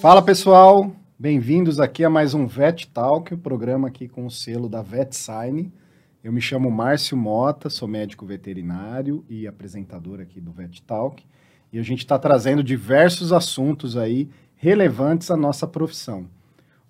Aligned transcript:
Fala 0.00 0.20
pessoal, 0.20 0.94
bem-vindos 1.18 1.80
aqui 1.80 2.04
a 2.04 2.10
mais 2.10 2.34
um 2.34 2.46
Vet 2.46 2.86
Talk, 2.88 3.32
o 3.32 3.38
programa 3.38 3.88
aqui 3.88 4.06
com 4.06 4.26
o 4.26 4.30
selo 4.30 4.68
da 4.68 4.82
VetSign. 4.82 5.72
Eu 6.22 6.30
me 6.32 6.40
chamo 6.40 6.70
Márcio 6.70 7.16
Mota, 7.16 7.70
sou 7.70 7.88
médico 7.88 8.26
veterinário 8.26 9.24
e 9.28 9.46
apresentador 9.46 10.20
aqui 10.20 10.38
do 10.38 10.52
Vet 10.52 10.82
Talk. 10.82 11.24
E 11.72 11.78
a 11.78 11.82
gente 11.82 12.00
está 12.00 12.18
trazendo 12.18 12.62
diversos 12.62 13.32
assuntos 13.32 13.96
aí 13.96 14.28
relevantes 14.56 15.30
à 15.30 15.36
nossa 15.36 15.66
profissão. 15.66 16.26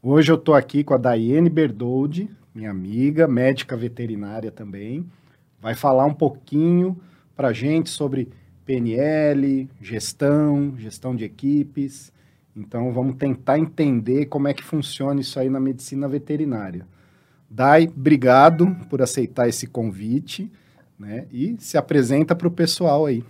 Hoje 0.03 0.33
eu 0.33 0.37
estou 0.37 0.55
aqui 0.55 0.83
com 0.83 0.93
a 0.93 0.99
Daiane 0.99 1.49
Berdoldi, 1.49 2.29
minha 2.53 2.71
amiga, 2.71 3.29
médica 3.29 3.77
veterinária 3.77 4.51
também. 4.51 5.07
Vai 5.61 5.77
falar 5.77 6.07
um 6.07 6.15
pouquinho 6.15 7.01
para 7.37 7.53
gente 7.53 7.89
sobre 7.89 8.29
PNL, 8.65 9.69
gestão, 9.81 10.75
gestão 10.77 11.15
de 11.15 11.25
equipes. 11.25 12.13
Então 12.57 12.91
vamos 12.91 13.17
tentar 13.17 13.59
entender 13.59 14.27
como 14.27 14.49
é 14.49 14.55
que 14.55 14.65
funciona 14.65 15.21
isso 15.21 15.39
aí 15.39 15.51
na 15.51 15.61
medicina 15.61 16.09
veterinária. 16.09 16.87
Dai, 17.51 17.87
obrigado 17.87 18.75
por 18.89 19.03
aceitar 19.03 19.47
esse 19.47 19.67
convite, 19.67 20.51
né? 20.99 21.27
E 21.31 21.55
se 21.59 21.77
apresenta 21.77 22.35
para 22.35 22.49
o 22.49 22.51
pessoal 22.51 23.05
aí. 23.05 23.23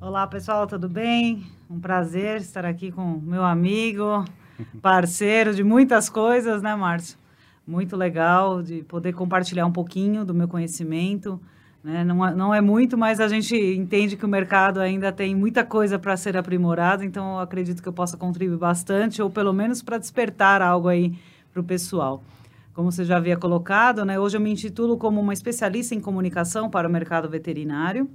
Olá, 0.00 0.24
pessoal, 0.26 0.68
tudo 0.68 0.88
bem? 0.88 1.44
Um 1.68 1.80
prazer 1.80 2.40
estar 2.40 2.64
aqui 2.64 2.92
com 2.92 3.20
meu 3.20 3.42
amigo, 3.42 4.24
parceiro 4.80 5.52
de 5.52 5.64
muitas 5.64 6.08
coisas, 6.08 6.62
né, 6.62 6.76
Márcio? 6.76 7.18
Muito 7.66 7.96
legal 7.96 8.62
de 8.62 8.84
poder 8.84 9.14
compartilhar 9.14 9.66
um 9.66 9.72
pouquinho 9.72 10.24
do 10.24 10.32
meu 10.32 10.46
conhecimento. 10.46 11.40
Né? 11.84 12.02
Não, 12.02 12.26
é, 12.26 12.34
não 12.34 12.54
é 12.54 12.62
muito, 12.62 12.96
mas 12.96 13.20
a 13.20 13.28
gente 13.28 13.54
entende 13.54 14.16
que 14.16 14.24
o 14.24 14.28
mercado 14.28 14.80
ainda 14.80 15.12
tem 15.12 15.34
muita 15.34 15.62
coisa 15.62 15.98
para 15.98 16.16
ser 16.16 16.34
aprimorado, 16.34 17.04
então 17.04 17.34
eu 17.34 17.40
acredito 17.40 17.82
que 17.82 17.88
eu 17.88 17.92
possa 17.92 18.16
contribuir 18.16 18.56
bastante, 18.56 19.20
ou 19.20 19.28
pelo 19.28 19.52
menos 19.52 19.82
para 19.82 19.98
despertar 19.98 20.62
algo 20.62 20.88
aí 20.88 21.14
para 21.52 21.60
o 21.60 21.64
pessoal. 21.64 22.24
Como 22.72 22.90
você 22.90 23.04
já 23.04 23.18
havia 23.18 23.36
colocado, 23.36 24.02
né, 24.02 24.18
hoje 24.18 24.34
eu 24.34 24.40
me 24.40 24.50
intitulo 24.50 24.96
como 24.96 25.20
uma 25.20 25.34
especialista 25.34 25.94
em 25.94 26.00
comunicação 26.00 26.70
para 26.70 26.88
o 26.88 26.90
mercado 26.90 27.28
veterinário, 27.28 28.08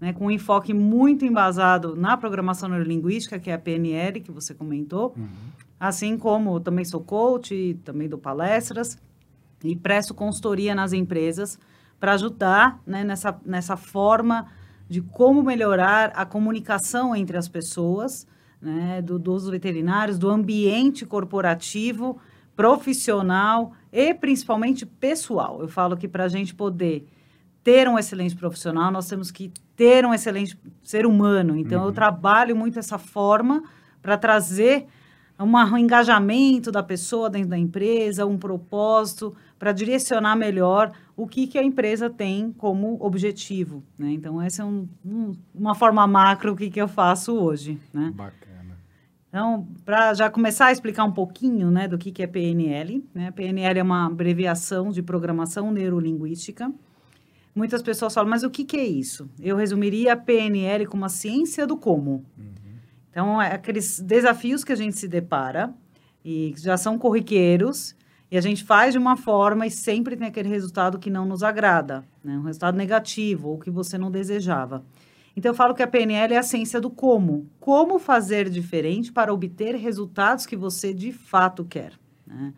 né, 0.00 0.14
com 0.14 0.26
um 0.26 0.30
enfoque 0.30 0.72
muito 0.72 1.26
embasado 1.26 1.94
na 1.94 2.16
programação 2.16 2.70
neurolinguística, 2.70 3.38
que 3.38 3.50
é 3.50 3.54
a 3.54 3.58
PNL, 3.58 4.22
que 4.22 4.32
você 4.32 4.54
comentou, 4.54 5.12
uhum. 5.14 5.28
assim 5.78 6.16
como 6.16 6.58
também 6.58 6.86
sou 6.86 7.02
coach, 7.02 7.78
também 7.84 8.08
dou 8.08 8.18
palestras 8.18 8.98
e 9.62 9.76
presto 9.76 10.14
consultoria 10.14 10.74
nas 10.74 10.94
empresas 10.94 11.58
para 12.00 12.14
ajudar 12.14 12.80
né, 12.86 13.04
nessa, 13.04 13.38
nessa 13.44 13.76
forma 13.76 14.46
de 14.88 15.00
como 15.02 15.42
melhorar 15.42 16.10
a 16.16 16.24
comunicação 16.24 17.14
entre 17.14 17.36
as 17.36 17.46
pessoas, 17.46 18.26
né, 18.60 19.00
do, 19.00 19.18
dos 19.18 19.48
veterinários, 19.48 20.18
do 20.18 20.28
ambiente 20.28 21.06
corporativo, 21.06 22.18
profissional 22.56 23.72
e 23.92 24.12
principalmente 24.12 24.84
pessoal. 24.84 25.60
Eu 25.60 25.68
falo 25.68 25.96
que 25.96 26.08
para 26.08 26.24
a 26.24 26.28
gente 26.28 26.54
poder 26.54 27.06
ter 27.62 27.88
um 27.88 27.98
excelente 27.98 28.34
profissional, 28.34 28.90
nós 28.90 29.06
temos 29.06 29.30
que 29.30 29.52
ter 29.76 30.04
um 30.04 30.12
excelente 30.12 30.58
ser 30.82 31.06
humano. 31.06 31.56
Então, 31.56 31.82
uhum. 31.82 31.88
eu 31.88 31.92
trabalho 31.92 32.56
muito 32.56 32.78
essa 32.78 32.98
forma 32.98 33.62
para 34.02 34.16
trazer 34.16 34.86
um 35.38 35.78
engajamento 35.78 36.70
da 36.70 36.82
pessoa 36.82 37.30
dentro 37.30 37.50
da 37.50 37.58
empresa, 37.58 38.26
um 38.26 38.36
propósito, 38.36 39.34
para 39.58 39.72
direcionar 39.72 40.36
melhor 40.36 40.92
o 41.20 41.26
que, 41.26 41.46
que 41.46 41.58
a 41.58 41.62
empresa 41.62 42.08
tem 42.08 42.50
como 42.50 42.96
objetivo. 42.98 43.84
Né? 43.98 44.12
Então, 44.12 44.40
essa 44.40 44.62
é 44.62 44.64
um, 44.64 44.88
um, 45.04 45.32
uma 45.54 45.74
forma 45.74 46.06
macro 46.06 46.56
que, 46.56 46.70
que 46.70 46.80
eu 46.80 46.88
faço 46.88 47.34
hoje. 47.34 47.78
Né? 47.92 48.10
Bacana. 48.14 48.78
Então, 49.28 49.68
para 49.84 50.14
já 50.14 50.30
começar 50.30 50.66
a 50.66 50.72
explicar 50.72 51.04
um 51.04 51.12
pouquinho 51.12 51.70
né, 51.70 51.86
do 51.86 51.98
que, 51.98 52.10
que 52.10 52.22
é 52.22 52.26
PNL, 52.26 53.04
né? 53.14 53.30
PNL 53.30 53.78
é 53.78 53.82
uma 53.82 54.06
abreviação 54.06 54.90
de 54.90 55.02
Programação 55.02 55.70
Neurolinguística. 55.70 56.72
Muitas 57.54 57.82
pessoas 57.82 58.14
falam, 58.14 58.30
mas 58.30 58.42
o 58.42 58.50
que, 58.50 58.64
que 58.64 58.78
é 58.78 58.84
isso? 58.84 59.30
Eu 59.38 59.56
resumiria 59.56 60.14
a 60.14 60.16
PNL 60.16 60.86
como 60.86 61.04
a 61.04 61.08
ciência 61.10 61.66
do 61.66 61.76
como. 61.76 62.24
Uhum. 62.36 62.54
Então, 63.10 63.42
é 63.42 63.52
aqueles 63.52 64.00
desafios 64.00 64.64
que 64.64 64.72
a 64.72 64.76
gente 64.76 64.98
se 64.98 65.06
depara 65.06 65.72
e 66.24 66.54
já 66.56 66.76
são 66.76 66.98
corriqueiros 66.98 67.94
e 68.30 68.38
a 68.38 68.40
gente 68.40 68.62
faz 68.62 68.92
de 68.92 68.98
uma 68.98 69.16
forma 69.16 69.66
e 69.66 69.70
sempre 69.70 70.16
tem 70.16 70.28
aquele 70.28 70.48
resultado 70.48 70.98
que 70.98 71.10
não 71.10 71.26
nos 71.26 71.42
agrada, 71.42 72.04
né? 72.22 72.38
um 72.38 72.42
resultado 72.42 72.76
negativo 72.76 73.48
ou 73.48 73.58
que 73.58 73.70
você 73.70 73.98
não 73.98 74.10
desejava. 74.10 74.84
Então, 75.36 75.50
eu 75.50 75.54
falo 75.54 75.74
que 75.74 75.82
a 75.82 75.86
PNL 75.86 76.34
é 76.34 76.38
a 76.38 76.42
ciência 76.42 76.80
do 76.80 76.90
como. 76.90 77.48
Como 77.58 77.98
fazer 77.98 78.50
diferente 78.50 79.12
para 79.12 79.32
obter 79.32 79.74
resultados 79.76 80.44
que 80.44 80.56
você 80.56 80.92
de 80.92 81.12
fato 81.12 81.64
quer. 81.64 81.92
Né? 82.26 82.52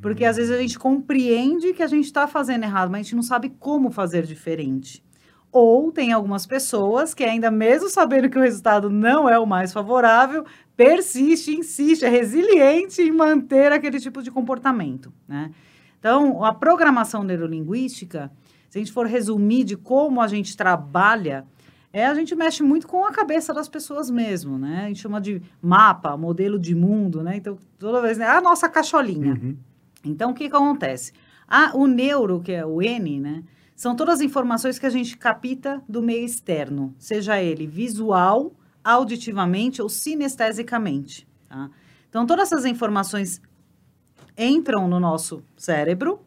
Porque 0.00 0.24
às 0.24 0.36
vezes 0.36 0.50
a 0.50 0.60
gente 0.60 0.78
compreende 0.78 1.72
que 1.72 1.82
a 1.82 1.86
gente 1.86 2.06
está 2.06 2.26
fazendo 2.26 2.64
errado, 2.64 2.90
mas 2.90 3.00
a 3.00 3.02
gente 3.02 3.16
não 3.16 3.22
sabe 3.22 3.50
como 3.58 3.90
fazer 3.90 4.24
diferente. 4.24 5.03
Ou 5.54 5.92
tem 5.92 6.12
algumas 6.12 6.44
pessoas 6.46 7.14
que, 7.14 7.22
ainda 7.22 7.48
mesmo 7.48 7.88
sabendo 7.88 8.28
que 8.28 8.36
o 8.36 8.42
resultado 8.42 8.90
não 8.90 9.28
é 9.28 9.38
o 9.38 9.46
mais 9.46 9.72
favorável, 9.72 10.44
persiste, 10.76 11.54
insiste, 11.54 12.04
é 12.04 12.08
resiliente 12.08 13.00
em 13.00 13.12
manter 13.12 13.70
aquele 13.70 14.00
tipo 14.00 14.20
de 14.20 14.32
comportamento. 14.32 15.12
Né? 15.28 15.52
Então, 15.96 16.44
a 16.44 16.52
programação 16.52 17.22
neurolinguística, 17.22 18.32
se 18.68 18.78
a 18.78 18.80
gente 18.80 18.90
for 18.90 19.06
resumir 19.06 19.62
de 19.62 19.76
como 19.76 20.20
a 20.20 20.26
gente 20.26 20.56
trabalha, 20.56 21.46
é 21.92 22.04
a 22.04 22.14
gente 22.14 22.34
mexe 22.34 22.64
muito 22.64 22.88
com 22.88 23.04
a 23.04 23.12
cabeça 23.12 23.54
das 23.54 23.68
pessoas 23.68 24.10
mesmo, 24.10 24.58
né? 24.58 24.86
A 24.86 24.88
gente 24.88 24.98
chama 24.98 25.20
de 25.20 25.40
mapa, 25.62 26.16
modelo 26.16 26.58
de 26.58 26.74
mundo, 26.74 27.22
né? 27.22 27.36
Então, 27.36 27.56
toda 27.78 28.02
vez, 28.02 28.18
né? 28.18 28.26
a 28.26 28.40
nossa 28.40 28.68
cacholinha. 28.68 29.34
Uhum. 29.34 29.56
Então, 30.04 30.32
o 30.32 30.34
que, 30.34 30.50
que 30.50 30.56
acontece? 30.56 31.12
A, 31.46 31.76
o 31.76 31.86
neuro, 31.86 32.40
que 32.40 32.50
é 32.50 32.66
o 32.66 32.82
N, 32.82 33.20
né? 33.20 33.44
São 33.74 33.96
todas 33.96 34.16
as 34.16 34.20
informações 34.20 34.78
que 34.78 34.86
a 34.86 34.90
gente 34.90 35.16
capta 35.16 35.82
do 35.88 36.00
meio 36.00 36.24
externo, 36.24 36.94
seja 36.98 37.42
ele 37.42 37.66
visual, 37.66 38.52
auditivamente 38.84 39.82
ou 39.82 39.88
sinestesicamente. 39.88 41.26
Tá? 41.48 41.70
Então, 42.08 42.26
todas 42.26 42.52
essas 42.52 42.64
informações 42.64 43.40
entram 44.38 44.86
no 44.86 45.00
nosso 45.00 45.42
cérebro 45.56 46.20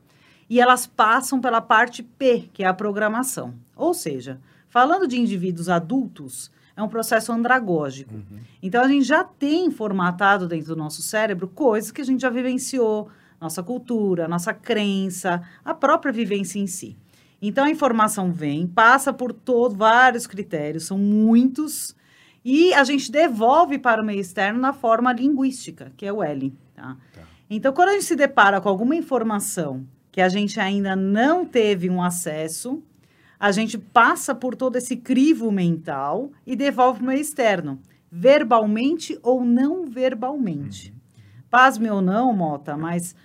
e 0.49 0.59
elas 0.59 0.85
passam 0.85 1.39
pela 1.39 1.61
parte 1.61 2.03
P, 2.03 2.49
que 2.51 2.63
é 2.63 2.67
a 2.67 2.73
programação. 2.73 3.53
Ou 3.75 3.93
seja, 3.93 4.41
falando 4.67 5.07
de 5.07 5.17
indivíduos 5.17 5.69
adultos, 5.69 6.51
é 6.75 6.83
um 6.83 6.89
processo 6.89 7.31
andragógico. 7.31 8.13
Uhum. 8.13 8.39
Então, 8.61 8.83
a 8.83 8.87
gente 8.87 9.05
já 9.05 9.23
tem 9.23 9.71
formatado 9.71 10.47
dentro 10.47 10.67
do 10.67 10.75
nosso 10.75 11.01
cérebro 11.01 11.47
coisas 11.47 11.91
que 11.91 12.01
a 12.01 12.05
gente 12.05 12.21
já 12.21 12.29
vivenciou, 12.29 13.09
nossa 13.39 13.63
cultura, 13.63 14.27
nossa 14.27 14.53
crença, 14.53 15.41
a 15.63 15.73
própria 15.73 16.11
vivência 16.11 16.59
em 16.59 16.67
si. 16.67 16.97
Então 17.41 17.65
a 17.65 17.69
informação 17.69 18.31
vem, 18.31 18.65
passa 18.65 19.13
por 19.13 19.31
todos 19.31 19.77
vários 19.77 20.25
critérios, 20.25 20.85
são 20.85 20.97
muitos, 20.97 21.95
e 22.43 22.73
a 22.73 22.83
gente 22.83 23.11
devolve 23.11 23.77
para 23.77 24.01
o 24.01 24.05
meio 24.05 24.21
externo 24.21 24.59
na 24.59 24.73
forma 24.73 25.11
linguística, 25.11 25.91
que 25.97 26.05
é 26.05 26.13
o 26.13 26.23
L. 26.23 26.53
Tá? 26.73 26.95
Tá. 27.13 27.21
Então, 27.49 27.73
quando 27.73 27.89
a 27.89 27.93
gente 27.93 28.05
se 28.05 28.15
depara 28.15 28.59
com 28.59 28.69
alguma 28.69 28.95
informação 28.95 29.85
que 30.11 30.21
a 30.21 30.29
gente 30.29 30.59
ainda 30.59 30.95
não 30.95 31.45
teve 31.45 31.89
um 31.89 32.01
acesso, 32.01 32.81
a 33.39 33.51
gente 33.51 33.77
passa 33.77 34.33
por 34.33 34.55
todo 34.55 34.77
esse 34.77 34.95
crivo 34.95 35.51
mental 35.51 36.31
e 36.45 36.55
devolve 36.55 36.99
para 36.99 37.03
o 37.03 37.07
meio 37.07 37.21
externo, 37.21 37.79
verbalmente 38.11 39.17
ou 39.21 39.45
não 39.45 39.85
verbalmente. 39.85 40.91
Uhum. 40.91 41.43
Pasme 41.49 41.89
ou 41.89 42.01
não, 42.01 42.33
Mota, 42.33 42.75
mas 42.75 43.15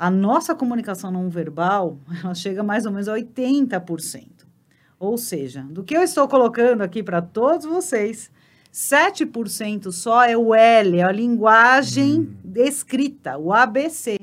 a 0.00 0.10
nossa 0.10 0.54
comunicação 0.54 1.10
não 1.10 1.28
verbal, 1.28 1.98
ela 2.24 2.34
chega 2.34 2.62
mais 2.62 2.86
ou 2.86 2.90
menos 2.90 3.06
a 3.06 3.14
80%. 3.14 4.46
Ou 4.98 5.18
seja, 5.18 5.62
do 5.62 5.84
que 5.84 5.94
eu 5.94 6.02
estou 6.02 6.26
colocando 6.26 6.80
aqui 6.80 7.02
para 7.02 7.20
todos 7.20 7.66
vocês, 7.66 8.30
7% 8.72 9.92
só 9.92 10.24
é 10.24 10.34
o 10.34 10.54
L, 10.54 10.98
é 10.98 11.02
a 11.02 11.12
linguagem 11.12 12.20
hum. 12.20 12.34
escrita, 12.56 13.36
o 13.36 13.52
ABC. 13.52 14.18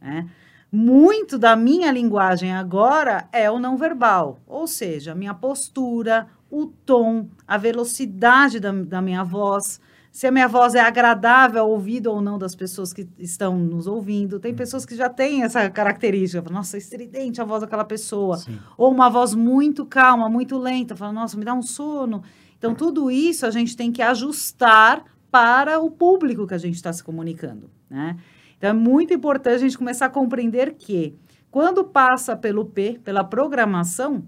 Né? 0.00 0.28
Muito 0.70 1.38
da 1.38 1.54
minha 1.54 1.92
linguagem 1.92 2.52
agora 2.52 3.28
é 3.30 3.48
o 3.48 3.60
não 3.60 3.76
verbal, 3.76 4.40
ou 4.48 4.66
seja, 4.66 5.12
a 5.12 5.14
minha 5.14 5.34
postura, 5.34 6.26
o 6.50 6.66
tom, 6.66 7.28
a 7.46 7.56
velocidade 7.56 8.58
da, 8.58 8.72
da 8.72 9.00
minha 9.00 9.22
voz, 9.22 9.80
se 10.14 10.28
a 10.28 10.30
minha 10.30 10.46
voz 10.46 10.76
é 10.76 10.80
agradável 10.80 11.62
ao 11.62 11.70
ouvido 11.70 12.06
ou 12.06 12.20
não 12.20 12.38
das 12.38 12.54
pessoas 12.54 12.92
que 12.92 13.08
estão 13.18 13.58
nos 13.58 13.88
ouvindo. 13.88 14.38
Tem 14.38 14.54
pessoas 14.54 14.86
que 14.86 14.94
já 14.94 15.08
têm 15.08 15.42
essa 15.42 15.68
característica. 15.68 16.48
Nossa, 16.52 16.78
estridente 16.78 17.40
a 17.40 17.44
voz 17.44 17.62
daquela 17.62 17.84
pessoa. 17.84 18.36
Sim. 18.36 18.56
Ou 18.78 18.92
uma 18.92 19.10
voz 19.10 19.34
muito 19.34 19.84
calma, 19.84 20.28
muito 20.28 20.56
lenta. 20.56 20.94
Fala, 20.94 21.12
nossa, 21.12 21.36
me 21.36 21.44
dá 21.44 21.52
um 21.52 21.62
sono. 21.62 22.22
Então, 22.56 22.76
tudo 22.76 23.10
isso 23.10 23.44
a 23.44 23.50
gente 23.50 23.76
tem 23.76 23.90
que 23.90 24.00
ajustar 24.00 25.04
para 25.32 25.80
o 25.80 25.90
público 25.90 26.46
que 26.46 26.54
a 26.54 26.58
gente 26.58 26.76
está 26.76 26.92
se 26.92 27.02
comunicando, 27.02 27.68
né? 27.90 28.16
Então, 28.56 28.70
é 28.70 28.72
muito 28.72 29.12
importante 29.12 29.56
a 29.56 29.58
gente 29.58 29.76
começar 29.76 30.06
a 30.06 30.10
compreender 30.10 30.74
que 30.74 31.18
quando 31.50 31.82
passa 31.82 32.36
pelo 32.36 32.64
P, 32.66 33.00
pela 33.02 33.24
programação, 33.24 34.24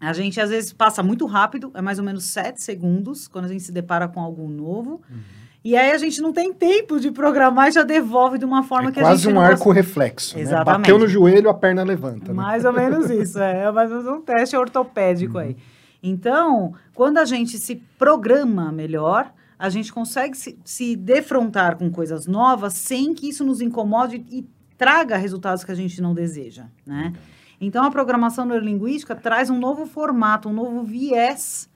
a 0.00 0.12
gente 0.12 0.40
às 0.40 0.50
vezes 0.50 0.72
passa 0.72 1.02
muito 1.02 1.26
rápido, 1.26 1.70
é 1.74 1.80
mais 1.80 1.98
ou 1.98 2.04
menos 2.04 2.24
sete 2.24 2.62
segundos, 2.62 3.26
quando 3.26 3.46
a 3.46 3.48
gente 3.48 3.62
se 3.62 3.72
depara 3.72 4.06
com 4.06 4.20
algo 4.20 4.48
novo. 4.48 5.02
Uhum. 5.10 5.18
E 5.64 5.76
aí 5.76 5.90
a 5.90 5.98
gente 5.98 6.20
não 6.20 6.32
tem 6.32 6.52
tempo 6.52 7.00
de 7.00 7.10
programar 7.10 7.68
e 7.68 7.72
já 7.72 7.82
devolve 7.82 8.38
de 8.38 8.44
uma 8.44 8.62
forma 8.62 8.90
é 8.90 8.92
que 8.92 9.00
a 9.00 9.02
gente. 9.02 9.12
Quase 9.24 9.28
um 9.28 9.40
arco 9.40 9.72
reflexo. 9.72 10.38
Exatamente. 10.38 10.66
Né? 10.66 10.78
Bateu 10.78 10.98
no 10.98 11.08
joelho, 11.08 11.50
a 11.50 11.54
perna 11.54 11.82
levanta. 11.82 12.28
Né? 12.28 12.34
Mais 12.34 12.64
ou 12.64 12.72
menos 12.72 13.10
isso, 13.10 13.40
é. 13.40 13.70
Mais 13.72 13.90
ou 13.90 13.96
menos 13.96 14.12
um 14.12 14.20
teste 14.20 14.56
ortopédico 14.56 15.38
uhum. 15.38 15.44
aí. 15.44 15.56
Então, 16.02 16.72
quando 16.94 17.18
a 17.18 17.24
gente 17.24 17.58
se 17.58 17.82
programa 17.98 18.70
melhor, 18.70 19.32
a 19.58 19.68
gente 19.68 19.92
consegue 19.92 20.36
se, 20.36 20.56
se 20.64 20.94
defrontar 20.94 21.76
com 21.76 21.90
coisas 21.90 22.28
novas 22.28 22.74
sem 22.74 23.12
que 23.12 23.28
isso 23.28 23.44
nos 23.44 23.60
incomode 23.60 24.24
e 24.30 24.46
traga 24.78 25.16
resultados 25.16 25.64
que 25.64 25.72
a 25.72 25.74
gente 25.74 26.00
não 26.00 26.14
deseja, 26.14 26.66
né? 26.86 27.12
Então, 27.60 27.84
a 27.84 27.90
programação 27.90 28.44
neurolinguística 28.44 29.14
traz 29.14 29.50
um 29.50 29.58
novo 29.58 29.86
formato, 29.86 30.48
um 30.48 30.52
novo 30.52 30.82
viés 30.82 31.68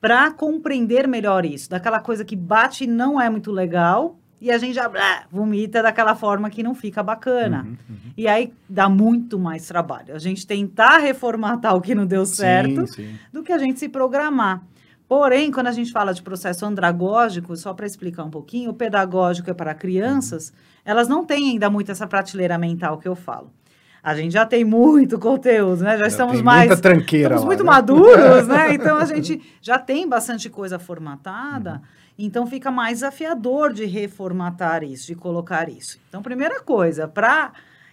para 0.00 0.30
compreender 0.30 1.08
melhor 1.08 1.44
isso. 1.44 1.70
Daquela 1.70 1.98
coisa 1.98 2.24
que 2.24 2.36
bate 2.36 2.84
e 2.84 2.86
não 2.86 3.20
é 3.20 3.30
muito 3.30 3.50
legal, 3.50 4.18
e 4.44 4.50
a 4.50 4.58
gente 4.58 4.74
já 4.74 4.86
blá, 4.86 5.24
vomita 5.30 5.82
daquela 5.82 6.14
forma 6.14 6.50
que 6.50 6.62
não 6.62 6.74
fica 6.74 7.02
bacana. 7.02 7.62
Uhum, 7.62 7.76
uhum. 7.88 8.12
E 8.14 8.28
aí 8.28 8.52
dá 8.68 8.90
muito 8.90 9.38
mais 9.38 9.66
trabalho. 9.66 10.14
A 10.14 10.18
gente 10.18 10.46
tentar 10.46 10.98
reformatar 10.98 11.74
o 11.74 11.80
que 11.80 11.94
não 11.94 12.04
deu 12.04 12.26
certo 12.26 12.86
sim, 12.86 13.06
sim. 13.06 13.18
do 13.32 13.42
que 13.42 13.50
a 13.50 13.56
gente 13.56 13.80
se 13.80 13.88
programar. 13.88 14.62
Porém, 15.08 15.50
quando 15.50 15.68
a 15.68 15.72
gente 15.72 15.90
fala 15.90 16.12
de 16.12 16.22
processo 16.22 16.66
andragógico, 16.66 17.56
só 17.56 17.72
para 17.72 17.86
explicar 17.86 18.24
um 18.24 18.30
pouquinho, 18.30 18.68
o 18.70 18.74
pedagógico 18.74 19.48
é 19.48 19.54
para 19.54 19.74
crianças, 19.74 20.50
uhum. 20.50 20.54
elas 20.84 21.08
não 21.08 21.24
têm 21.24 21.52
ainda 21.52 21.70
muito 21.70 21.90
essa 21.90 22.06
prateleira 22.06 22.58
mental 22.58 22.98
que 22.98 23.08
eu 23.08 23.16
falo. 23.16 23.50
A 24.04 24.14
gente 24.14 24.32
já 24.32 24.44
tem 24.44 24.66
muito 24.66 25.18
conteúdo, 25.18 25.82
né? 25.82 25.92
Já, 25.92 26.02
já 26.02 26.06
estamos 26.08 26.42
mais. 26.42 26.68
Muita 26.68 26.82
tranqueira. 26.82 27.36
Estamos 27.36 27.42
lá, 27.42 27.46
muito 27.46 27.64
né? 27.64 27.70
maduros, 27.70 28.46
né? 28.46 28.74
Então 28.76 28.98
a 28.98 29.06
gente 29.06 29.40
já 29.62 29.78
tem 29.78 30.06
bastante 30.06 30.50
coisa 30.50 30.78
formatada. 30.78 31.72
Uhum. 31.72 31.80
Então 32.18 32.46
fica 32.46 32.70
mais 32.70 32.98
desafiador 32.98 33.72
de 33.72 33.86
reformatar 33.86 34.84
isso, 34.84 35.06
de 35.06 35.14
colocar 35.14 35.70
isso. 35.70 35.98
Então, 36.06 36.20
primeira 36.20 36.60
coisa, 36.60 37.08
para 37.08 37.52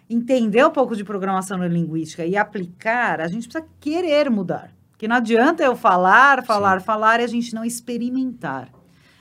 entender 0.10 0.66
um 0.66 0.70
pouco 0.70 0.98
de 0.98 1.04
programação 1.06 1.58
neurolinguística 1.58 2.26
e 2.26 2.36
aplicar, 2.36 3.22
a 3.22 3.28
gente 3.30 3.48
precisa 3.48 3.66
querer 3.80 4.30
mudar. 4.30 4.70
Porque 4.92 5.08
não 5.08 5.16
adianta 5.16 5.64
eu 5.64 5.78
falar, 5.78 6.44
falar, 6.44 6.82
Sim. 6.82 6.86
falar 6.86 7.22
e 7.22 7.24
a 7.24 7.28
gente 7.28 7.56
não 7.56 7.64
experimentar. 7.64 8.68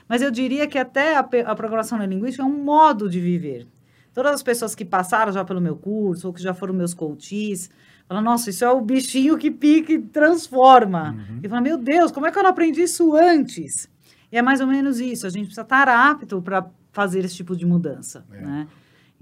Mas 0.09 0.21
eu 0.21 0.29
diria 0.29 0.67
que 0.67 0.77
até 0.77 1.15
a, 1.15 1.21
a 1.21 1.55
programação 1.55 1.97
neurolinguística 1.97 2.43
é 2.43 2.45
um 2.45 2.63
modo 2.63 3.09
de 3.09 3.21
viver. 3.21 3.65
Todas 4.13 4.33
as 4.33 4.43
pessoas 4.43 4.75
que 4.75 4.83
passaram 4.83 5.31
já 5.31 5.43
pelo 5.45 5.61
meu 5.61 5.75
curso, 5.75 6.27
ou 6.27 6.33
que 6.33 6.41
já 6.41 6.53
foram 6.53 6.73
meus 6.73 6.93
coaches, 6.93 7.69
falam, 8.07 8.23
nossa, 8.23 8.49
isso 8.49 8.65
é 8.65 8.69
o 8.69 8.81
bichinho 8.81 9.37
que 9.37 9.49
pica 9.49 9.93
e 9.93 9.99
transforma. 9.99 11.11
Uhum. 11.11 11.39
E 11.43 11.47
fala, 11.47 11.61
meu 11.61 11.77
Deus, 11.77 12.11
como 12.11 12.27
é 12.27 12.31
que 12.31 12.37
eu 12.37 12.43
não 12.43 12.49
aprendi 12.49 12.81
isso 12.81 13.15
antes? 13.15 13.89
E 14.31 14.37
é 14.37 14.41
mais 14.41 14.59
ou 14.61 14.67
menos 14.67 14.99
isso, 14.99 15.25
a 15.25 15.29
gente 15.29 15.45
precisa 15.45 15.61
estar 15.61 15.87
apto 15.87 16.41
para 16.41 16.69
fazer 16.91 17.23
esse 17.23 17.35
tipo 17.35 17.55
de 17.55 17.65
mudança, 17.65 18.25
é. 18.31 18.41
né? 18.41 18.67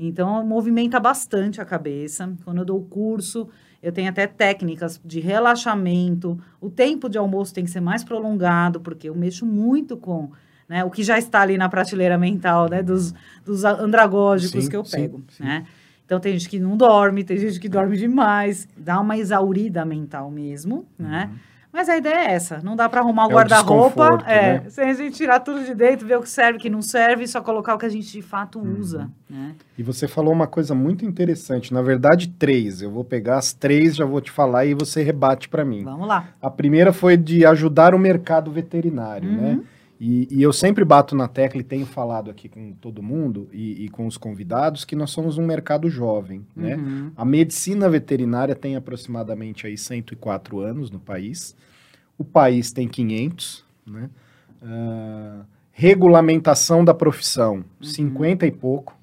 Então, 0.01 0.45
movimenta 0.45 0.97
bastante 0.97 1.59
a 1.59 1.65
cabeça. 1.65 2.33
Quando 2.45 2.59
eu 2.59 2.65
dou 2.65 2.79
o 2.79 2.85
curso, 2.85 3.49
eu 3.83 3.91
tenho 3.91 4.09
até 4.09 4.25
técnicas 4.25 4.99
de 5.03 5.19
relaxamento. 5.19 6.39
O 6.61 6.69
tempo 6.69 7.09
de 7.09 7.17
almoço 7.17 7.53
tem 7.53 7.65
que 7.65 7.69
ser 7.69 7.81
mais 7.81 8.01
prolongado, 8.01 8.79
porque 8.79 9.09
eu 9.09 9.15
mexo 9.15 9.45
muito 9.45 9.97
com 9.97 10.31
né? 10.69 10.83
O 10.85 10.91
que 10.91 11.03
já 11.03 11.17
está 11.17 11.41
ali 11.41 11.57
na 11.57 11.67
prateleira 11.67 12.17
mental, 12.17 12.69
né? 12.69 12.83
Dos, 12.83 13.13
dos 13.43 13.65
andragógicos 13.65 14.65
sim, 14.65 14.69
que 14.69 14.75
eu 14.75 14.83
pego, 14.83 15.17
sim, 15.29 15.37
sim. 15.37 15.43
né? 15.43 15.65
Então, 16.05 16.19
tem 16.19 16.33
gente 16.33 16.49
que 16.49 16.59
não 16.59 16.77
dorme, 16.77 17.23
tem 17.23 17.37
gente 17.37 17.59
que 17.59 17.69
dorme 17.69 17.97
demais, 17.97 18.67
dá 18.75 18.99
uma 18.99 19.17
exaurida 19.17 19.85
mental 19.85 20.31
mesmo, 20.31 20.87
uhum. 20.97 21.07
né? 21.07 21.29
Mas 21.71 21.87
a 21.87 21.95
ideia 21.95 22.31
é 22.31 22.33
essa, 22.33 22.59
não 22.63 22.75
dá 22.75 22.89
para 22.89 22.99
arrumar 22.99 23.27
o 23.27 23.29
é 23.29 23.33
guarda-roupa, 23.35 24.23
é, 24.25 24.53
né? 24.53 24.63
sem 24.69 24.89
a 24.89 24.93
gente 24.93 25.15
tirar 25.15 25.39
tudo 25.39 25.63
de 25.63 25.75
dentro, 25.75 26.07
ver 26.07 26.17
o 26.17 26.21
que 26.23 26.29
serve, 26.29 26.57
o 26.57 26.59
que 26.59 26.69
não 26.69 26.81
serve, 26.81 27.27
só 27.27 27.41
colocar 27.41 27.75
o 27.75 27.77
que 27.77 27.85
a 27.85 27.89
gente 27.89 28.11
de 28.11 28.23
fato 28.23 28.57
uhum. 28.57 28.79
usa, 28.79 29.07
né? 29.29 29.53
E 29.77 29.83
você 29.83 30.07
falou 30.07 30.33
uma 30.33 30.47
coisa 30.47 30.73
muito 30.73 31.05
interessante, 31.05 31.71
na 31.71 31.83
verdade 31.83 32.27
três, 32.27 32.81
eu 32.81 32.89
vou 32.89 33.03
pegar 33.03 33.37
as 33.37 33.53
três, 33.53 33.95
já 33.95 34.03
vou 34.03 34.19
te 34.19 34.31
falar 34.31 34.65
e 34.65 34.73
você 34.73 35.03
rebate 35.03 35.47
para 35.47 35.63
mim. 35.63 35.83
Vamos 35.83 36.07
lá. 36.07 36.29
A 36.41 36.49
primeira 36.49 36.91
foi 36.91 37.15
de 37.15 37.45
ajudar 37.45 37.93
o 37.93 37.99
mercado 37.99 38.49
veterinário, 38.51 39.29
né? 39.29 39.37
uhum. 39.37 39.57
né? 39.57 39.63
E, 39.99 40.27
e, 40.31 40.41
eu 40.41 40.53
sempre 40.53 40.85
bato 40.85 41.13
na 41.13 41.27
tecla 41.27 41.59
e 41.59 41.63
tenho 41.63 41.85
falado 41.85 42.31
aqui 42.31 42.47
com 42.47 42.71
todo 42.71 43.03
mundo 43.03 43.49
e, 43.51 43.83
e 43.83 43.89
com 43.89 44.07
os 44.07 44.17
convidados 44.17 44.85
que 44.85 44.95
nós 44.95 45.09
somos 45.09 45.37
um 45.37 45.45
mercado 45.45 45.89
jovem, 45.89 46.45
né? 46.55 46.77
Uhum. 46.77 47.11
A 47.17 47.25
medicina 47.25 47.89
veterinária 47.89 48.55
tem 48.55 48.77
aproximadamente 48.77 49.67
aí 49.67 49.77
104 49.77 50.59
anos 50.61 50.89
no 50.89 50.99
país. 50.99 51.53
O 52.17 52.23
país 52.23 52.71
tem 52.71 52.87
500, 52.87 53.65
né? 53.85 54.09
Uh, 54.61 55.45
regulamentação 55.73 56.85
da 56.85 56.93
profissão, 56.93 57.55
uhum. 57.55 57.63
50 57.83 58.47
e 58.47 58.51
pouco, 58.51 58.97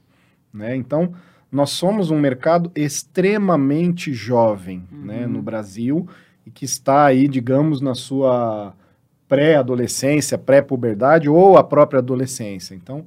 né? 0.52 0.74
Então, 0.74 1.12
nós 1.52 1.70
somos 1.70 2.10
um 2.10 2.18
mercado 2.18 2.72
extremamente 2.74 4.12
jovem, 4.14 4.82
né, 4.90 5.14
uhum. 5.14 5.20
né, 5.20 5.26
no 5.26 5.42
Brasil 5.42 6.08
e 6.46 6.50
que 6.50 6.64
está 6.64 7.04
aí, 7.04 7.28
digamos, 7.28 7.80
na 7.80 7.94
sua 7.94 8.74
pré-adolescência, 9.28 10.38
pré-puberdade 10.38 11.28
ou 11.28 11.56
a 11.56 11.64
própria 11.64 11.98
adolescência. 11.98 12.74
Então, 12.74 13.06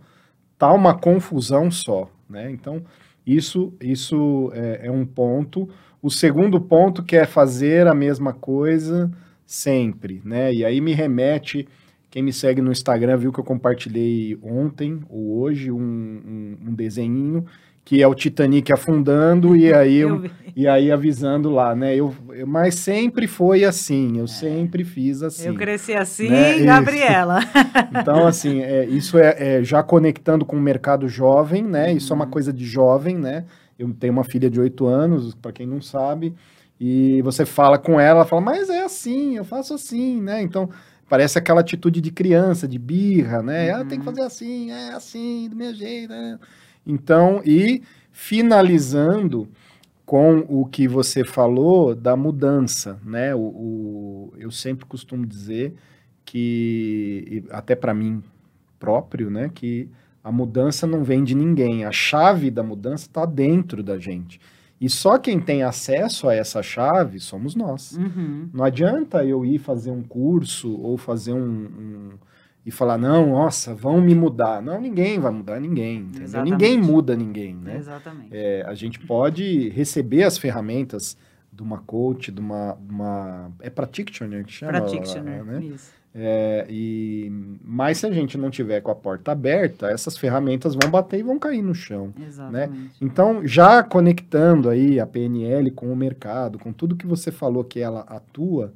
tá 0.57 0.71
uma 0.73 0.93
confusão 0.93 1.71
só, 1.71 2.09
né? 2.29 2.51
Então, 2.51 2.83
isso, 3.25 3.73
isso 3.81 4.51
é, 4.53 4.87
é 4.87 4.91
um 4.91 5.05
ponto. 5.05 5.69
O 6.01 6.09
segundo 6.09 6.59
ponto 6.59 7.03
que 7.03 7.15
é 7.15 7.25
fazer 7.25 7.87
a 7.87 7.93
mesma 7.93 8.33
coisa 8.33 9.11
sempre, 9.45 10.21
né? 10.23 10.53
E 10.53 10.65
aí 10.65 10.81
me 10.81 10.93
remete, 10.93 11.67
quem 12.09 12.23
me 12.23 12.33
segue 12.33 12.61
no 12.61 12.71
Instagram 12.71 13.17
viu 13.17 13.31
que 13.31 13.39
eu 13.39 13.43
compartilhei 13.43 14.37
ontem 14.41 14.99
ou 15.09 15.39
hoje 15.39 15.71
um, 15.71 15.77
um, 15.79 16.57
um 16.69 16.73
desenhinho 16.73 17.45
que 17.83 18.01
é 18.01 18.07
o 18.07 18.13
Titanic 18.13 18.71
afundando 18.71 19.55
e 19.55 19.71
aí 19.73 19.97
eu, 19.97 20.29
e 20.55 20.67
aí 20.67 20.91
avisando 20.91 21.49
lá, 21.49 21.75
né? 21.75 21.95
Eu, 21.95 22.13
eu, 22.33 22.45
mas 22.45 22.75
sempre 22.75 23.27
foi 23.27 23.63
assim, 23.63 24.17
eu 24.17 24.25
é. 24.25 24.27
sempre 24.27 24.83
fiz 24.83 25.23
assim. 25.23 25.47
Eu 25.47 25.55
cresci 25.55 25.93
assim, 25.93 26.29
né? 26.29 26.59
Gabriela. 26.59 27.39
então 27.91 28.27
assim, 28.27 28.61
é, 28.61 28.85
isso 28.85 29.17
é, 29.17 29.35
é, 29.37 29.63
já 29.63 29.81
conectando 29.81 30.45
com 30.45 30.55
o 30.55 30.61
mercado 30.61 31.07
jovem, 31.07 31.63
né? 31.63 31.89
Uhum. 31.89 31.97
Isso 31.97 32.13
é 32.13 32.15
uma 32.15 32.25
uhum. 32.25 32.31
coisa 32.31 32.53
de 32.53 32.65
jovem, 32.65 33.17
né? 33.17 33.45
Eu 33.77 33.91
tenho 33.93 34.13
uma 34.13 34.23
filha 34.23 34.49
de 34.49 34.59
oito 34.59 34.85
anos, 34.85 35.33
para 35.33 35.53
quem 35.53 35.65
não 35.65 35.81
sabe, 35.81 36.35
e 36.79 37.21
você 37.21 37.45
fala 37.45 37.77
com 37.77 37.99
ela, 37.99 38.19
ela 38.19 38.25
fala, 38.25 38.41
mas 38.41 38.69
é 38.69 38.83
assim, 38.83 39.37
eu 39.37 39.45
faço 39.45 39.73
assim, 39.73 40.21
né? 40.21 40.41
Então 40.41 40.69
parece 41.09 41.39
aquela 41.39 41.61
atitude 41.61 41.99
de 41.99 42.11
criança, 42.11 42.67
de 42.67 42.77
birra, 42.77 43.41
né? 43.41 43.73
Uhum. 43.73 43.81
Ah, 43.81 43.85
tem 43.85 43.99
que 43.99 44.07
uhum. 44.07 44.13
fazer 44.13 44.21
assim, 44.21 44.71
é 44.71 44.93
assim, 44.93 45.49
do 45.49 45.55
meu 45.55 45.73
jeito, 45.73 46.09
né? 46.09 46.37
Então, 46.89 47.41
e 47.45 47.83
finalizando 48.11 49.47
com 50.05 50.39
o 50.49 50.65
que 50.65 50.87
você 50.87 51.23
falou 51.23 51.93
da 51.93 52.15
mudança, 52.15 52.99
né? 53.05 53.35
O, 53.35 53.39
o 53.39 54.33
eu 54.39 54.49
sempre 54.49 54.85
costumo 54.85 55.23
dizer 55.23 55.75
que, 56.25 57.43
até 57.51 57.75
para 57.75 57.93
mim 57.93 58.23
próprio, 58.79 59.29
né? 59.29 59.51
Que 59.53 59.87
a 60.23 60.31
mudança 60.31 60.87
não 60.87 61.03
vem 61.03 61.23
de 61.23 61.35
ninguém, 61.35 61.85
a 61.85 61.91
chave 61.91 62.49
da 62.49 62.63
mudança 62.63 63.05
está 63.05 63.23
dentro 63.23 63.83
da 63.83 63.99
gente. 63.99 64.41
E 64.81 64.89
só 64.89 65.19
quem 65.19 65.39
tem 65.39 65.61
acesso 65.61 66.27
a 66.27 66.33
essa 66.33 66.63
chave 66.63 67.19
somos 67.19 67.53
nós. 67.53 67.91
Uhum. 67.91 68.49
Não 68.51 68.63
adianta 68.63 69.23
eu 69.23 69.45
ir 69.45 69.59
fazer 69.59 69.91
um 69.91 70.01
curso 70.01 70.75
ou 70.81 70.97
fazer 70.97 71.33
um, 71.33 71.39
um 71.39 72.09
e 72.69 72.71
falar, 72.71 72.99
não, 72.99 73.31
nossa, 73.31 73.73
vão 73.73 73.99
me 73.99 74.13
mudar. 74.13 74.61
Não, 74.61 74.79
ninguém 74.79 75.19
vai 75.19 75.31
mudar 75.31 75.59
ninguém. 75.59 76.07
Ninguém 76.43 76.77
muda 76.77 77.15
ninguém, 77.15 77.55
né? 77.55 77.77
Exatamente. 77.77 78.29
É, 78.31 78.63
a 78.63 78.75
gente 78.75 78.99
pode 78.99 79.69
receber 79.69 80.21
as 80.21 80.37
ferramentas 80.37 81.17
de 81.51 81.63
uma 81.63 81.79
coach, 81.79 82.31
de 82.31 82.39
uma... 82.39 82.77
uma 82.87 83.51
é 83.59 83.71
practitioner 83.71 84.45
que 84.45 84.53
chama? 84.53 84.73
Practitioner, 84.73 85.43
né? 85.43 85.63
isso. 85.63 85.91
É, 86.13 86.67
e, 86.69 87.31
mas 87.63 87.97
se 87.97 88.05
a 88.05 88.11
gente 88.11 88.37
não 88.37 88.51
tiver 88.51 88.81
com 88.81 88.91
a 88.91 88.95
porta 88.95 89.31
aberta, 89.31 89.87
essas 89.87 90.15
ferramentas 90.15 90.75
vão 90.75 90.91
bater 90.91 91.19
e 91.19 91.23
vão 91.23 91.39
cair 91.39 91.63
no 91.63 91.73
chão. 91.73 92.13
Né? 92.15 92.27
Exatamente. 92.27 92.71
Né? 92.71 92.89
Então, 93.01 93.47
já 93.47 93.81
conectando 93.81 94.69
aí 94.69 94.99
a 94.99 95.07
PNL 95.07 95.71
com 95.71 95.91
o 95.91 95.95
mercado, 95.95 96.59
com 96.59 96.71
tudo 96.71 96.95
que 96.95 97.07
você 97.07 97.31
falou 97.31 97.63
que 97.63 97.79
ela 97.79 98.01
atua, 98.01 98.71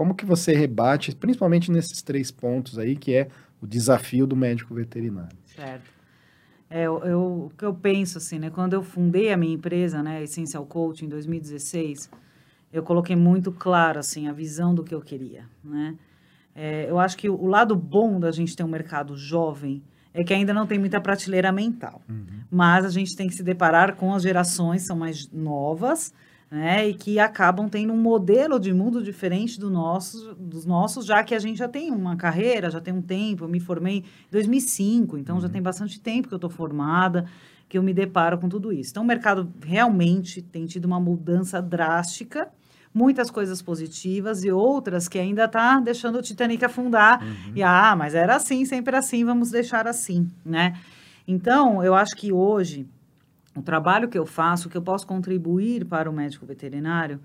como 0.00 0.14
que 0.14 0.24
você 0.24 0.54
rebate, 0.54 1.14
principalmente 1.14 1.70
nesses 1.70 2.00
três 2.00 2.30
pontos 2.30 2.78
aí, 2.78 2.96
que 2.96 3.14
é 3.14 3.28
o 3.60 3.66
desafio 3.66 4.26
do 4.26 4.34
médico 4.34 4.72
veterinário? 4.72 5.36
Certo. 5.54 5.90
É, 6.70 6.84
eu, 6.86 7.04
eu, 7.04 7.20
o 7.20 7.52
que 7.54 7.66
eu 7.66 7.74
penso, 7.74 8.16
assim, 8.16 8.38
né? 8.38 8.48
Quando 8.48 8.72
eu 8.72 8.82
fundei 8.82 9.30
a 9.30 9.36
minha 9.36 9.52
empresa, 9.52 10.02
né, 10.02 10.22
Essential 10.22 10.64
Coach, 10.64 11.04
em 11.04 11.08
2016, 11.10 12.08
eu 12.72 12.82
coloquei 12.82 13.14
muito 13.14 13.52
claro, 13.52 13.98
assim, 13.98 14.26
a 14.26 14.32
visão 14.32 14.74
do 14.74 14.82
que 14.82 14.94
eu 14.94 15.02
queria, 15.02 15.44
né? 15.62 15.94
É, 16.54 16.88
eu 16.88 16.98
acho 16.98 17.18
que 17.18 17.28
o, 17.28 17.34
o 17.34 17.46
lado 17.46 17.76
bom 17.76 18.18
da 18.18 18.32
gente 18.32 18.56
ter 18.56 18.64
um 18.64 18.68
mercado 18.68 19.14
jovem 19.18 19.82
é 20.14 20.24
que 20.24 20.32
ainda 20.32 20.54
não 20.54 20.66
tem 20.66 20.78
muita 20.78 20.98
prateleira 20.98 21.52
mental. 21.52 22.00
Uhum. 22.08 22.40
Mas 22.50 22.86
a 22.86 22.88
gente 22.88 23.14
tem 23.14 23.28
que 23.28 23.34
se 23.34 23.42
deparar 23.42 23.96
com 23.96 24.14
as 24.14 24.22
gerações, 24.22 24.86
são 24.86 24.96
mais 24.96 25.30
novas, 25.30 26.10
né? 26.50 26.88
E 26.88 26.94
que 26.94 27.18
acabam 27.18 27.68
tendo 27.68 27.92
um 27.92 27.96
modelo 27.96 28.58
de 28.58 28.72
mundo 28.74 29.02
diferente 29.02 29.60
do 29.60 29.70
nosso, 29.70 30.34
dos 30.34 30.66
nossos, 30.66 31.06
já 31.06 31.22
que 31.22 31.34
a 31.34 31.38
gente 31.38 31.58
já 31.58 31.68
tem 31.68 31.92
uma 31.92 32.16
carreira, 32.16 32.70
já 32.70 32.80
tem 32.80 32.92
um 32.92 33.00
tempo. 33.00 33.44
Eu 33.44 33.48
me 33.48 33.60
formei 33.60 33.98
em 33.98 34.04
2005, 34.30 35.16
então 35.16 35.36
uhum. 35.36 35.42
já 35.42 35.48
tem 35.48 35.62
bastante 35.62 36.00
tempo 36.00 36.26
que 36.26 36.34
eu 36.34 36.38
estou 36.38 36.50
formada, 36.50 37.26
que 37.68 37.78
eu 37.78 37.82
me 37.82 37.94
deparo 37.94 38.36
com 38.36 38.48
tudo 38.48 38.72
isso. 38.72 38.90
Então, 38.90 39.04
o 39.04 39.06
mercado 39.06 39.52
realmente 39.64 40.42
tem 40.42 40.66
tido 40.66 40.86
uma 40.86 40.98
mudança 40.98 41.62
drástica, 41.62 42.48
muitas 42.92 43.30
coisas 43.30 43.62
positivas 43.62 44.42
e 44.42 44.50
outras 44.50 45.06
que 45.06 45.20
ainda 45.20 45.44
está 45.44 45.78
deixando 45.78 46.18
o 46.18 46.22
Titanic 46.22 46.64
afundar. 46.64 47.22
Uhum. 47.22 47.52
E, 47.54 47.62
ah, 47.62 47.94
mas 47.96 48.16
era 48.16 48.34
assim, 48.34 48.64
sempre 48.64 48.96
assim, 48.96 49.24
vamos 49.24 49.52
deixar 49.52 49.86
assim, 49.86 50.28
né? 50.44 50.76
Então, 51.28 51.80
eu 51.84 51.94
acho 51.94 52.16
que 52.16 52.32
hoje 52.32 52.88
o 53.56 53.62
trabalho 53.62 54.08
que 54.08 54.18
eu 54.18 54.26
faço, 54.26 54.68
que 54.68 54.76
eu 54.76 54.82
posso 54.82 55.06
contribuir 55.06 55.84
para 55.84 56.08
o 56.08 56.12
médico 56.12 56.46
veterinário, 56.46 57.20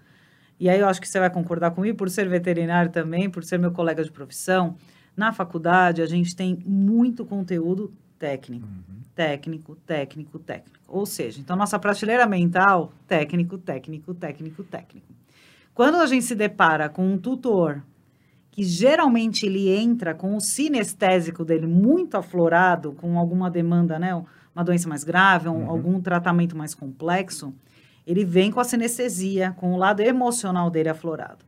e 0.59 0.69
aí 0.69 0.79
eu 0.79 0.87
acho 0.87 1.01
que 1.01 1.07
você 1.07 1.19
vai 1.19 1.29
concordar 1.29 1.71
comigo, 1.71 1.97
por 1.97 2.09
ser 2.09 2.27
veterinário 2.29 2.91
também, 2.91 3.29
por 3.29 3.43
ser 3.43 3.59
meu 3.59 3.71
colega 3.71 4.03
de 4.03 4.11
profissão, 4.11 4.75
na 5.15 5.31
faculdade 5.31 6.01
a 6.01 6.05
gente 6.05 6.35
tem 6.35 6.57
muito 6.65 7.25
conteúdo 7.25 7.93
técnico, 8.17 8.65
uhum. 8.65 9.01
técnico, 9.13 9.75
técnico, 9.85 10.39
técnico. 10.39 10.79
Ou 10.87 11.05
seja, 11.05 11.39
então 11.39 11.55
nossa 11.55 11.77
prateleira 11.77 12.25
mental, 12.25 12.91
técnico, 13.07 13.57
técnico, 13.57 14.13
técnico, 14.13 14.63
técnico. 14.63 15.07
Quando 15.73 15.95
a 15.95 16.05
gente 16.05 16.23
se 16.23 16.35
depara 16.35 16.87
com 16.87 17.05
um 17.05 17.17
tutor 17.17 17.83
que 18.49 18.63
geralmente 18.63 19.45
ele 19.45 19.69
entra 19.69 20.13
com 20.13 20.35
o 20.35 20.39
sinestésico 20.39 21.43
dele 21.43 21.67
muito 21.67 22.15
aflorado, 22.15 22.93
com 22.93 23.19
alguma 23.19 23.51
demanda, 23.51 23.99
né? 23.99 24.11
Uma 24.55 24.63
doença 24.63 24.87
mais 24.87 25.03
grave, 25.03 25.49
um, 25.49 25.63
uhum. 25.63 25.69
algum 25.69 26.01
tratamento 26.01 26.55
mais 26.55 26.73
complexo, 26.73 27.53
ele 28.07 28.23
vem 28.23 28.51
com 28.51 28.59
a 28.59 28.63
sinestesia, 28.63 29.53
com 29.57 29.73
o 29.73 29.77
lado 29.77 30.01
emocional 30.01 30.69
dele 30.69 30.89
aflorado. 30.89 31.43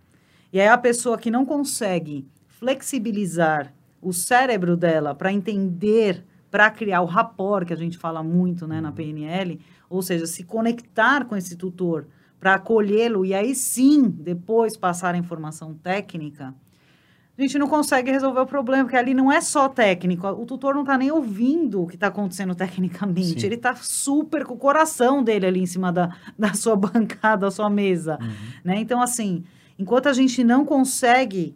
E 0.52 0.60
aí 0.60 0.68
a 0.68 0.78
pessoa 0.78 1.18
que 1.18 1.32
não 1.32 1.46
consegue 1.46 2.28
flexibilizar 2.48 3.74
o 4.02 4.12
cérebro 4.12 4.76
dela 4.76 5.14
para 5.16 5.32
entender, 5.32 6.26
para 6.50 6.70
criar 6.70 7.02
o 7.02 7.06
rapport, 7.06 7.66
que 7.66 7.74
a 7.74 7.78
gente 7.78 7.98
fala 7.98 8.24
muito 8.24 8.68
né, 8.68 8.82
na 8.82 8.90
uhum. 8.90 8.96
PNL, 8.96 9.60
ou 9.90 10.02
seja, 10.02 10.26
se 10.26 10.44
conectar 10.44 11.26
com 11.26 11.36
esse 11.36 11.56
tutor 11.56 12.08
para 12.40 12.56
acolhê-lo 12.56 13.26
e 13.26 13.34
aí 13.34 13.56
sim 13.56 14.10
depois 14.10 14.78
passar 14.78 15.16
a 15.16 15.18
informação 15.18 15.74
técnica, 15.74 16.54
a 17.38 17.42
gente 17.42 17.60
não 17.60 17.68
consegue 17.68 18.12
resolver 18.12 18.40
o 18.40 18.46
problema, 18.48 18.84
porque 18.84 18.98
ali 18.98 19.14
não 19.14 19.32
é 19.32 19.40
só 19.42 19.70
técnico. 19.70 20.28
O 20.28 20.46
tutor 20.46 20.74
não 20.74 20.82
está 20.82 20.98
nem 20.98 21.12
ouvindo 21.12 21.84
o 21.84 21.88
que 21.88 21.94
está 21.94 22.08
acontecendo 22.08 22.56
tecnicamente. 22.56 23.42
Sim. 23.42 23.46
Ele 23.46 23.56
está 23.56 23.76
super 23.76 24.44
com 24.44 24.56
o 24.56 24.58
coração 24.58 25.24
dele 25.24 25.46
ali 25.46 25.60
em 25.60 25.66
cima 25.68 25.92
da, 25.92 26.16
da 26.38 26.54
sua 26.54 26.76
bancada, 26.78 27.46
da 27.46 27.52
sua 27.52 27.70
mesa. 27.70 28.18
Uhum. 28.20 28.30
Né? 28.64 28.80
Então, 28.80 29.00
assim, 29.00 29.44
enquanto 29.78 30.10
a 30.10 30.14
gente 30.14 30.44
não 30.44 30.66
consegue 30.66 31.56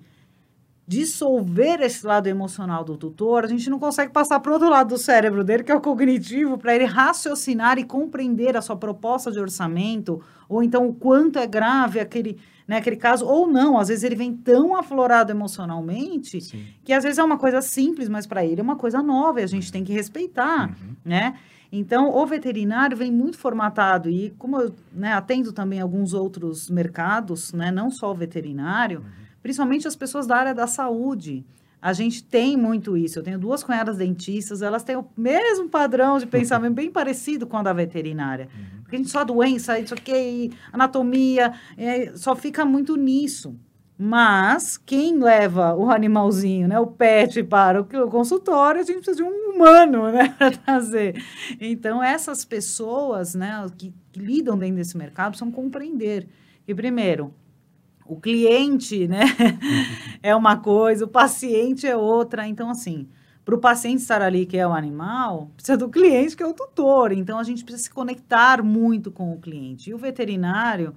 dissolver 0.91 1.79
esse 1.79 2.05
lado 2.05 2.27
emocional 2.27 2.83
do 2.83 2.97
tutor, 2.97 3.45
a 3.45 3.47
gente 3.47 3.69
não 3.69 3.79
consegue 3.79 4.11
passar 4.11 4.41
para 4.41 4.49
o 4.49 4.53
outro 4.55 4.69
lado 4.69 4.89
do 4.89 4.97
cérebro 4.97 5.41
dele, 5.41 5.63
que 5.63 5.71
é 5.71 5.75
o 5.75 5.79
cognitivo, 5.79 6.57
para 6.57 6.75
ele 6.75 6.83
raciocinar 6.83 7.79
e 7.79 7.85
compreender 7.85 8.57
a 8.57 8.61
sua 8.61 8.75
proposta 8.75 9.31
de 9.31 9.39
orçamento, 9.39 10.21
ou 10.49 10.61
então 10.61 10.85
o 10.85 10.93
quanto 10.93 11.39
é 11.39 11.47
grave 11.47 11.97
aquele 11.97 12.37
né, 12.67 12.77
aquele 12.77 12.95
caso, 12.95 13.25
ou 13.25 13.47
não, 13.47 13.77
às 13.77 13.87
vezes 13.87 14.03
ele 14.03 14.15
vem 14.15 14.33
tão 14.33 14.75
aflorado 14.75 15.31
emocionalmente 15.31 16.39
Sim. 16.39 16.65
que 16.85 16.93
às 16.93 17.03
vezes 17.03 17.17
é 17.19 17.23
uma 17.23 17.37
coisa 17.37 17.61
simples, 17.61 18.07
mas 18.07 18.27
para 18.27 18.45
ele 18.45 18.61
é 18.61 18.63
uma 18.63 18.77
coisa 18.77 19.01
nova 19.01 19.41
e 19.41 19.43
a 19.43 19.47
gente 19.47 19.71
tem 19.71 19.83
que 19.83 19.91
respeitar, 19.91 20.69
uhum. 20.69 20.95
né? 21.03 21.35
Então, 21.69 22.13
o 22.13 22.25
veterinário 22.25 22.97
vem 22.97 23.11
muito 23.11 23.37
formatado 23.37 24.09
e 24.09 24.31
como 24.37 24.59
eu 24.59 24.75
né, 24.91 25.13
atendo 25.13 25.53
também 25.53 25.79
alguns 25.79 26.13
outros 26.13 26.69
mercados, 26.69 27.53
né, 27.53 27.71
não 27.71 27.89
só 27.89 28.11
o 28.11 28.15
veterinário, 28.15 28.99
uhum. 28.99 29.20
Principalmente 29.41 29.87
as 29.87 29.95
pessoas 29.95 30.27
da 30.27 30.37
área 30.37 30.53
da 30.53 30.67
saúde, 30.67 31.45
a 31.81 31.93
gente 31.93 32.23
tem 32.23 32.55
muito 32.55 32.95
isso. 32.95 33.17
Eu 33.17 33.23
tenho 33.23 33.39
duas 33.39 33.63
cunhadas 33.63 33.97
dentistas, 33.97 34.61
elas 34.61 34.83
têm 34.83 34.95
o 34.95 35.05
mesmo 35.17 35.67
padrão 35.67 36.19
de 36.19 36.27
pensamento, 36.27 36.75
bem 36.75 36.91
parecido 36.91 37.47
com 37.47 37.57
a 37.57 37.63
da 37.63 37.73
veterinária. 37.73 38.47
Uhum. 38.53 38.81
Porque 38.83 38.95
a 38.95 38.99
gente 38.99 39.09
só 39.09 39.23
doença, 39.23 39.79
isso 39.79 39.93
aqui, 39.93 40.51
anatomia, 40.71 41.53
é, 41.75 42.15
só 42.15 42.35
fica 42.35 42.63
muito 42.63 42.95
nisso. 42.95 43.57
Mas 43.97 44.77
quem 44.77 45.19
leva 45.19 45.75
o 45.75 45.91
animalzinho, 45.91 46.67
né, 46.67 46.79
o 46.79 46.87
pet 46.87 47.43
para 47.43 47.81
o 47.81 47.85
consultório, 48.09 48.81
a 48.81 48.83
gente 48.83 48.97
precisa 48.97 49.17
de 49.17 49.23
um 49.23 49.51
humano, 49.51 50.11
né, 50.11 50.29
para 50.37 50.51
trazer. 50.51 51.23
Então 51.59 52.01
essas 52.01 52.43
pessoas, 52.43 53.35
né, 53.35 53.63
que, 53.77 53.93
que 54.11 54.19
lidam 54.19 54.57
dentro 54.57 54.77
desse 54.77 54.97
mercado, 54.97 55.31
precisam 55.31 55.51
compreender 55.51 56.27
que 56.65 56.73
primeiro 56.73 57.33
o 58.11 58.19
cliente, 58.19 59.07
né, 59.07 59.21
é 60.21 60.35
uma 60.35 60.57
coisa, 60.57 61.05
o 61.05 61.07
paciente 61.07 61.87
é 61.87 61.95
outra. 61.95 62.45
Então, 62.45 62.69
assim, 62.69 63.07
para 63.45 63.55
o 63.55 63.57
paciente 63.57 63.99
estar 63.99 64.21
ali, 64.21 64.45
que 64.45 64.57
é 64.57 64.67
o 64.67 64.73
animal, 64.73 65.49
precisa 65.55 65.77
do 65.77 65.87
cliente, 65.87 66.35
que 66.35 66.43
é 66.43 66.45
o 66.45 66.53
tutor. 66.53 67.13
Então, 67.13 67.39
a 67.39 67.43
gente 67.43 67.63
precisa 67.63 67.85
se 67.85 67.89
conectar 67.89 68.61
muito 68.61 69.11
com 69.11 69.31
o 69.31 69.39
cliente. 69.39 69.89
E 69.89 69.93
o 69.93 69.97
veterinário, 69.97 70.93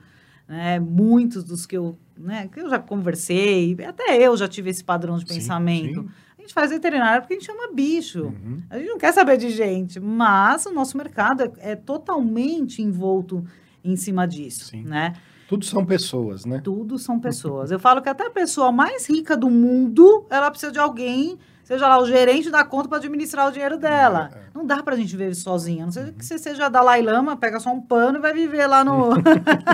né, 0.49 0.81
muitos 0.81 1.45
dos 1.45 1.65
que 1.65 1.77
eu, 1.77 1.97
né, 2.19 2.49
que 2.53 2.59
eu 2.59 2.69
já 2.69 2.81
conversei, 2.81 3.77
até 3.87 4.21
eu 4.21 4.37
já 4.37 4.49
tive 4.49 4.71
esse 4.71 4.83
padrão 4.83 5.17
de 5.17 5.25
pensamento. 5.25 6.03
Sim. 6.03 6.09
A 6.37 6.41
gente 6.43 6.53
faz 6.53 6.73
veterinário 6.73 7.23
porque 7.23 7.35
a 7.35 7.39
gente 7.39 7.47
chama 7.47 7.73
bicho. 7.73 8.25
Uhum. 8.25 8.61
A 8.69 8.77
gente 8.77 8.89
não 8.89 8.99
quer 8.99 9.13
saber 9.13 9.37
de 9.37 9.51
gente, 9.51 10.01
mas 10.01 10.67
o 10.67 10.73
nosso 10.73 10.97
mercado 10.97 11.45
é, 11.45 11.53
é 11.59 11.77
totalmente 11.77 12.83
envolto 12.83 13.47
em 13.85 13.95
cima 13.95 14.27
disso, 14.27 14.65
Sim. 14.65 14.83
né? 14.83 15.15
Tudo 15.49 15.65
são 15.65 15.85
pessoas, 15.85 16.45
né? 16.45 16.61
Tudo 16.63 16.99
são 16.99 17.21
pessoas. 17.21 17.71
Eu 17.71 17.79
falo 17.79 18.01
que 18.01 18.09
até 18.09 18.27
a 18.27 18.31
pessoa 18.31 18.73
mais 18.73 19.09
rica 19.09 19.37
do 19.37 19.51
mundo, 19.51 20.27
ela 20.31 20.51
precisa 20.51 20.73
de 20.73 20.79
alguém, 20.79 21.39
seja 21.63 21.87
lá 21.87 22.01
o 22.01 22.07
gerente 22.07 22.51
da 22.51 22.65
conta 22.65 22.89
para 22.89 22.99
administrar 22.99 23.49
o 23.49 23.53
dinheiro 23.53 23.77
dela. 23.77 24.31
É, 24.33 24.39
é. 24.39 24.43
Não 24.55 24.65
dá 24.65 24.83
para 24.83 24.95
a 24.95 24.97
gente 24.97 25.15
viver 25.15 25.35
sozinha. 25.35 25.83
A 25.83 25.87
não 25.87 25.93
sei 25.93 26.13
que 26.13 26.25
você 26.25 26.39
seja 26.39 26.71
Dalai 26.71 27.03
Lama, 27.03 27.37
pega 27.37 27.61
só 27.61 27.71
um 27.71 27.81
pano 27.81 28.19
e 28.19 28.23
vai 28.23 28.33
viver 28.33 28.67
lá 28.67 28.83
no... 28.83 29.11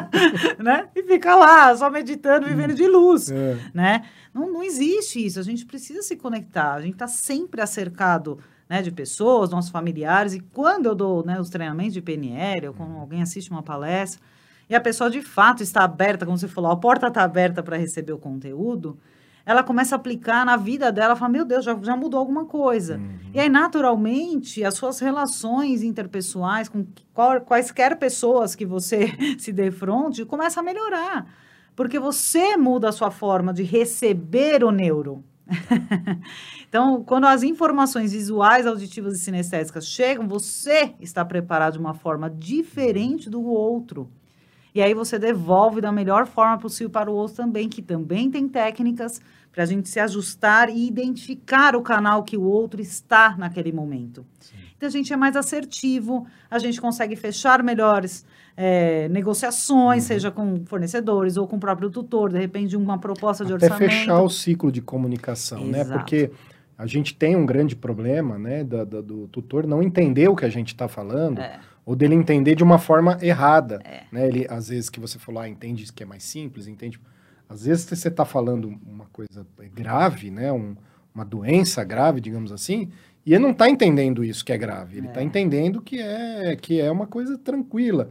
né? 0.58 0.88
E 0.94 1.02
fica 1.04 1.36
lá, 1.36 1.76
só 1.76 1.88
meditando, 1.88 2.46
vivendo 2.46 2.74
de 2.74 2.86
luz, 2.88 3.30
é. 3.30 3.56
né? 3.72 4.04
Não, 4.34 4.52
não 4.52 4.62
existe 4.64 5.24
isso. 5.24 5.38
A 5.38 5.42
gente 5.42 5.64
precisa 5.64 6.02
se 6.02 6.16
conectar. 6.16 6.74
A 6.74 6.80
gente 6.80 6.94
está 6.94 7.06
sempre 7.06 7.60
acercado 7.60 8.40
né, 8.68 8.82
de 8.82 8.90
pessoas, 8.90 9.50
nossos 9.50 9.70
familiares. 9.70 10.34
E 10.34 10.40
quando 10.40 10.86
eu 10.86 10.96
dou 10.96 11.24
né, 11.24 11.40
os 11.40 11.48
treinamentos 11.48 11.94
de 11.94 12.02
PNL, 12.02 12.68
ou 12.68 12.74
quando 12.74 12.96
alguém 12.96 13.22
assiste 13.22 13.50
uma 13.50 13.62
palestra 13.62 14.20
e 14.70 14.74
a 14.76 14.80
pessoa 14.80 15.10
de 15.10 15.20
fato 15.20 15.64
está 15.64 15.82
aberta, 15.82 16.24
como 16.24 16.38
você 16.38 16.46
falou, 16.46 16.70
a 16.70 16.76
porta 16.76 17.08
está 17.08 17.24
aberta 17.24 17.60
para 17.60 17.76
receber 17.76 18.12
o 18.12 18.18
conteúdo, 18.18 18.96
ela 19.44 19.64
começa 19.64 19.96
a 19.96 19.98
aplicar 19.98 20.46
na 20.46 20.56
vida 20.56 20.92
dela, 20.92 21.16
fala, 21.16 21.32
meu 21.32 21.44
Deus, 21.44 21.64
já, 21.64 21.76
já 21.82 21.96
mudou 21.96 22.20
alguma 22.20 22.44
coisa. 22.44 22.98
Uhum. 22.98 23.18
E 23.34 23.40
aí, 23.40 23.48
naturalmente, 23.48 24.62
as 24.64 24.74
suas 24.74 25.00
relações 25.00 25.82
interpessoais 25.82 26.68
com 26.68 26.86
quaisquer 27.46 27.98
pessoas 27.98 28.54
que 28.54 28.64
você 28.64 29.12
se 29.40 29.52
defronte, 29.52 30.24
começa 30.24 30.60
a 30.60 30.62
melhorar. 30.62 31.26
Porque 31.74 31.98
você 31.98 32.56
muda 32.56 32.90
a 32.90 32.92
sua 32.92 33.10
forma 33.10 33.52
de 33.52 33.64
receber 33.64 34.62
o 34.62 34.70
neuro. 34.70 35.24
então, 36.68 37.02
quando 37.02 37.24
as 37.24 37.42
informações 37.42 38.12
visuais, 38.12 38.68
auditivas 38.68 39.14
e 39.14 39.18
sinestésicas 39.18 39.84
chegam, 39.84 40.28
você 40.28 40.94
está 41.00 41.24
preparado 41.24 41.72
de 41.72 41.80
uma 41.80 41.94
forma 41.94 42.30
diferente 42.30 43.28
do 43.28 43.42
outro. 43.42 44.08
E 44.74 44.80
aí 44.80 44.94
você 44.94 45.18
devolve 45.18 45.80
da 45.80 45.90
melhor 45.90 46.26
forma 46.26 46.58
possível 46.58 46.90
para 46.90 47.10
o 47.10 47.14
outro 47.14 47.36
também, 47.36 47.68
que 47.68 47.82
também 47.82 48.30
tem 48.30 48.48
técnicas 48.48 49.20
para 49.52 49.64
a 49.64 49.66
gente 49.66 49.88
se 49.88 49.98
ajustar 49.98 50.68
e 50.70 50.86
identificar 50.86 51.74
o 51.74 51.82
canal 51.82 52.22
que 52.22 52.36
o 52.36 52.42
outro 52.42 52.80
está 52.80 53.36
naquele 53.36 53.72
momento. 53.72 54.24
Sim. 54.38 54.56
Então 54.76 54.88
a 54.88 54.92
gente 54.92 55.12
é 55.12 55.16
mais 55.16 55.36
assertivo, 55.36 56.26
a 56.50 56.58
gente 56.58 56.80
consegue 56.80 57.16
fechar 57.16 57.62
melhores 57.62 58.24
é, 58.56 59.08
negociações, 59.08 60.04
uhum. 60.04 60.08
seja 60.08 60.30
com 60.30 60.64
fornecedores 60.64 61.36
ou 61.36 61.46
com 61.46 61.56
o 61.56 61.60
próprio 61.60 61.90
tutor, 61.90 62.30
de 62.30 62.38
repente 62.38 62.76
uma 62.76 62.98
proposta 62.98 63.44
de 63.44 63.52
Até 63.52 63.66
orçamento. 63.66 63.90
fechar 63.90 64.22
o 64.22 64.30
ciclo 64.30 64.70
de 64.70 64.80
comunicação, 64.80 65.64
né? 65.66 65.80
Exato. 65.80 65.90
né? 65.90 65.98
Porque 65.98 66.30
a 66.78 66.86
gente 66.86 67.14
tem 67.14 67.36
um 67.36 67.44
grande 67.44 67.76
problema, 67.76 68.38
né, 68.38 68.64
do, 68.64 68.86
do, 68.86 69.02
do 69.02 69.28
tutor 69.28 69.66
não 69.66 69.82
entender 69.82 70.28
o 70.28 70.36
que 70.36 70.46
a 70.46 70.48
gente 70.48 70.68
está 70.68 70.88
falando. 70.88 71.40
É 71.40 71.60
ou 71.84 71.96
dele 71.96 72.14
entender 72.14 72.54
de 72.54 72.62
uma 72.62 72.78
forma 72.78 73.18
errada. 73.20 73.80
É. 73.84 74.02
Né? 74.12 74.26
Ele, 74.26 74.46
às 74.48 74.68
vezes, 74.68 74.88
que 74.88 75.00
você 75.00 75.18
falou, 75.18 75.42
ah, 75.42 75.48
entende 75.48 75.92
que 75.92 76.02
é 76.02 76.06
mais 76.06 76.22
simples, 76.22 76.66
entende. 76.66 77.00
Às 77.48 77.64
vezes 77.64 77.84
você 77.84 78.08
está 78.08 78.24
falando 78.24 78.78
uma 78.86 79.06
coisa 79.06 79.46
grave, 79.74 80.30
né? 80.30 80.52
Um, 80.52 80.76
uma 81.14 81.24
doença 81.24 81.82
grave, 81.82 82.20
digamos 82.20 82.52
assim, 82.52 82.90
e 83.26 83.34
ele 83.34 83.42
não 83.42 83.50
está 83.50 83.68
entendendo 83.68 84.24
isso 84.24 84.44
que 84.44 84.52
é 84.52 84.58
grave. 84.58 84.98
Ele 84.98 85.08
está 85.08 85.20
é. 85.20 85.24
entendendo 85.24 85.82
que 85.82 86.00
é, 86.00 86.56
que 86.56 86.80
é 86.80 86.90
uma 86.90 87.06
coisa 87.06 87.36
tranquila. 87.36 88.10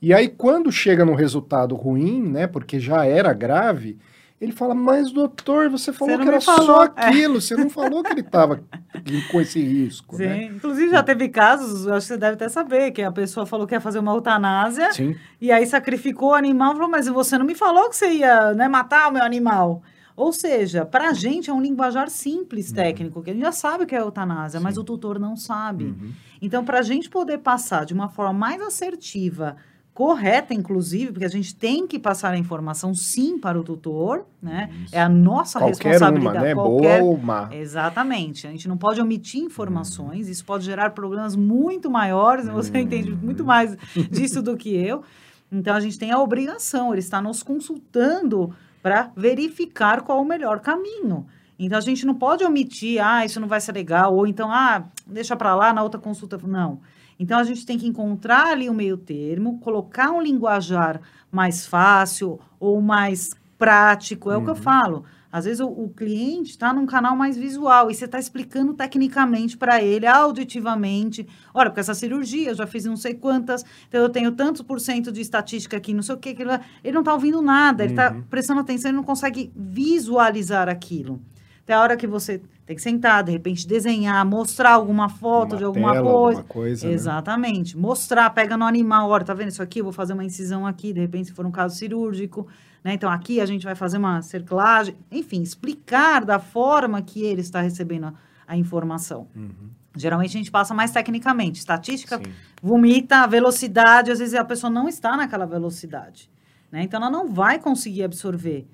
E 0.00 0.14
aí, 0.14 0.28
quando 0.28 0.70
chega 0.70 1.04
num 1.04 1.14
resultado 1.14 1.74
ruim, 1.74 2.22
né? 2.22 2.46
Porque 2.46 2.78
já 2.78 3.04
era 3.04 3.32
grave, 3.32 3.98
Ele 4.38 4.52
fala, 4.52 4.74
mas 4.74 5.10
doutor, 5.10 5.70
você 5.70 5.94
falou 5.94 6.14
Você 6.14 6.22
que 6.22 6.28
era 6.28 6.40
falou, 6.42 6.66
só 6.66 6.84
é. 6.84 6.90
aquilo, 6.94 7.40
você 7.40 7.56
não 7.56 7.70
falou 7.70 8.02
que 8.02 8.12
ele 8.12 8.20
estava 8.20 8.62
com 9.32 9.40
esse 9.40 9.62
risco, 9.62 10.16
Sim. 10.16 10.26
né? 10.26 10.44
Inclusive, 10.44 10.90
já 10.90 11.02
teve 11.02 11.30
casos, 11.30 11.88
acho 11.88 12.06
que 12.06 12.12
você 12.12 12.18
deve 12.18 12.34
até 12.34 12.48
saber, 12.48 12.90
que 12.90 13.00
a 13.00 13.10
pessoa 13.10 13.46
falou 13.46 13.66
que 13.66 13.74
ia 13.74 13.80
fazer 13.80 13.98
uma 13.98 14.12
eutanásia, 14.12 14.92
Sim. 14.92 15.16
e 15.40 15.50
aí 15.50 15.66
sacrificou 15.66 16.30
o 16.30 16.34
animal, 16.34 16.74
falou, 16.74 16.90
mas 16.90 17.08
você 17.08 17.38
não 17.38 17.46
me 17.46 17.54
falou 17.54 17.88
que 17.88 17.96
você 17.96 18.10
ia 18.12 18.52
né, 18.52 18.68
matar 18.68 19.08
o 19.08 19.12
meu 19.12 19.22
animal. 19.22 19.82
Ou 20.14 20.32
seja, 20.32 20.84
para 20.84 21.10
a 21.10 21.12
gente 21.14 21.48
é 21.48 21.52
um 21.52 21.60
linguajar 21.60 22.10
simples 22.10 22.72
técnico, 22.72 23.22
que 23.22 23.30
a 23.30 23.32
gente 23.32 23.42
já 23.42 23.52
sabe 23.52 23.84
o 23.84 23.86
que 23.86 23.94
é 23.94 24.00
eutanásia, 24.00 24.60
mas 24.60 24.74
Sim. 24.74 24.80
o 24.80 24.84
tutor 24.84 25.18
não 25.18 25.36
sabe. 25.36 25.84
Uhum. 25.84 26.12
Então, 26.42 26.62
para 26.62 26.78
a 26.78 26.82
gente 26.82 27.08
poder 27.08 27.38
passar 27.38 27.86
de 27.86 27.94
uma 27.94 28.08
forma 28.08 28.32
mais 28.32 28.60
assertiva, 28.60 29.56
correta, 29.96 30.52
inclusive, 30.52 31.10
porque 31.10 31.24
a 31.24 31.28
gente 31.30 31.54
tem 31.54 31.86
que 31.86 31.98
passar 31.98 32.34
a 32.34 32.36
informação 32.38 32.94
sim 32.94 33.38
para 33.38 33.58
o 33.58 33.64
tutor, 33.64 34.26
né? 34.42 34.68
Isso. 34.84 34.94
É 34.94 35.00
a 35.00 35.08
nossa 35.08 35.58
Qualquer 35.58 35.88
responsabilidade. 35.92 36.36
uma, 36.36 36.44
né? 36.44 36.54
qualquer- 36.54 37.00
Boa 37.00 37.10
ou 37.12 37.16
má. 37.18 37.48
Exatamente. 37.50 38.46
A 38.46 38.50
gente 38.50 38.68
não 38.68 38.76
pode 38.76 39.00
omitir 39.00 39.40
informações, 39.40 40.28
isso 40.28 40.44
pode 40.44 40.66
gerar 40.66 40.90
problemas 40.90 41.34
muito 41.34 41.90
maiores, 41.90 42.46
você 42.46 42.70
Uhum. 42.70 42.78
entende 42.80 43.10
muito 43.10 43.42
mais 43.42 43.74
disso 44.10 44.42
do 44.42 44.54
que 44.54 44.68
eu. 44.76 45.02
Então, 45.50 45.74
a 45.74 45.80
gente 45.80 45.98
tem 45.98 46.10
a 46.10 46.20
obrigação, 46.20 46.92
ele 46.92 47.00
está 47.00 47.22
nos 47.22 47.42
consultando 47.42 48.52
para 48.82 49.10
verificar 49.16 50.02
qual 50.02 50.20
o 50.20 50.24
melhor 50.26 50.60
caminho. 50.60 51.26
Então, 51.58 51.78
a 51.78 51.80
gente 51.80 52.04
não 52.04 52.14
pode 52.14 52.44
omitir, 52.44 53.02
ah, 53.02 53.24
isso 53.24 53.40
não 53.40 53.48
vai 53.48 53.62
ser 53.62 53.72
legal, 53.72 54.14
ou 54.14 54.26
então, 54.26 54.50
ah, 54.52 54.84
deixa 55.06 55.34
para 55.34 55.54
lá, 55.54 55.72
na 55.72 55.82
outra 55.82 55.98
consulta. 55.98 56.38
Não. 56.46 56.80
Então, 57.18 57.38
a 57.38 57.44
gente 57.44 57.64
tem 57.64 57.78
que 57.78 57.86
encontrar 57.86 58.48
ali 58.48 58.68
o 58.68 58.74
meio 58.74 58.96
termo, 58.96 59.58
colocar 59.60 60.10
um 60.10 60.20
linguajar 60.20 61.00
mais 61.30 61.66
fácil 61.66 62.38
ou 62.60 62.80
mais 62.80 63.30
prático, 63.58 64.30
é 64.30 64.36
o 64.36 64.42
que 64.42 64.50
eu 64.50 64.54
Uhum. 64.54 64.60
falo. 64.60 65.04
Às 65.32 65.44
vezes 65.44 65.60
o, 65.60 65.66
o 65.68 65.88
cliente 65.90 66.50
está 66.50 66.72
num 66.72 66.86
canal 66.86 67.14
mais 67.16 67.36
visual 67.36 67.90
e 67.90 67.94
você 67.94 68.04
está 68.06 68.18
explicando 68.18 68.72
tecnicamente 68.74 69.56
para 69.56 69.82
ele, 69.82 70.06
auditivamente. 70.06 71.26
Olha, 71.52 71.68
porque 71.70 71.80
essa 71.80 71.94
cirurgia 71.94 72.50
eu 72.50 72.54
já 72.54 72.66
fiz 72.66 72.84
não 72.84 72.96
sei 72.96 73.14
quantas, 73.14 73.62
então 73.88 74.00
eu 74.00 74.08
tenho 74.08 74.32
tantos 74.32 74.62
por 74.62 74.78
cento 74.80 75.10
de 75.12 75.20
estatística 75.20 75.76
aqui, 75.76 75.92
não 75.92 76.02
sei 76.02 76.14
o 76.14 76.18
que. 76.18 76.30
aquilo 76.30 76.50
lá. 76.50 76.60
Ele 76.82 76.92
não 76.94 77.00
está 77.02 77.12
ouvindo 77.12 77.42
nada, 77.42 77.82
ele 77.84 77.92
está 77.92 78.12
Uhum. 78.12 78.22
prestando 78.30 78.60
atenção, 78.60 78.90
ele 78.90 78.96
não 78.96 79.04
consegue 79.04 79.50
visualizar 79.54 80.68
aquilo. 80.68 81.20
Até 81.62 81.74
a 81.74 81.80
hora 81.80 81.96
que 81.96 82.06
você 82.06 82.40
tem 82.66 82.74
que 82.74 82.82
sentar, 82.82 83.22
de 83.22 83.30
repente 83.30 83.66
desenhar, 83.66 84.26
mostrar 84.26 84.72
alguma 84.72 85.08
foto 85.08 85.52
Uma 85.52 85.58
de 85.58 85.64
alguma 85.64 85.92
tela, 85.92 86.10
coisa. 86.10 86.40
alguma 86.40 86.54
coisa, 86.54 86.88
né? 86.88 86.92
Exatamente. 86.92 87.78
Mostrar, 87.78 88.28
pega 88.30 88.56
no 88.56 88.64
animal, 88.64 89.08
olha, 89.08 89.24
tá 89.24 89.32
vendo 89.32 89.50
isso 89.50 89.62
aqui? 89.62 89.78
Eu 89.78 89.84
vou 89.84 89.92
fazer 89.92 90.14
uma 90.14 90.24
incisão 90.24 90.66
aqui, 90.66 90.92
de 90.92 90.98
repente, 90.98 91.28
se 91.28 91.32
for 91.32 91.46
um 91.46 91.50
caso 91.52 91.76
cirúrgico, 91.76 92.48
né? 92.82 92.94
Então, 92.94 93.08
aqui 93.08 93.40
a 93.40 93.46
gente 93.46 93.64
vai 93.64 93.76
fazer 93.76 93.98
uma 93.98 94.20
cerclagem. 94.20 94.96
Enfim, 95.12 95.42
explicar 95.42 96.24
da 96.24 96.40
forma 96.40 97.00
que 97.02 97.22
ele 97.22 97.40
está 97.40 97.60
recebendo 97.60 98.06
a, 98.06 98.14
a 98.48 98.56
informação. 98.56 99.28
Uhum. 99.36 99.70
Geralmente 99.96 100.30
a 100.36 100.38
gente 100.38 100.50
passa 100.50 100.74
mais 100.74 100.90
tecnicamente. 100.90 101.60
Estatística, 101.60 102.18
Sim. 102.18 102.32
vomita, 102.60 103.18
a 103.18 103.26
velocidade, 103.28 104.10
às 104.10 104.18
vezes 104.18 104.34
a 104.34 104.44
pessoa 104.44 104.70
não 104.70 104.88
está 104.88 105.16
naquela 105.16 105.46
velocidade. 105.46 106.28
Né? 106.70 106.82
Então, 106.82 107.00
ela 107.00 107.10
não 107.10 107.28
vai 107.28 107.60
conseguir 107.60 108.02
absorver. 108.02 108.66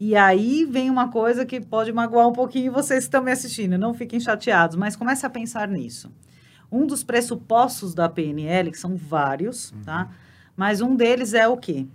E 0.00 0.14
aí 0.14 0.64
vem 0.64 0.90
uma 0.90 1.08
coisa 1.08 1.44
que 1.44 1.60
pode 1.60 1.92
magoar 1.92 2.28
um 2.28 2.32
pouquinho 2.32 2.72
vocês 2.72 3.00
que 3.00 3.08
estão 3.08 3.22
me 3.22 3.32
assistindo. 3.32 3.76
Não 3.76 3.92
fiquem 3.92 4.20
chateados, 4.20 4.76
mas 4.76 4.94
comece 4.94 5.26
a 5.26 5.30
pensar 5.30 5.66
nisso. 5.66 6.12
Um 6.70 6.86
dos 6.86 7.02
pressupostos 7.02 7.94
da 7.94 8.08
PNL, 8.08 8.70
que 8.70 8.78
são 8.78 8.94
vários, 8.94 9.74
tá? 9.84 10.10
Mas 10.56 10.80
um 10.80 10.94
deles 10.94 11.34
é 11.34 11.48
o 11.48 11.56
quê? 11.56 11.86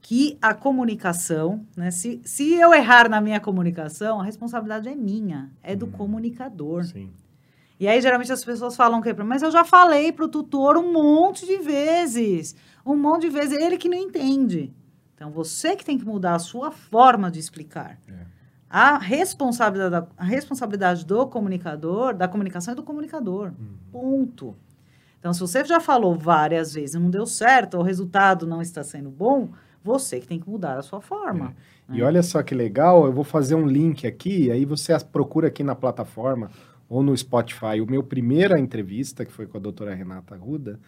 Que 0.00 0.38
a 0.40 0.54
comunicação, 0.54 1.66
né? 1.76 1.90
Se, 1.90 2.20
se 2.24 2.54
eu 2.54 2.72
errar 2.72 3.08
na 3.08 3.20
minha 3.20 3.40
comunicação, 3.40 4.20
a 4.20 4.24
responsabilidade 4.24 4.88
é 4.88 4.94
minha, 4.94 5.50
é 5.62 5.74
do 5.74 5.88
comunicador. 5.88 6.84
Sim. 6.84 7.10
E 7.80 7.88
aí, 7.88 8.00
geralmente, 8.00 8.32
as 8.32 8.44
pessoas 8.44 8.76
falam 8.76 9.00
o 9.00 9.02
quê? 9.02 9.12
Mas 9.14 9.42
eu 9.42 9.50
já 9.50 9.64
falei 9.64 10.12
para 10.12 10.24
o 10.24 10.28
tutor 10.28 10.76
um 10.76 10.92
monte 10.92 11.46
de 11.46 11.58
vezes. 11.58 12.54
Um 12.84 12.96
monte 12.96 13.22
de 13.22 13.30
vezes. 13.30 13.58
Ele 13.58 13.76
que 13.76 13.88
não 13.88 13.98
entende. 13.98 14.72
Então, 15.18 15.32
você 15.32 15.74
que 15.74 15.84
tem 15.84 15.98
que 15.98 16.04
mudar 16.04 16.36
a 16.36 16.38
sua 16.38 16.70
forma 16.70 17.28
de 17.28 17.40
explicar. 17.40 17.98
É. 18.08 18.12
A, 18.70 18.96
responsabilidade, 18.98 19.90
da- 19.90 20.06
a 20.16 20.24
responsabilidade 20.24 21.04
do 21.04 21.26
comunicador, 21.26 22.14
da 22.14 22.28
comunicação 22.28 22.70
é 22.72 22.76
do 22.76 22.84
comunicador. 22.84 23.48
Uhum. 23.58 23.76
Ponto. 23.90 24.54
Então, 25.18 25.32
se 25.32 25.40
você 25.40 25.64
já 25.64 25.80
falou 25.80 26.14
várias 26.16 26.72
vezes 26.72 26.94
e 26.94 26.98
não 27.00 27.10
deu 27.10 27.26
certo, 27.26 27.74
ou 27.74 27.80
o 27.80 27.84
resultado 27.84 28.46
não 28.46 28.62
está 28.62 28.84
sendo 28.84 29.10
bom, 29.10 29.48
você 29.82 30.20
que 30.20 30.28
tem 30.28 30.38
que 30.38 30.48
mudar 30.48 30.78
a 30.78 30.82
sua 30.82 31.00
forma. 31.00 31.52
E 31.90 32.00
olha 32.00 32.22
só 32.22 32.40
que 32.40 32.54
legal, 32.54 33.04
eu 33.06 33.12
vou 33.12 33.24
fazer 33.24 33.56
um 33.56 33.66
link 33.66 34.06
aqui, 34.06 34.52
aí 34.52 34.64
você 34.64 34.96
procura 35.00 35.48
aqui 35.48 35.64
na 35.64 35.74
plataforma 35.74 36.48
ou 36.88 37.02
no 37.02 37.16
Spotify. 37.16 37.80
O 37.82 37.90
meu 37.90 38.04
primeira 38.04 38.60
entrevista, 38.60 39.24
que 39.24 39.32
foi 39.32 39.46
com 39.46 39.56
a 39.56 39.60
doutora 39.60 39.94
Renata 39.94 40.36
Ruda, 40.36 40.78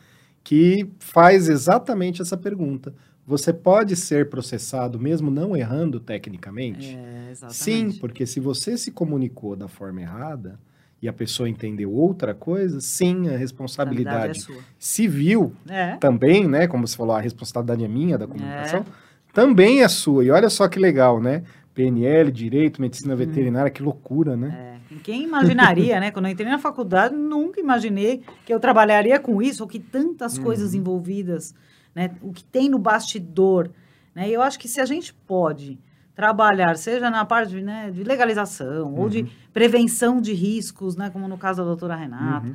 que 0.44 0.88
faz 1.00 1.48
exatamente 1.48 2.22
essa 2.22 2.36
pergunta. 2.36 2.94
Você 3.26 3.52
pode 3.52 3.94
ser 3.96 4.28
processado 4.28 4.98
mesmo 4.98 5.30
não 5.30 5.56
errando 5.56 6.00
tecnicamente? 6.00 6.96
É. 6.96 7.32
Sim, 7.48 7.92
porque 8.00 8.26
se 8.26 8.40
você 8.40 8.76
se 8.76 8.90
comunicou 8.90 9.54
da 9.54 9.68
forma 9.68 10.00
errada 10.00 10.58
e 11.00 11.08
a 11.08 11.12
pessoa 11.12 11.48
entendeu 11.48 11.92
outra 11.92 12.34
coisa, 12.34 12.80
sim, 12.80 13.28
a 13.28 13.34
A 13.34 13.36
responsabilidade 13.36 14.38
é 14.38 14.40
sua. 14.42 14.56
civil 14.78 15.52
É. 15.68 15.96
também, 15.96 16.48
né? 16.48 16.66
Como 16.66 16.86
você 16.86 16.96
falou, 16.96 17.14
a 17.14 17.20
responsabilidade 17.20 17.84
é 17.84 17.88
minha 17.88 18.18
da 18.18 18.26
comunicação, 18.26 18.84
também 19.32 19.82
é 19.82 19.88
sua. 19.88 20.24
E 20.24 20.30
olha 20.30 20.50
só 20.50 20.66
que 20.68 20.78
legal, 20.78 21.20
né? 21.22 21.44
PNL, 21.72 22.32
direito, 22.32 22.80
medicina 22.82 23.14
veterinária, 23.14 23.70
que 23.70 23.82
loucura, 23.82 24.36
né? 24.36 24.80
É, 24.90 24.94
quem 25.04 25.22
imaginaria, 25.22 26.00
né? 26.00 26.10
Quando 26.10 26.26
eu 26.26 26.32
entrei 26.32 26.48
na 26.50 26.58
faculdade, 26.58 27.14
nunca 27.14 27.60
imaginei 27.60 28.22
que 28.44 28.52
eu 28.52 28.58
trabalharia 28.58 29.20
com 29.20 29.40
isso, 29.40 29.62
ou 29.62 29.68
que 29.68 29.78
tantas 29.78 30.36
Uhum. 30.36 30.42
coisas 30.42 30.74
envolvidas, 30.74 31.54
né? 31.94 32.10
O 32.22 32.32
que 32.32 32.44
tem 32.44 32.68
no 32.68 32.78
bastidor, 32.78 33.70
né? 34.14 34.28
Eu 34.28 34.42
acho 34.42 34.58
que 34.58 34.68
se 34.68 34.80
a 34.80 34.84
gente 34.86 35.12
pode 35.14 35.78
trabalhar, 36.14 36.76
seja 36.76 37.08
na 37.10 37.24
parte 37.24 37.60
né, 37.62 37.90
de 37.90 38.04
legalização 38.04 38.94
ou 38.94 39.08
de 39.08 39.26
prevenção 39.52 40.20
de 40.20 40.32
riscos, 40.34 40.96
né? 40.96 41.08
Como 41.10 41.26
no 41.28 41.38
caso 41.38 41.58
da 41.62 41.64
doutora 41.64 41.96
Renata, 41.96 42.46
Uhum. 42.48 42.54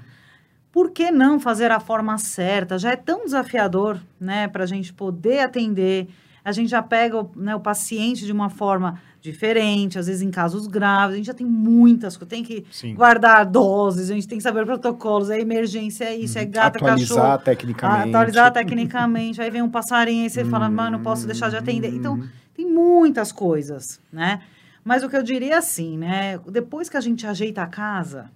por 0.71 0.91
que 0.91 1.09
não 1.11 1.39
fazer 1.39 1.71
a 1.71 1.79
forma 1.79 2.17
certa? 2.17 2.77
Já 2.77 2.91
é 2.91 2.95
tão 2.95 3.25
desafiador, 3.25 3.99
né, 4.19 4.47
para 4.47 4.63
a 4.63 4.67
gente 4.67 4.93
poder 4.93 5.39
atender. 5.39 6.07
A 6.43 6.51
gente 6.51 6.69
já 6.69 6.83
pega 6.83 7.19
o, 7.21 7.31
né, 7.35 7.55
o 7.55 7.59
paciente 7.59 8.25
de 8.25 8.31
uma 8.31 8.49
forma 8.49 8.99
diferente, 9.25 9.99
às 9.99 10.07
vezes 10.07 10.21
em 10.21 10.31
casos 10.31 10.67
graves. 10.67 11.13
A 11.13 11.17
gente 11.17 11.25
já 11.25 11.33
tem 11.33 11.45
muitas 11.45 12.15
coisas. 12.15 12.29
Tem 12.29 12.43
que 12.43 12.65
Sim. 12.71 12.95
guardar 12.95 13.45
doses, 13.45 14.09
a 14.09 14.13
gente 14.13 14.27
tem 14.27 14.37
que 14.37 14.43
saber 14.43 14.65
protocolos. 14.65 15.29
É 15.29 15.39
emergência, 15.39 16.05
é 16.05 16.15
isso, 16.15 16.37
é 16.37 16.45
gato, 16.45 16.77
é 16.77 16.79
cachorro. 16.79 17.19
Atualizar 17.21 17.43
tecnicamente. 17.43 18.09
Atualizar 18.09 18.53
tecnicamente. 18.53 19.41
Aí 19.41 19.49
vem 19.49 19.61
um 19.61 19.69
passarinho, 19.69 20.23
aí 20.23 20.29
você 20.29 20.45
fala, 20.45 20.69
mano, 20.69 20.97
não 20.97 21.03
posso 21.03 21.25
deixar 21.25 21.49
de 21.49 21.57
atender. 21.57 21.93
Então, 21.93 22.13
Uhum. 22.15 22.27
tem 22.53 22.65
muitas 22.71 23.31
coisas, 23.31 23.99
né? 24.11 24.41
Mas 24.83 25.03
o 25.03 25.09
que 25.09 25.17
eu 25.17 25.23
diria 25.23 25.55
é 25.55 25.57
assim, 25.57 25.97
né? 25.97 26.39
Depois 26.51 26.87
que 26.87 26.95
a 26.95 27.01
gente 27.01 27.25
ajeita 27.25 27.63
a 27.63 27.67
casa, 27.67 28.29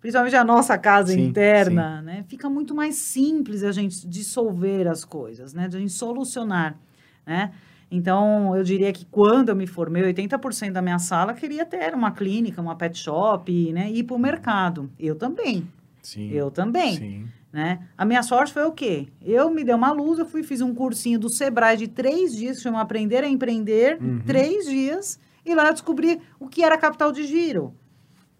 principalmente 0.00 0.34
a 0.36 0.44
nossa 0.44 0.76
casa 0.76 1.12
Sim, 1.12 1.26
interna, 1.26 2.02
né? 2.02 2.24
Fica 2.28 2.50
muito 2.50 2.74
mais 2.74 2.96
simples 2.96 3.62
a 3.62 3.70
gente 3.72 4.06
dissolver 4.06 4.88
as 4.88 5.04
coisas, 5.04 5.54
né? 5.54 5.68
De 5.68 5.76
a 5.76 5.80
gente 5.80 5.92
solucionar, 5.92 6.76
né? 7.24 7.52
Então, 7.90 8.54
eu 8.54 8.62
diria 8.62 8.92
que 8.92 9.06
quando 9.06 9.48
eu 9.48 9.56
me 9.56 9.66
formei, 9.66 10.02
80% 10.02 10.72
da 10.72 10.82
minha 10.82 10.98
sala 10.98 11.32
queria 11.32 11.64
ter 11.64 11.94
uma 11.94 12.10
clínica, 12.10 12.60
uma 12.60 12.76
pet 12.76 12.98
shop, 12.98 13.72
né? 13.72 13.90
Ir 13.90 14.02
para 14.04 14.16
o 14.16 14.18
mercado. 14.18 14.90
Eu 14.98 15.14
também. 15.14 15.66
Sim. 16.02 16.30
Eu 16.30 16.50
também 16.50 16.96
Sim. 16.96 17.28
né? 17.52 17.80
A 17.96 18.04
minha 18.04 18.22
sorte 18.22 18.52
foi 18.52 18.64
o 18.64 18.72
quê? 18.72 19.08
Eu 19.22 19.50
me 19.50 19.64
dei 19.64 19.74
uma 19.74 19.90
luz, 19.90 20.18
eu 20.18 20.26
fui 20.26 20.42
fiz 20.42 20.60
um 20.60 20.74
cursinho 20.74 21.18
do 21.18 21.28
Sebrae 21.28 21.76
de 21.76 21.88
três 21.88 22.34
dias, 22.36 22.58
que 22.58 22.62
chama 22.62 22.80
Aprender 22.80 23.24
a 23.24 23.28
Empreender, 23.28 23.98
Uhum. 24.00 24.20
três 24.26 24.66
dias, 24.66 25.18
e 25.44 25.54
lá 25.54 25.66
eu 25.68 25.72
descobri 25.72 26.20
o 26.38 26.46
que 26.46 26.62
era 26.62 26.76
capital 26.76 27.10
de 27.10 27.24
giro. 27.24 27.74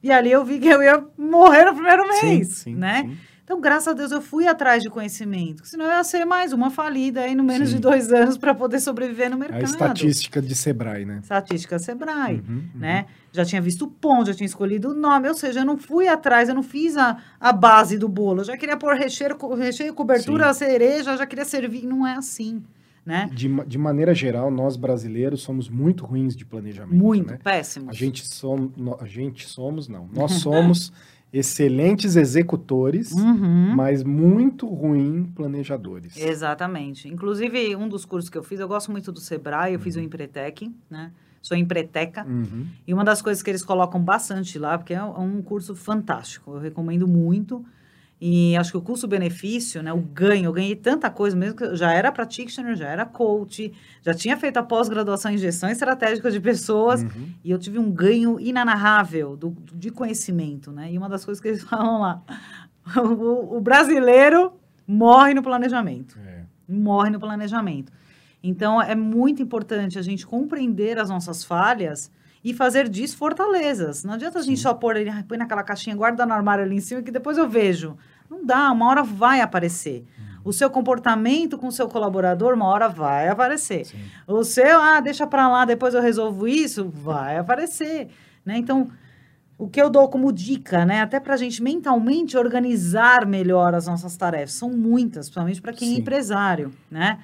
E 0.03 0.13
ali 0.13 0.31
eu 0.31 0.45
vi 0.45 0.59
que 0.61 0.69
eu 0.69 0.83
ia 0.83 1.05
morrer 1.17 1.65
no 1.65 1.75
primeiro 1.75 2.07
mês, 2.07 2.49
sim, 2.49 2.75
né? 2.75 3.03
sim. 3.03 3.17
Então, 3.49 3.63
graças 3.63 3.89
a 3.89 3.93
Deus, 3.95 4.13
eu 4.13 4.21
fui 4.21 4.47
atrás 4.47 4.83
de 4.83 4.91
conhecimento, 4.91 5.67
senão 5.67 5.87
eu 5.87 5.93
ia 5.93 6.05
ser 6.05 6.27
mais 6.27 6.53
uma 6.53 6.69
falida 6.69 7.23
aí 7.23 7.35
no 7.35 7.43
menos 7.43 7.71
Sim. 7.71 7.77
de 7.77 7.81
dois 7.81 8.13
anos 8.13 8.37
para 8.37 8.55
poder 8.55 8.79
sobreviver 8.79 9.31
no 9.31 9.37
A 9.37 9.39
mercado. 9.39 9.65
estatística 9.65 10.43
de 10.43 10.55
Sebrae, 10.55 11.07
né? 11.07 11.21
Estatística 11.23 11.79
Sebrae 11.79 12.43
Uhum, 12.47 12.57
uhum. 12.57 12.69
né? 12.75 13.07
Já 13.33 13.47
tinha 13.47 13.63
visto 13.63 13.87
o 13.87 13.89
ponto, 13.89 14.27
já 14.27 14.35
tinha 14.35 14.45
escolhido 14.45 14.91
o 14.91 14.95
nome, 14.95 15.29
ou 15.29 15.35
seja, 15.35 15.61
eu 15.61 15.65
não 15.65 15.79
fui 15.79 16.07
atrás, 16.09 16.51
eu 16.51 16.55
não 16.55 16.63
fiz 16.63 16.99
a, 16.99 17.17
a 17.41 17.51
base 17.51 17.97
do 17.97 18.07
bolo. 18.07 18.43
Eu 18.43 18.45
já 18.45 18.57
queria 18.59 18.77
pôr 18.77 18.95
recheio, 18.95 19.35
recheio 19.55 19.95
cobertura, 19.95 20.53
cereja, 20.53 21.17
já 21.17 21.25
queria 21.27 21.47
servir. 21.47 21.87
Não 21.87 22.07
é 22.07 22.17
assim, 22.17 22.63
né? 23.03 23.31
De, 23.33 23.49
de 23.67 23.79
maneira 23.79 24.15
geral, 24.15 24.51
nós 24.51 24.77
brasileiros 24.77 25.41
somos 25.41 25.71
muito 25.71 26.05
ruins 26.05 26.37
de 26.37 26.45
planejamento. 26.45 26.95
Muito, 26.95 27.31
né? 27.31 27.39
péssimo. 27.43 27.89
A 27.89 27.95
gente, 27.95 28.29
som, 28.29 28.71
a 29.01 29.07
gente 29.07 29.49
somos, 29.49 29.89
não. 29.89 30.07
Nós 30.13 30.33
somos 30.33 30.93
excelentes 31.33 32.17
executores, 32.17 33.13
Uhum. 33.13 33.75
mas 33.75 34.03
muito 34.03 34.67
ruim 34.67 35.31
planejadores. 35.35 36.17
Exatamente. 36.17 37.09
Inclusive, 37.09 37.77
um 37.77 37.89
dos 37.89 38.05
cursos 38.05 38.31
que 38.31 38.39
eu 38.39 38.43
fiz, 38.43 38.61
eu 38.61 38.69
gosto 38.69 38.91
muito 38.91 39.13
do 39.13 39.21
Sebrae, 39.21 39.75
eu 39.75 39.81
fiz 39.81 39.97
o 39.97 40.01
Empretec, 40.01 40.73
né? 40.91 41.13
sou 41.41 41.57
empreteca. 41.57 42.27
Uhum. 42.27 42.67
E 42.87 42.93
uma 42.93 43.05
das 43.05 43.23
coisas 43.23 43.43
que 43.43 43.49
eles 43.51 43.65
colocam 43.65 44.03
bastante 44.03 44.59
lá, 44.59 44.77
porque 44.77 44.93
é 44.93 45.03
um 45.03 45.41
curso 45.41 45.75
fantástico, 45.75 46.53
eu 46.55 46.59
recomendo 46.59 47.07
muito. 47.07 47.65
E 48.21 48.57
acho 48.57 48.73
que 48.73 48.77
o 48.77 48.83
custo-benefício, 48.83 49.81
né, 49.83 49.93
o 49.93 50.01
ganho, 50.01 50.47
eu 50.47 50.53
ganhei 50.53 50.75
tanta 50.75 51.09
coisa 51.09 51.37
mesmo 51.37 51.57
que 51.57 51.63
eu 51.65 51.77
já 51.77 51.93
era 51.93 52.11
practitioner, 52.11 52.75
já 52.75 52.89
era 52.89 53.07
coach, 53.07 53.73
já 54.03 54.13
tinha 54.13 54.37
feito 54.37 54.57
a 54.57 54.63
pós-graduação 54.63 55.31
em 55.31 55.39
gestão 55.39 55.69
estratégica 55.71 56.29
de 56.31 56.41
pessoas 56.41 57.03
Uhum. 57.03 57.29
e 57.45 57.51
eu 57.53 57.59
tive 57.59 57.79
um 57.79 57.91
ganho 57.93 58.41
inanarrável 58.41 59.37
do, 59.37 59.57
de 59.73 59.91
conhecimento, 59.91 60.73
né? 60.73 60.93
E 60.93 60.99
uma 60.99 61.09
das 61.09 61.25
coisas 61.25 61.41
que 61.41 61.47
eles 61.49 61.63
falam 61.69 62.01
lá, 62.01 62.23
o, 62.97 63.57
o 63.57 63.61
brasileiro 63.61 64.53
morre 64.87 65.33
no 65.35 65.43
planejamento 65.43 66.19
É. 66.19 66.43
morre 66.69 67.11
no 67.11 67.21
planejamento. 67.21 67.93
Então, 68.43 68.81
é 68.81 68.95
muito 68.95 69.43
importante 69.43 69.99
a 69.99 70.03
gente 70.03 70.27
compreender 70.27 70.99
as 70.99 71.09
nossas 71.09 71.45
falhas 71.45 72.11
e 72.51 72.55
fazer 72.55 72.89
disso 72.89 73.17
fortalezas. 73.17 74.05
Não 74.05 74.15
adianta 74.15 74.39
a 74.39 74.43
gente 74.43 74.57
Sim. 74.57 74.63
só 74.63 74.73
pôr 74.75 74.97
ele, 74.97 75.11
"Ai, 75.11 75.23
põe 75.23 75.37
naquela 75.37 75.63
caixinha, 75.63 75.95
guarda 75.95 76.25
no 76.25 76.33
armário 76.33 76.65
ali 76.65 76.77
em 76.77 76.81
cima, 76.81 77.03
que 77.03 77.11
depois 77.11 77.37
eu 77.37 77.49
vejo. 77.49 77.97
Não 78.31 78.45
dá, 78.45 78.71
uma 78.73 78.89
hora 78.89 79.03
vai 79.03 79.41
aparecer. 79.41 80.05
O 80.45 80.53
seu 80.53 80.71
comportamento 80.71 81.59
com 81.59 81.67
o 81.67 81.73
seu 81.73 81.89
colaborador, 81.89 82.55
uma 82.55 82.65
hora 82.67 82.89
vai 82.89 83.29
aparecer. 83.29 83.85
Sim. 83.85 83.99
O 84.27 84.43
seu, 84.45 84.81
ah, 84.81 85.01
deixa 85.01 85.27
pra 85.27 85.49
lá, 85.49 85.65
depois 85.67 85.93
eu 85.93 86.01
resolvo 86.01 86.49
isso, 86.49 86.89
vai 86.89 87.37
aparecer, 87.37 88.09
né? 88.47 88.57
Então, 88.57 88.89
o 89.59 89.69
que 89.69 89.81
eu 89.83 89.91
dou 89.91 90.09
como 90.09 90.33
dica, 90.33 90.87
né, 90.87 91.03
até 91.03 91.19
pra 91.21 91.37
gente 91.37 91.63
mentalmente 91.63 92.37
organizar 92.39 93.27
melhor 93.27 93.75
as 93.75 93.87
nossas 93.87 94.17
tarefas, 94.17 94.53
são 94.55 94.71
muitas, 94.71 95.27
principalmente 95.27 95.61
para 95.61 95.73
quem 95.73 95.91
é 95.91 95.95
Sim. 95.97 96.01
empresário, 96.01 96.73
né? 96.91 97.19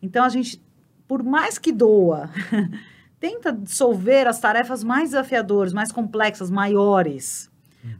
Então, 0.00 0.24
a 0.24 0.28
gente, 0.30 0.62
por 1.06 1.22
mais 1.22 1.58
que 1.58 1.72
doa, 1.72 2.30
tenta 3.20 3.52
dissolver 3.52 4.26
as 4.26 4.40
tarefas 4.40 4.82
mais 4.82 5.10
desafiadoras, 5.10 5.72
mais 5.72 5.92
complexas, 5.92 6.50
maiores. 6.50 7.50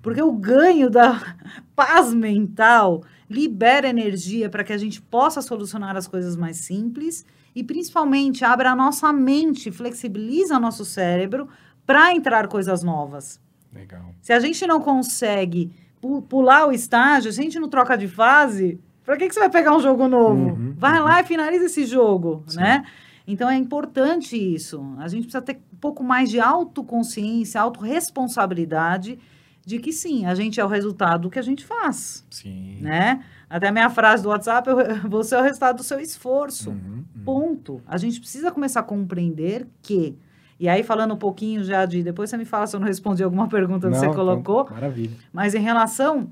Porque 0.02 0.20
o 0.22 0.32
ganho 0.32 0.90
da 0.90 1.36
paz 1.76 2.12
mental 2.12 3.02
libera 3.28 3.88
energia 3.88 4.48
para 4.48 4.64
que 4.64 4.72
a 4.72 4.78
gente 4.78 5.00
possa 5.00 5.40
solucionar 5.40 5.96
as 5.96 6.08
coisas 6.08 6.36
mais 6.36 6.56
simples 6.56 7.24
e, 7.54 7.62
principalmente, 7.62 8.44
abre 8.44 8.66
a 8.66 8.74
nossa 8.74 9.12
mente, 9.12 9.70
flexibiliza 9.70 10.58
nosso 10.58 10.84
cérebro 10.84 11.48
para 11.86 12.12
entrar 12.12 12.48
coisas 12.48 12.82
novas. 12.82 13.40
Legal. 13.72 14.14
Se 14.20 14.32
a 14.32 14.40
gente 14.40 14.66
não 14.66 14.80
consegue 14.80 15.70
pu- 16.00 16.22
pular 16.22 16.66
o 16.66 16.72
estágio, 16.72 17.32
se 17.32 17.40
a 17.40 17.42
gente 17.42 17.58
não 17.58 17.68
troca 17.68 17.96
de 17.96 18.08
fase, 18.08 18.80
para 19.04 19.16
que, 19.16 19.28
que 19.28 19.34
você 19.34 19.40
vai 19.40 19.50
pegar 19.50 19.76
um 19.76 19.80
jogo 19.80 20.08
novo? 20.08 20.50
Uhum, 20.50 20.74
vai 20.76 20.98
uhum. 20.98 21.04
lá 21.04 21.20
e 21.20 21.24
finaliza 21.24 21.66
esse 21.66 21.84
jogo, 21.84 22.42
Sim. 22.46 22.58
né? 22.58 22.84
Então 23.32 23.48
é 23.48 23.56
importante 23.56 24.36
isso. 24.36 24.82
A 24.98 25.06
gente 25.08 25.22
precisa 25.24 25.42
ter 25.42 25.60
um 25.72 25.76
pouco 25.76 26.02
mais 26.02 26.28
de 26.30 26.40
autoconsciência, 26.40 27.60
autorresponsabilidade 27.60 29.18
de 29.64 29.78
que 29.78 29.92
sim, 29.92 30.24
a 30.26 30.34
gente 30.34 30.58
é 30.58 30.64
o 30.64 30.68
resultado 30.68 31.22
do 31.22 31.30
que 31.30 31.38
a 31.38 31.42
gente 31.42 31.64
faz, 31.64 32.26
Sim. 32.30 32.78
né? 32.80 33.22
Até 33.48 33.68
a 33.68 33.72
minha 33.72 33.90
frase 33.90 34.22
do 34.22 34.30
WhatsApp, 34.30 34.68
eu- 34.68 34.76
você 35.08 35.34
é 35.34 35.38
o 35.38 35.42
resultado 35.42 35.76
do 35.76 35.82
seu 35.82 36.00
esforço. 36.00 36.70
Uhum, 36.70 37.04
uhum. 37.14 37.24
Ponto. 37.24 37.82
A 37.86 37.96
gente 37.98 38.18
precisa 38.18 38.50
começar 38.50 38.80
a 38.80 38.82
compreender 38.82 39.68
que. 39.82 40.16
E 40.58 40.68
aí, 40.68 40.82
falando 40.82 41.14
um 41.14 41.16
pouquinho 41.16 41.62
já 41.62 41.84
de. 41.86 42.02
Depois 42.02 42.30
você 42.30 42.36
me 42.36 42.44
fala 42.44 42.66
se 42.66 42.74
eu 42.74 42.80
não 42.80 42.86
respondi 42.86 43.22
alguma 43.22 43.48
pergunta 43.48 43.86
que 43.86 43.92
Não, 43.92 43.98
você 44.00 44.06
então, 44.06 44.16
colocou. 44.16 44.68
Maravilha. 44.70 45.16
Mas 45.32 45.54
em 45.54 45.60
relação 45.60 46.30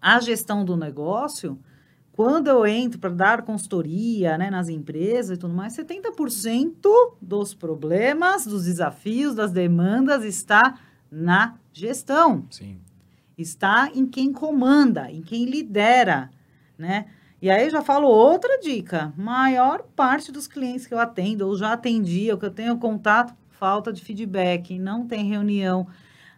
à 0.00 0.20
gestão 0.20 0.64
do 0.64 0.76
negócio, 0.76 1.58
quando 2.20 2.48
eu 2.48 2.66
entro 2.66 2.98
para 3.00 3.08
dar 3.08 3.40
consultoria 3.40 4.36
né, 4.36 4.50
nas 4.50 4.68
empresas 4.68 5.38
e 5.38 5.40
tudo 5.40 5.54
mais, 5.54 5.74
70% 5.74 7.14
dos 7.18 7.54
problemas, 7.54 8.44
dos 8.44 8.66
desafios, 8.66 9.34
das 9.34 9.50
demandas 9.50 10.22
está 10.22 10.78
na 11.10 11.54
gestão 11.72 12.44
Sim. 12.50 12.78
está 13.38 13.90
em 13.94 14.04
quem 14.04 14.34
comanda, 14.34 15.10
em 15.10 15.22
quem 15.22 15.46
lidera, 15.46 16.30
né? 16.76 17.06
E 17.40 17.48
aí 17.50 17.64
eu 17.64 17.70
já 17.70 17.80
falo 17.80 18.06
outra 18.06 18.58
dica. 18.58 19.14
Maior 19.16 19.82
parte 19.96 20.30
dos 20.30 20.46
clientes 20.46 20.86
que 20.86 20.92
eu 20.92 20.98
atendo, 20.98 21.46
ou 21.46 21.56
já 21.56 21.72
atendi, 21.72 22.30
ou 22.30 22.36
que 22.36 22.44
eu 22.44 22.50
tenho 22.50 22.76
contato, 22.76 23.34
falta 23.48 23.90
de 23.90 24.04
feedback, 24.04 24.78
não 24.78 25.06
tem 25.06 25.24
reunião. 25.24 25.86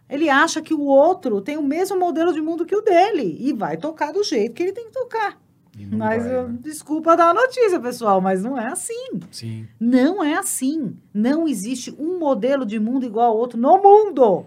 Ele 0.09 0.29
acha 0.29 0.61
que 0.61 0.73
o 0.73 0.83
outro 0.83 1.41
tem 1.41 1.57
o 1.57 1.61
mesmo 1.61 1.99
modelo 1.99 2.31
de 2.31 2.39
mundo 2.39 2.65
que 2.65 2.73
o 2.73 2.81
dele 2.81 3.35
e 3.37 3.51
vai 3.51 3.75
tocar 3.75 4.13
do 4.13 4.23
jeito 4.23 4.53
que 4.53 4.63
ele 4.63 4.71
tem 4.71 4.85
que 4.85 4.93
tocar. 4.93 5.43
Mas 5.91 6.23
vai, 6.23 6.47
né? 6.47 6.57
desculpa 6.61 7.15
dar 7.17 7.29
a 7.29 7.33
notícia, 7.33 7.79
pessoal, 7.79 8.21
mas 8.21 8.43
não 8.43 8.57
é 8.59 8.67
assim. 8.67 9.19
Sim. 9.31 9.67
Não 9.79 10.23
é 10.23 10.35
assim. 10.35 10.95
Não 11.13 11.47
existe 11.47 11.93
um 11.97 12.19
modelo 12.19 12.65
de 12.65 12.79
mundo 12.79 13.05
igual 13.05 13.31
ao 13.31 13.37
outro 13.37 13.59
no 13.59 13.81
mundo. 13.81 14.45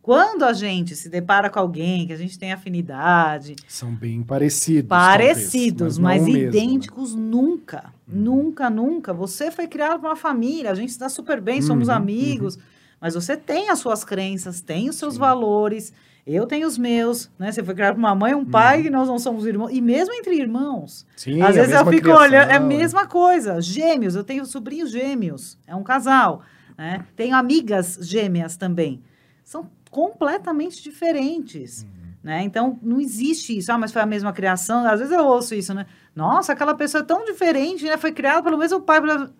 Quando 0.00 0.44
a 0.44 0.54
gente 0.54 0.96
se 0.96 1.10
depara 1.10 1.50
com 1.50 1.58
alguém 1.58 2.06
que 2.06 2.14
a 2.14 2.16
gente 2.16 2.38
tem 2.38 2.50
afinidade, 2.50 3.56
São 3.68 3.94
bem 3.94 4.22
parecidos. 4.22 4.88
parecidos, 4.88 5.98
talvez, 5.98 5.98
mas, 5.98 6.22
o 6.22 6.24
mesmo, 6.24 6.38
né? 6.38 6.48
idênticos 6.48 7.14
nunca. 7.14 7.92
Nunca, 8.06 8.70
nunca. 8.70 9.12
Você 9.12 9.50
foi 9.50 9.66
criado 9.66 10.00
por 10.00 10.06
uma 10.06 10.16
família, 10.16 10.70
a 10.70 10.74
gente 10.74 10.92
se 10.92 10.98
dá 10.98 11.10
super 11.10 11.42
bem, 11.42 11.60
somos 11.60 11.88
Uhum, 11.88 11.94
amigos, 11.94 12.58
mas 12.98 13.12
você 13.14 13.36
tem 13.36 13.68
as 13.68 13.80
suas 13.80 14.02
crenças, 14.02 14.62
tem 14.62 14.88
os 14.88 14.96
seus 14.96 15.14
Sim. 15.14 15.20
valores, 15.20 15.92
eu 16.34 16.46
tenho 16.46 16.66
os 16.66 16.76
meus, 16.76 17.30
né? 17.38 17.50
Você 17.52 17.62
foi 17.62 17.74
criado 17.74 17.94
por 17.94 18.00
uma 18.00 18.14
mãe, 18.14 18.34
um 18.34 18.44
pai, 18.44 18.86
e 18.86 18.90
nós 18.90 19.08
não 19.08 19.18
somos 19.18 19.46
irmãos. 19.46 19.70
E 19.72 19.80
mesmo 19.80 20.12
entre 20.14 20.34
irmãos, 20.36 21.06
Sim, 21.16 21.40
às 21.42 21.54
vezes 21.56 21.72
eu 21.72 21.86
fico 21.86 22.02
criação, 22.02 22.22
olhando, 22.24 22.50
é 22.50 22.54
a 22.56 22.60
mesma 22.60 23.06
coisa. 23.06 23.60
Gêmeos, 23.60 24.14
eu 24.14 24.24
tenho 24.24 24.44
sobrinhos 24.44 24.90
gêmeos, 24.90 25.58
é 25.66 25.74
um 25.74 25.82
casal. 25.82 26.42
Né? 26.76 27.04
Tenho 27.16 27.34
amigas 27.34 27.98
gêmeas 28.02 28.56
também. 28.56 29.02
São 29.44 29.68
completamente 29.90 30.82
diferentes. 30.82 31.82
Uhum. 31.82 31.88
Né? 32.22 32.42
Então, 32.42 32.78
não 32.82 33.00
existe 33.00 33.56
isso. 33.56 33.72
Ah, 33.72 33.78
mas 33.78 33.90
foi 33.92 34.02
a 34.02 34.06
mesma 34.06 34.32
criação. 34.32 34.84
Às 34.86 35.00
vezes 35.00 35.12
eu 35.14 35.24
ouço 35.24 35.54
isso, 35.54 35.72
né? 35.72 35.86
Nossa, 36.14 36.52
aquela 36.52 36.74
pessoa 36.74 37.02
é 37.02 37.06
tão 37.06 37.24
diferente, 37.24 37.84
né? 37.84 37.96
Foi 37.96 38.12
criada 38.12 38.42
pelo 38.42 38.58
mesmo 38.58 38.80
pai. 38.80 39.00
pela- 39.00 39.30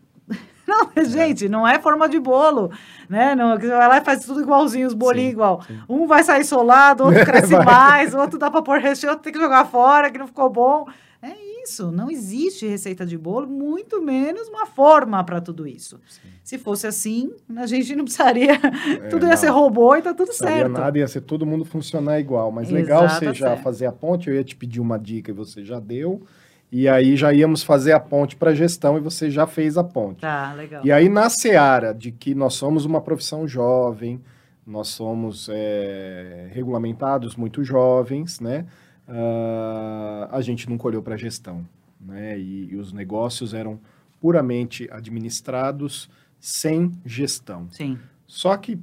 Não, 0.96 1.04
gente, 1.04 1.48
não 1.48 1.66
é 1.66 1.78
forma 1.78 2.06
de 2.08 2.20
bolo, 2.20 2.70
né? 3.08 3.34
Não, 3.34 3.58
você 3.58 3.68
vai 3.68 3.88
lá 3.88 3.98
e 3.98 4.04
faz 4.04 4.24
tudo 4.24 4.42
igualzinho, 4.42 4.86
os 4.86 4.92
bolinhos 4.94 5.28
Sim, 5.30 5.32
igual. 5.32 5.62
sim. 5.66 5.78
Um 5.88 6.06
vai 6.06 6.22
sair 6.22 6.44
solado, 6.44 7.04
outro 7.04 7.24
cresce 7.26 7.54
Vai. 7.54 7.64
mais, 7.64 8.14
o 8.14 8.18
outro 8.18 8.38
dá 8.38 8.50
pra 8.50 8.60
pôr 8.60 8.78
recheio, 8.78 9.10
outro 9.10 9.24
tem 9.24 9.32
que 9.32 9.40
jogar 9.40 9.64
fora, 9.64 10.10
que 10.10 10.18
não 10.18 10.26
ficou 10.26 10.50
bom. 10.50 10.86
É 11.22 11.32
isso, 11.64 11.90
não 11.90 12.08
existe 12.10 12.66
receita 12.66 13.04
de 13.04 13.18
bolo, 13.18 13.48
muito 13.48 14.00
menos 14.00 14.46
uma 14.48 14.66
forma 14.66 15.24
para 15.24 15.40
tudo 15.40 15.66
isso. 15.66 15.98
Sim. 16.06 16.28
Se 16.44 16.58
fosse 16.58 16.86
assim, 16.86 17.32
a 17.56 17.66
gente 17.66 17.96
não 17.96 18.04
precisaria, 18.04 18.56
tudo 19.10 19.24
ia 19.24 19.28
É, 19.28 19.30
não. 19.30 19.36
ser 19.36 19.48
robô 19.48 19.96
e 19.96 20.02
tá 20.02 20.14
tudo 20.14 20.32
certo. 20.32 20.68
nada, 20.70 20.96
ia 20.98 21.08
ser 21.08 21.22
todo 21.22 21.44
mundo 21.44 21.64
funcionar 21.64 22.20
igual. 22.20 22.52
Mas 22.52 22.70
legal 22.70 23.04
Exato, 23.04 23.18
você 23.24 23.34
já 23.34 23.48
certo. 23.48 23.62
fazer 23.62 23.86
a 23.86 23.92
ponte, 23.92 24.28
eu 24.28 24.34
ia 24.36 24.44
te 24.44 24.54
pedir 24.54 24.80
uma 24.80 24.98
dica 24.98 25.30
e 25.30 25.34
você 25.34 25.64
já 25.64 25.80
deu. 25.80 26.22
E 26.70 26.86
aí 26.86 27.16
já 27.16 27.32
íamos 27.32 27.62
fazer 27.62 27.92
a 27.92 28.00
ponte 28.00 28.36
para 28.36 28.54
gestão 28.54 28.96
e 28.98 29.00
você 29.00 29.30
já 29.30 29.46
fez 29.46 29.78
a 29.78 29.84
ponte. 29.84 30.20
Tá, 30.20 30.52
legal. 30.52 30.84
E 30.84 30.92
aí, 30.92 31.08
na 31.08 31.30
seara 31.30 31.94
de 31.94 32.12
que 32.12 32.34
nós 32.34 32.54
somos 32.54 32.84
uma 32.84 33.00
profissão 33.00 33.48
jovem, 33.48 34.20
nós 34.66 34.88
somos 34.88 35.48
é, 35.50 36.48
regulamentados 36.52 37.36
muito 37.36 37.64
jovens, 37.64 38.38
né? 38.38 38.66
Ah, 39.08 40.28
a 40.30 40.40
gente 40.42 40.68
nunca 40.68 40.86
olhou 40.86 41.02
para 41.02 41.14
a 41.14 41.18
gestão, 41.18 41.66
né? 41.98 42.38
E, 42.38 42.68
e 42.72 42.76
os 42.76 42.92
negócios 42.92 43.54
eram 43.54 43.80
puramente 44.20 44.86
administrados 44.92 46.10
sem 46.38 46.92
gestão. 47.04 47.66
Sim, 47.70 47.98
Só 48.26 48.56
que 48.58 48.78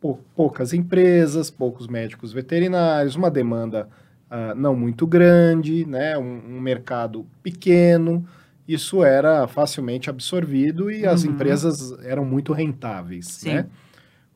pou- 0.00 0.20
poucas 0.34 0.72
empresas, 0.72 1.50
poucos 1.50 1.86
médicos 1.86 2.32
veterinários, 2.32 3.14
uma 3.14 3.30
demanda 3.30 3.88
ah, 4.36 4.52
não 4.52 4.74
muito 4.74 5.06
grande, 5.06 5.86
né? 5.86 6.18
um, 6.18 6.56
um 6.56 6.60
mercado 6.60 7.24
pequeno. 7.40 8.26
Isso 8.66 9.04
era 9.04 9.46
facilmente 9.46 10.10
absorvido 10.10 10.90
e 10.90 11.06
as 11.06 11.22
Uhum. 11.22 11.30
empresas 11.30 11.92
eram 12.02 12.24
muito 12.24 12.52
rentáveis. 12.52 13.26
Sim. 13.28 13.54
Né? 13.54 13.66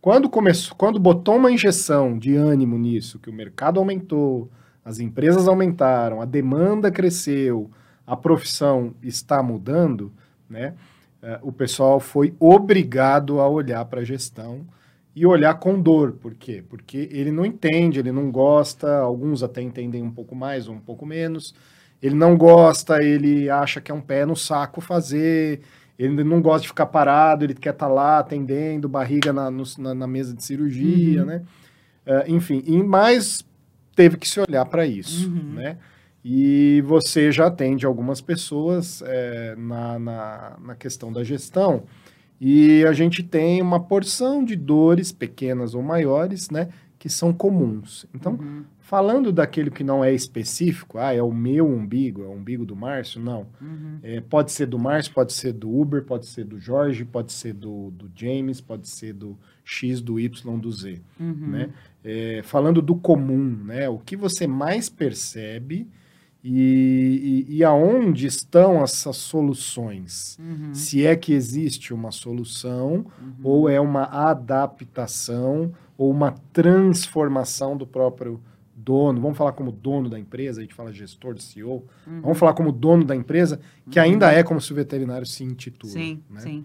Quando 0.01 0.31
começou, 0.31 0.77
quando 0.77 1.01
botou 1.01 1.35
uma 1.35 1.51
injeção 1.51 2.17
de 2.17 2.37
ânimo 2.37 2.79
nisso, 2.79 3.19
que 3.19 3.29
o 3.29 3.33
mercado 3.33 3.81
aumentou, 3.81 4.49
as 4.85 5.01
empresas 5.01 5.49
aumentaram, 5.49 6.23
a 6.23 6.25
demanda 6.25 6.93
cresceu, 6.93 7.69
a 8.07 8.17
profissão 8.17 8.95
está 9.03 9.43
mudando, 9.43 10.13
né? 10.49 10.75
eh, 11.21 11.41
o 11.43 11.51
pessoal 11.51 11.99
foi 11.99 12.33
obrigado 12.39 13.41
a 13.41 13.49
olhar 13.49 13.85
para 13.87 14.03
a 14.03 14.05
gestão 14.05 14.65
e 15.15 15.27
olhar 15.27 15.55
com 15.55 15.81
dor. 15.81 16.13
Por 16.13 16.35
quê? 16.35 16.63
Porque 16.69 17.09
ele 17.13 17.31
não 17.33 17.45
entende, 17.45 17.99
ele 17.99 18.13
não 18.13 18.31
gosta, 18.31 18.99
alguns 18.99 19.43
até 19.43 19.61
entendem 19.63 20.03
um 20.03 20.11
pouco 20.11 20.35
mais 20.35 20.69
ou 20.69 20.75
um 20.75 20.81
pouco 20.81 21.05
menos. 21.05 21.55
Ele 22.01 22.15
não 22.15 22.37
gosta, 22.37 23.03
ele 23.03 23.51
acha 23.51 23.81
que 23.81 23.91
é 23.91 23.95
um 23.95 24.01
pé 24.01 24.25
no 24.25 24.37
saco 24.37 24.81
fazer, 24.81 25.61
ele 25.99 26.23
não 26.23 26.41
gosta 26.41 26.63
de 26.63 26.69
ficar 26.69 26.87
parado, 26.87 27.45
ele 27.45 27.55
quer 27.55 27.73
estar 27.73 27.89
lá 27.89 28.21
atendendo, 28.21 28.89
barriga 28.89 29.33
na, 29.33 29.51
no- 29.51 29.65
na, 29.79 29.95
na 29.95 30.07
mesa 30.07 30.33
de 30.35 30.45
cirurgia, 30.45 31.21
Uhum. 31.23 31.27
né? 31.27 31.43
Eh, 32.07 32.25
enfim, 32.29 32.63
e 32.65 32.81
mais 32.83 33.45
teve 33.97 34.17
que 34.17 34.29
se 34.29 34.39
olhar 34.41 34.65
para 34.67 34.87
isso, 34.87 35.29
Uhum. 35.29 35.55
né? 35.55 35.77
E 36.25 36.81
você 36.87 37.33
já 37.33 37.47
atende 37.49 37.85
algumas 37.85 38.21
pessoas 38.21 39.03
eh, 39.05 39.55
na, 39.59 39.99
na, 39.99 40.57
na 40.65 40.75
questão 40.77 41.13
da 41.13 41.25
gestão 41.25 41.83
E 42.41 42.85
a 42.85 42.93
gente 42.93 43.23
tem 43.23 43.61
uma 43.61 43.81
porção 43.81 44.45
de 44.45 44.55
dores, 44.57 45.11
pequenas 45.13 45.75
ou 45.75 45.83
maiores, 45.83 46.51
né? 46.51 46.69
Que 46.99 47.09
são 47.09 47.33
comuns. 47.33 48.07
Então, 48.15 48.33
Uhum. 48.35 48.65
falando 48.81 49.31
daquele 49.33 49.71
que 49.71 49.83
não 49.85 50.03
é 50.05 50.13
específico, 50.15 50.99
ah, 50.99 51.13
é 51.13 51.23
o 51.23 51.33
meu 51.33 51.67
umbigo, 51.67 52.23
é 52.25 52.27
o 52.27 52.33
umbigo 52.33 52.65
do 52.65 52.75
Márcio, 52.77 53.21
não. 53.21 53.47
Uhum. 53.61 53.99
É, 54.03 54.21
pode 54.21 54.53
ser 54.53 54.67
do 54.67 54.79
Márcio, 54.79 55.13
pode 55.13 55.33
ser 55.33 55.53
do 55.53 55.69
Uber, 55.73 56.03
pode 56.05 56.27
ser 56.27 56.45
do 56.45 56.59
Jorge, 56.61 57.05
pode 57.05 57.33
ser 57.33 57.53
do, 57.55 57.91
do 57.91 58.11
James, 58.15 58.61
pode 58.61 58.89
ser 58.89 59.13
do 59.13 59.37
X, 59.65 60.01
do 60.01 60.19
Y, 60.19 60.59
do 60.59 60.73
Z, 60.73 61.01
Uhum. 61.21 61.35
né? 61.49 61.71
É, 62.05 62.41
falando 62.45 62.81
do 62.81 62.95
comum, 62.97 63.63
né? 63.65 63.89
O 63.89 63.99
que 63.99 64.17
você 64.17 64.47
mais 64.47 64.89
percebe 64.89 65.87
e, 66.43 67.45
e, 67.49 67.57
e 67.57 67.65
aonde 67.65 68.27
estão 68.27 68.83
essas 68.83 69.17
soluções? 69.17 70.39
Uhum. 70.39 70.73
Se 70.73 71.05
é 71.05 71.17
que 71.17 71.33
existe 71.33 71.93
uma 71.93 72.11
solução 72.11 73.07
Uhum. 73.21 73.35
ou 73.43 73.69
é 73.69 73.81
uma 73.81 74.05
adaptação 74.05 75.73
ou 75.97 76.11
uma 76.11 76.33
transformação 76.53 77.77
do 77.77 77.87
próprio 77.87 78.41
dono. 78.75 79.21
Vamos 79.21 79.37
falar 79.37 79.53
como 79.53 79.73
dono 79.73 80.09
da 80.09 80.19
empresa, 80.19 80.61
a 80.61 80.63
gente 80.63 80.75
fala 80.75 80.93
gestor, 80.93 81.39
CEO. 81.41 81.85
Uhum. 82.07 82.21
Vamos 82.23 82.39
falar 82.39 82.55
como 82.55 82.71
dono 82.73 83.05
da 83.05 83.15
empresa, 83.15 83.61
que 83.91 83.99
ainda 83.99 84.33
é 84.33 84.43
como 84.43 84.61
se 84.61 84.73
o 84.73 84.77
veterinário 84.77 85.27
se 85.27 85.43
intitula. 85.45 85.93
Sim, 85.93 86.23
né? 86.31 86.41
sim. 86.41 86.65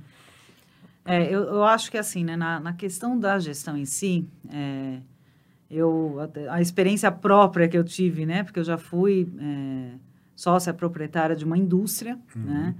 É, 1.05 1.25
eu, 1.25 1.43
eu 1.43 1.63
acho 1.63 1.91
que 1.91 1.97
assim, 1.97 2.23
né, 2.23 2.37
na, 2.37 2.59
na 2.59 2.73
questão 2.73 3.19
da 3.19 3.37
gestão 3.39 3.75
em 3.75 3.83
si, 3.85 4.25
é, 4.49 4.99
eu, 5.75 6.19
até- 6.21 6.47
a 6.49 6.61
experiência 6.61 7.11
própria 7.11 7.67
que 7.67 7.77
eu 7.77 7.83
tive, 7.83 8.25
né, 8.25 8.43
porque 8.43 8.59
eu 8.59 8.63
já 8.63 8.77
fui 8.77 9.27
é, 9.39 9.91
sócia 10.35 10.73
proprietária 10.73 11.35
de 11.35 11.45
uma 11.45 11.57
indústria, 11.57 12.17
Uhum. 12.35 12.41
né, 12.43 12.75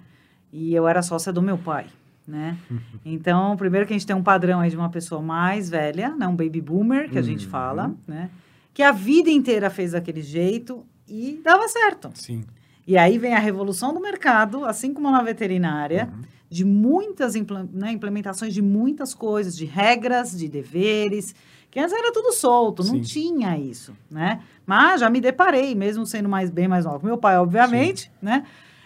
e 0.51 0.73
eu 0.73 0.88
era 0.88 1.01
sócia 1.01 1.32
do 1.34 1.41
meu 1.41 1.58
pai, 1.58 1.88
né, 2.27 2.58
então, 3.06 3.56
primeiro 3.58 3.86
que 3.88 3.93
a 3.93 3.97
gente 3.97 4.06
tem 4.08 4.15
um 4.15 4.23
padrão 4.23 4.60
aí 4.60 4.69
de 4.69 4.77
uma 4.77 4.89
pessoa 4.89 5.21
mais 5.21 5.69
velha, 5.69 6.15
né, 6.15 6.27
um 6.27 6.36
baby 6.36 6.62
boomer, 6.62 7.10
que 7.10 7.17
a 7.17 7.21
gente 7.21 7.45
Uhum. 7.45 7.51
fala, 7.51 7.93
né, 8.08 8.29
que 8.73 8.82
a 8.84 8.91
vida 8.91 9.29
inteira 9.29 9.69
fez 9.69 9.91
daquele 9.91 10.21
jeito 10.21 10.84
e 11.08 11.39
dava 11.43 11.67
certo. 11.67 12.10
Sim. 12.15 12.43
E 12.88 12.97
aí 12.97 13.17
vem 13.17 13.34
a 13.34 13.39
revolução 13.39 13.93
do 13.93 13.99
mercado, 14.01 14.65
assim 14.65 14.93
como 14.93 15.10
na 15.12 15.21
veterinária, 15.21 16.10
Uhum. 16.12 16.21
de 16.49 16.65
muitas 16.65 17.36
impla- 17.36 17.67
né, 17.71 17.91
implementações 17.91 18.53
de 18.53 18.62
muitas 18.62 19.13
coisas, 19.13 19.56
de 19.56 19.65
regras, 19.65 20.38
de 20.38 20.47
deveres, 20.47 21.34
que 21.74 21.80
antes 21.80 21.92
era 21.92 22.12
tudo 22.14 22.32
solto, 22.32 22.84
não 22.84 22.94
Sim. 22.96 23.02
tinha 23.02 23.58
isso, 23.58 23.98
né? 24.12 24.42
Mas 24.64 25.02
já 25.02 25.10
me 25.10 25.20
deparei, 25.20 25.74
mesmo 25.74 26.06
sendo 26.06 26.30
mais 26.30 26.52
bem 26.52 26.68
mais 26.68 26.86
nova 26.86 27.00
que 27.00 27.06
meu 27.06 27.18
pai, 27.18 27.36
obviamente, 27.40 28.12
né? 28.22 28.46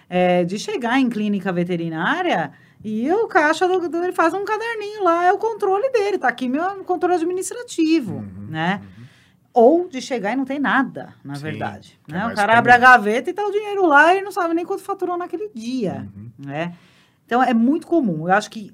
É, 0.09 0.45
de 0.45 0.57
chegar 0.57 0.97
em 0.97 1.09
clínica 1.09 1.51
veterinária 1.51 2.53
e 2.81 3.11
o 3.11 3.27
caixa 3.27 3.67
do, 3.67 3.89
do- 3.89 4.03
ele 4.05 4.13
faz 4.13 4.33
um 4.33 4.45
caderninho 4.45 5.03
lá, 5.03 5.25
é 5.25 5.33
o 5.33 5.37
controle 5.37 5.89
dele, 5.91 6.17
tá 6.17 6.29
aqui 6.29 6.47
meu 6.47 6.63
controle 6.85 7.15
administrativo, 7.15 8.19
Uhum. 8.19 8.47
né? 8.47 8.81
Ou 9.53 9.89
de 9.89 9.99
chegar 10.01 10.31
e 10.31 10.35
não 10.37 10.45
tem 10.45 10.57
nada, 10.59 11.13
na 11.25 11.35
Sim, 11.35 11.41
verdade. 11.43 11.99
que 12.07 12.13
é 12.13 12.17
Né? 12.17 12.25
o 12.27 12.35
cara 12.35 12.47
comum. 12.53 12.59
abre 12.59 12.71
a 12.71 12.77
gaveta 12.77 13.29
e 13.29 13.33
tá 13.33 13.45
o 13.45 13.51
dinheiro 13.51 13.85
lá 13.85 14.15
e 14.15 14.21
não 14.21 14.31
sabe 14.31 14.53
nem 14.53 14.65
quanto 14.65 14.81
faturou 14.83 15.17
naquele 15.17 15.49
dia, 15.53 16.07
Uhum. 16.15 16.29
né? 16.39 16.73
Então, 17.25 17.43
é 17.43 17.53
muito 17.53 17.85
comum. 17.85 18.29
Eu 18.29 18.33
acho 18.33 18.49
que 18.49 18.71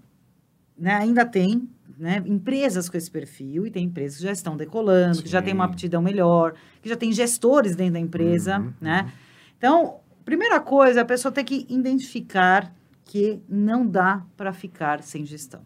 né, 0.78 0.94
ainda 0.94 1.26
tem 1.26 1.68
né, 1.98 2.24
empresas 2.26 2.90
com 2.90 2.98
esse 2.98 3.10
perfil 3.10 3.66
e 3.68 3.72
tem 3.72 3.86
empresas 3.86 4.18
que 4.18 4.24
já 4.24 4.32
estão 4.32 4.58
decolando, 4.58 5.22
que 5.22 5.30
já 5.30 5.42
tem 5.42 5.54
uma 5.54 5.66
Sim. 5.66 5.72
aptidão 5.72 6.02
melhor, 6.02 6.54
que 6.82 6.90
já 6.90 6.96
tem 6.96 7.12
gestores 7.12 7.76
dentro 7.76 7.94
da 7.94 8.00
empresa, 8.00 8.60
Uhum, 8.60 8.74
né? 8.82 9.12
Então, 9.58 10.00
primeira 10.26 10.60
coisa, 10.60 11.02
a 11.02 11.06
pessoa 11.06 11.32
tem 11.32 11.46
que 11.46 11.66
identificar 11.70 12.74
que 13.06 13.42
não 13.48 13.86
dá 13.86 14.24
para 14.36 14.52
ficar 14.54 15.04
sem 15.04 15.26
gestão. 15.26 15.62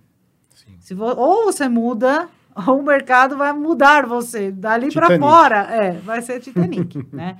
Sim. 0.53 0.75
Se 0.79 0.93
vo- 0.93 1.15
ou 1.15 1.45
você 1.45 1.67
muda, 1.69 2.27
ou 2.67 2.79
o 2.79 2.83
mercado 2.83 3.37
vai 3.37 3.53
mudar 3.53 4.05
você. 4.05 4.51
Dali 4.51 4.91
para 4.91 5.17
fora, 5.19 5.59
é, 5.71 5.91
vai 5.99 6.21
ser 6.21 6.39
Titanic, 6.39 6.97
né? 7.13 7.37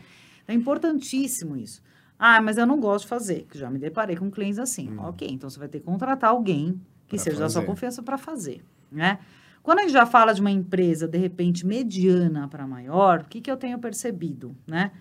É 0.48 0.54
importantíssimo 0.54 1.58
isso. 1.58 1.82
Ah, 2.20 2.42
mas 2.42 2.58
eu 2.58 2.66
não 2.66 2.80
gosto 2.80 3.04
de 3.04 3.10
fazer, 3.10 3.46
que 3.50 3.58
já 3.58 3.70
me 3.70 3.78
deparei 3.78 4.16
com 4.16 4.32
clientes 4.32 4.58
assim. 4.60 4.90
Hum. 4.92 5.00
Ok, 5.06 5.28
então 5.30 5.50
você 5.50 5.60
vai 5.60 5.68
ter 5.68 5.80
que 5.80 5.86
contratar 5.86 6.30
alguém 6.32 6.80
que 7.08 7.16
Pra 7.16 7.24
seja 7.24 7.40
da 7.40 7.50
sua 7.50 7.62
fazer. 7.62 7.68
confiança 7.68 8.02
para 8.04 8.18
fazer, 8.18 8.64
né? 8.92 9.20
Quando 9.68 9.80
a 9.80 9.82
gente 9.82 9.92
já 9.92 10.06
fala 10.06 10.34
de 10.34 10.40
uma 10.40 10.50
empresa, 10.50 11.08
de 11.08 11.18
repente, 11.18 11.66
mediana 11.66 12.48
para 12.48 12.66
maior, 12.66 13.20
o 13.20 13.26
que, 13.26 13.42
que 13.42 13.52
eu 13.52 13.58
tenho 13.58 13.78
percebido, 13.78 14.56
né? 14.66 14.92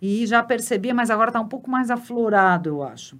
E 0.00 0.26
já 0.26 0.42
percebi, 0.42 0.92
mas 0.92 1.10
agora 1.10 1.30
está 1.30 1.40
um 1.40 1.48
pouco 1.48 1.70
mais 1.70 1.90
aflorado, 1.90 2.68
eu 2.68 2.82
acho. 2.82 3.18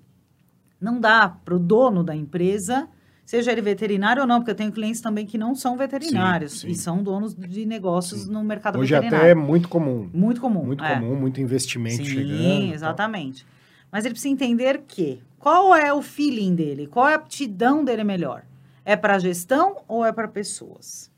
Não 0.80 1.00
dá 1.00 1.28
para 1.28 1.54
o 1.54 1.58
dono 1.58 2.04
da 2.04 2.14
empresa, 2.14 2.86
seja 3.24 3.52
ele 3.52 3.62
veterinário 3.62 4.22
ou 4.22 4.28
não, 4.28 4.40
porque 4.40 4.50
eu 4.50 4.54
tenho 4.54 4.72
clientes 4.72 5.00
também 5.00 5.24
que 5.24 5.38
não 5.38 5.54
são 5.54 5.76
veterinários 5.76 6.60
sim. 6.60 6.68
e 6.68 6.74
são 6.74 7.02
donos 7.02 7.34
de 7.34 7.64
negócios 7.64 8.26
no 8.26 8.42
mercado 8.44 8.78
Hoje 8.78 8.92
veterinário. 8.92 9.24
até 9.24 9.30
é 9.30 9.34
muito 9.34 9.68
comum. 9.68 10.10
Muito 10.12 10.40
comum. 10.40 10.64
Muito 10.64 10.84
é. 10.84 10.94
comum, 10.96 11.16
muito 11.16 11.40
investimento 11.40 11.96
Sim, 11.96 12.04
chegando. 12.04 12.42
tal. 12.42 12.74
exatamente. 12.74 13.46
Mas 13.90 14.04
ele 14.04 14.12
precisa 14.12 14.32
entender 14.32 14.82
que 14.86 15.22
qual 15.38 15.74
é 15.74 15.92
o 15.94 16.02
feeling 16.02 16.54
dele, 16.54 16.86
qual 16.86 17.08
é 17.08 17.12
a 17.12 17.16
aptidão 17.16 17.82
dele 17.84 18.04
melhor. 18.04 18.42
É 18.90 18.96
para 18.96 19.20
gestão 19.20 19.76
ou 19.86 20.04
é 20.04 20.10
para 20.10 20.26
pessoas? 20.26 21.12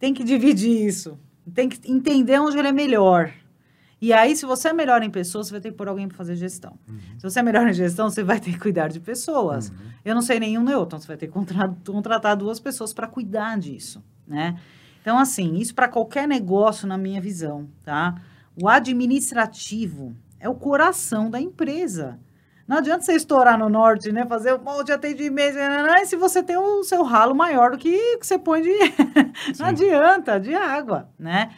Tem 0.00 0.12
que 0.12 0.24
dividir 0.24 0.84
isso. 0.84 1.16
Tem 1.54 1.68
que 1.68 1.78
entender 1.88 2.40
onde 2.40 2.58
ele 2.58 2.66
é 2.66 2.72
melhor. 2.72 3.32
E 4.00 4.12
aí, 4.12 4.34
se 4.34 4.44
você 4.44 4.70
é 4.70 4.72
melhor 4.72 5.00
em 5.00 5.08
pessoas, 5.08 5.46
você 5.46 5.52
vai 5.52 5.60
ter 5.60 5.70
que 5.70 5.76
pôr 5.76 5.86
alguém 5.86 6.08
para 6.08 6.16
fazer 6.16 6.34
gestão. 6.34 6.76
Uhum. 6.88 6.98
Se 7.18 7.22
você 7.22 7.38
é 7.38 7.42
melhor 7.44 7.68
em 7.68 7.72
gestão, 7.72 8.10
você 8.10 8.24
vai 8.24 8.40
ter 8.40 8.50
que 8.50 8.58
cuidar 8.58 8.88
de 8.88 8.98
pessoas. 8.98 9.68
Uhum. 9.68 9.76
Eu 10.04 10.14
não 10.16 10.22
sei 10.22 10.40
nenhum 10.40 10.64
nem 10.64 10.74
outro, 10.74 10.96
então 10.96 10.98
você 10.98 11.06
vai 11.06 11.16
ter 11.16 11.28
que 11.28 11.32
contra- 11.32 11.72
contratar 11.86 12.36
duas 12.36 12.58
pessoas 12.58 12.92
para 12.92 13.06
cuidar 13.06 13.56
disso, 13.60 14.02
né? 14.26 14.58
Então, 15.00 15.16
assim, 15.20 15.54
isso 15.58 15.72
para 15.72 15.86
qualquer 15.86 16.26
negócio, 16.26 16.88
na 16.88 16.98
minha 16.98 17.20
visão, 17.20 17.68
tá? 17.84 18.20
O 18.60 18.68
administrativo 18.68 20.16
é 20.40 20.48
o 20.48 20.54
coração 20.56 21.30
da 21.30 21.40
empresa. 21.40 22.18
Não 22.66 22.78
adianta 22.78 23.02
você 23.04 23.12
estourar 23.12 23.56
no 23.58 23.68
norte, 23.68 24.10
né? 24.10 24.26
Fazer 24.26 24.52
um 24.54 24.58
monte 24.58 24.86
de 24.86 24.92
atendimento, 24.92 25.54
nananã, 25.56 25.98
e 26.00 26.06
se 26.06 26.16
você 26.16 26.42
tem 26.42 26.56
o 26.56 26.82
seu 26.82 27.02
ralo 27.04 27.34
maior 27.34 27.70
do 27.72 27.78
que 27.78 28.18
você 28.20 28.38
põe 28.38 28.60
de... 28.62 28.70
Não 29.58 29.66
adianta, 29.66 30.40
de 30.40 30.52
água, 30.54 31.08
né? 31.18 31.50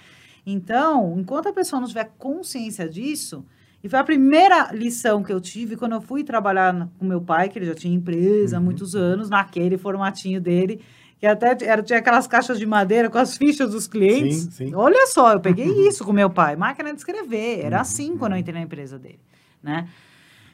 Então, 0.45 1.15
enquanto 1.19 1.49
a 1.49 1.53
pessoa 1.53 1.81
não 1.81 1.89
tiver 1.89 2.11
consciência 2.19 2.89
disso, 2.89 3.45
e 3.83 3.89
foi 3.89 3.99
a 3.99 4.05
primeira 4.05 4.71
lição 4.73 5.23
que 5.23 5.33
eu 5.33 5.41
tive 5.41 5.77
quando 5.77 5.93
eu 5.93 6.01
fui 6.01 6.25
trabalhar 6.25 6.89
com 6.99 7.05
meu 7.07 7.21
pai, 7.21 7.49
que 7.49 7.59
ele 7.59 7.67
já 7.67 7.75
tinha 7.75 7.95
empresa 7.95 8.57
há 8.57 8.59
Uhum. 8.59 8.65
muitos 8.65 8.95
anos, 8.95 9.29
naquele 9.31 9.77
formatinho 9.79 10.41
dele, 10.41 10.81
que 11.19 11.27
até 11.27 11.57
era, 11.65 11.83
tinha 11.83 11.99
aquelas 11.99 12.27
caixas 12.27 12.59
de 12.59 12.65
madeira 12.67 13.11
com 13.11 13.19
as 13.19 13.37
fichas 13.37 13.71
dos 13.73 13.87
clientes. 13.87 14.43
Sim, 14.45 14.51
sim. 14.51 14.75
Olha 14.75 15.07
só, 15.07 15.33
eu 15.33 15.41
peguei 15.41 15.67
isso 15.89 16.05
com 16.05 16.13
meu 16.13 16.31
pai, 16.31 16.55
máquina 16.57 16.93
de 16.93 16.99
escrever. 16.99 17.61
Era 17.61 17.77
Uhum, 17.77 17.83
assim 17.83 18.17
quando 18.19 18.33
eu 18.33 18.39
entrei 18.39 18.55
na 18.55 18.63
empresa 18.63 18.99
dele, 18.99 19.21
né? 19.63 19.87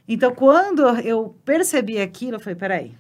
Então, 0.07 0.35
quando 0.35 0.83
eu 1.01 1.35
percebi 1.45 2.01
aquilo, 2.01 2.37
eu 2.37 2.40
falei, 2.40 2.55
peraí, 2.57 2.95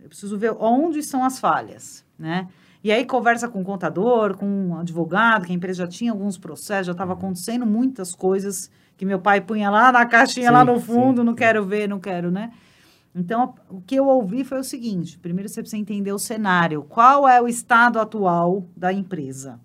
eu 0.00 0.08
preciso 0.08 0.36
ver 0.36 0.52
onde 0.58 0.98
estão 0.98 1.24
as 1.24 1.38
falhas, 1.38 2.04
né? 2.18 2.48
E 2.82 2.92
aí 2.92 3.04
conversa 3.04 3.48
com 3.48 3.60
o 3.60 3.64
contador, 3.64 4.36
com 4.36 4.46
um 4.46 4.78
advogado, 4.78 5.46
que 5.46 5.52
a 5.52 5.54
empresa 5.54 5.84
já 5.84 5.88
tinha 5.88 6.12
alguns 6.12 6.38
processos, 6.38 6.86
já 6.86 6.92
estava 6.92 7.14
acontecendo 7.14 7.66
muitas 7.66 8.14
coisas 8.14 8.70
que 8.96 9.04
meu 9.04 9.18
pai 9.18 9.40
punha 9.40 9.68
lá 9.70 9.90
na 9.92 10.06
caixinha, 10.06 10.48
Sim, 10.48 10.52
lá 10.52 10.64
no 10.64 10.76
sim, 10.78 10.86
fundo, 10.86 11.24
não 11.24 11.32
sim. 11.32 11.38
quero 11.38 11.64
ver, 11.64 11.88
não 11.88 11.98
quero, 11.98 12.30
né? 12.30 12.52
Então, 13.14 13.54
o 13.68 13.80
que 13.80 13.96
eu 13.96 14.06
ouvi 14.06 14.44
foi 14.44 14.58
o 14.60 14.64
seguinte: 14.64 15.18
primeiro 15.18 15.48
você 15.48 15.60
precisa 15.60 15.80
entender 15.80 16.12
o 16.12 16.18
cenário, 16.18 16.82
qual 16.84 17.26
é 17.28 17.40
o 17.40 17.48
estado 17.48 17.98
atual 17.98 18.68
da 18.76 18.92
empresa. 18.92 19.58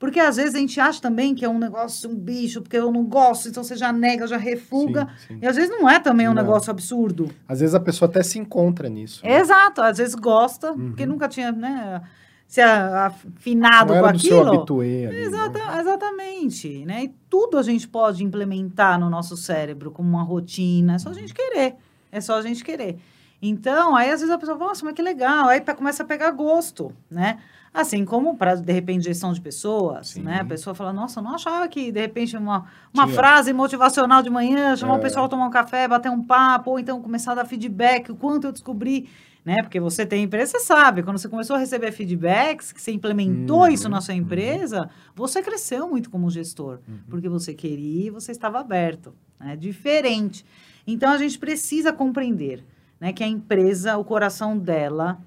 Porque 0.00 0.18
às 0.18 0.36
vezes 0.36 0.54
a 0.54 0.58
gente 0.58 0.80
acha 0.80 1.00
também 1.00 1.34
que 1.34 1.44
é 1.44 1.48
um 1.48 1.58
negócio, 1.58 2.08
um 2.10 2.14
bicho, 2.16 2.62
porque 2.62 2.76
eu 2.78 2.90
não 2.90 3.04
gosto, 3.04 3.48
então 3.50 3.62
você 3.62 3.76
já 3.76 3.92
nega, 3.92 4.26
já 4.26 4.38
refuga. 4.38 5.06
Sim, 5.28 5.34
sim. 5.34 5.38
E 5.42 5.46
às 5.46 5.54
vezes 5.54 5.70
não 5.70 5.86
é 5.88 6.00
também 6.00 6.26
um 6.26 6.32
Não. 6.32 6.42
negócio 6.42 6.70
absurdo. 6.70 7.30
Às 7.46 7.60
vezes 7.60 7.74
a 7.74 7.80
pessoa 7.80 8.08
até 8.08 8.22
se 8.22 8.38
encontra 8.38 8.88
nisso. 8.88 9.22
né? 9.24 9.38
Exato, 9.38 9.82
às 9.82 9.98
vezes 9.98 10.14
gosta, 10.14 10.72
Uhum. 10.72 10.88
porque 10.88 11.04
nunca 11.04 11.28
tinha, 11.28 11.52
né, 11.52 12.00
se 12.48 12.62
afinado 12.62 13.88
com 13.88 13.94
era 13.94 14.10
do 14.12 14.18
seu 14.18 14.40
aquilo. 14.40 14.54
habituê 14.56 15.06
ali. 15.06 15.16
né? 15.16 15.22
Exata, 15.22 15.58
exatamente, 15.80 16.84
né? 16.86 17.04
E 17.04 17.14
tudo 17.28 17.58
a 17.58 17.62
gente 17.62 17.86
pode 17.86 18.24
implementar 18.24 18.98
no 18.98 19.10
nosso 19.10 19.36
cérebro 19.36 19.90
como 19.90 20.08
uma 20.08 20.22
rotina, 20.22 20.94
é 20.94 20.98
só 20.98 21.10
a 21.10 21.14
gente 21.14 21.34
querer, 21.34 21.74
é 22.10 22.20
só 22.22 22.38
a 22.38 22.42
gente 22.42 22.64
querer. 22.64 22.98
Então, 23.42 23.94
aí 23.96 24.10
às 24.10 24.20
vezes 24.20 24.34
a 24.34 24.38
pessoa 24.38 24.56
fala, 24.58 24.70
nossa, 24.70 24.84
mas 24.84 24.94
que 24.94 25.02
legal, 25.02 25.48
aí 25.48 25.60
começa 25.60 26.02
a 26.02 26.06
pegar 26.06 26.30
gosto, 26.30 26.92
né? 27.10 27.38
Assim 27.72 28.04
como 28.04 28.36
para, 28.36 28.56
de 28.56 28.72
repente, 28.72 29.04
gestão 29.04 29.32
de 29.32 29.40
pessoas, 29.40 30.08
Sim. 30.08 30.22
né? 30.22 30.40
A 30.40 30.44
pessoa 30.44 30.74
fala, 30.74 30.92
nossa, 30.92 31.20
eu 31.20 31.24
não 31.24 31.34
achava 31.36 31.68
que, 31.68 31.92
de 31.92 32.00
repente, 32.00 32.36
uma, 32.36 32.66
uma 32.92 33.04
Tinha. 33.04 33.14
frase 33.16 33.52
motivacional 33.52 34.22
de 34.22 34.28
manhã, 34.30 34.74
chamar 34.74 34.94
É. 34.94 34.98
o 34.98 35.00
pessoal 35.00 35.26
a 35.26 35.28
tomar 35.28 35.46
um 35.46 35.50
café, 35.50 35.86
bater 35.86 36.10
um 36.10 36.22
papo, 36.22 36.72
ou 36.72 36.78
então 36.80 37.00
começar 37.00 37.32
a 37.32 37.36
dar 37.36 37.44
feedback, 37.44 38.10
o 38.10 38.16
quanto 38.16 38.48
eu 38.48 38.52
descobri, 38.52 39.08
né? 39.44 39.54
Porque 39.62 39.78
você 39.78 40.04
tem 40.04 40.24
empresa, 40.24 40.50
você 40.58 40.60
sabe, 40.60 41.04
quando 41.04 41.18
você 41.18 41.28
começou 41.28 41.54
a 41.54 41.60
receber 41.60 41.92
feedbacks, 41.92 42.72
que 42.72 42.82
você 42.82 42.90
implementou 42.90 43.60
Uhum, 43.60 43.68
isso 43.68 43.88
na 43.88 44.00
sua 44.00 44.14
uhum. 44.14 44.20
empresa, 44.22 44.90
você 45.14 45.40
cresceu 45.40 45.88
muito 45.88 46.10
como 46.10 46.28
gestor, 46.28 46.80
Uhum. 46.88 46.98
porque 47.08 47.28
você 47.28 47.54
queria 47.54 48.08
e 48.08 48.10
você 48.10 48.32
estava 48.32 48.58
aberto, 48.58 49.14
né? 49.38 49.54
Diferente. 49.56 50.44
Então, 50.86 51.12
a 51.12 51.18
gente 51.18 51.38
precisa 51.38 51.92
compreender 51.92 52.64
né? 52.98 53.14
Que 53.14 53.24
a 53.24 53.26
empresa, 53.28 53.96
o 53.96 54.04
coração 54.04 54.58
dela, 54.58 55.18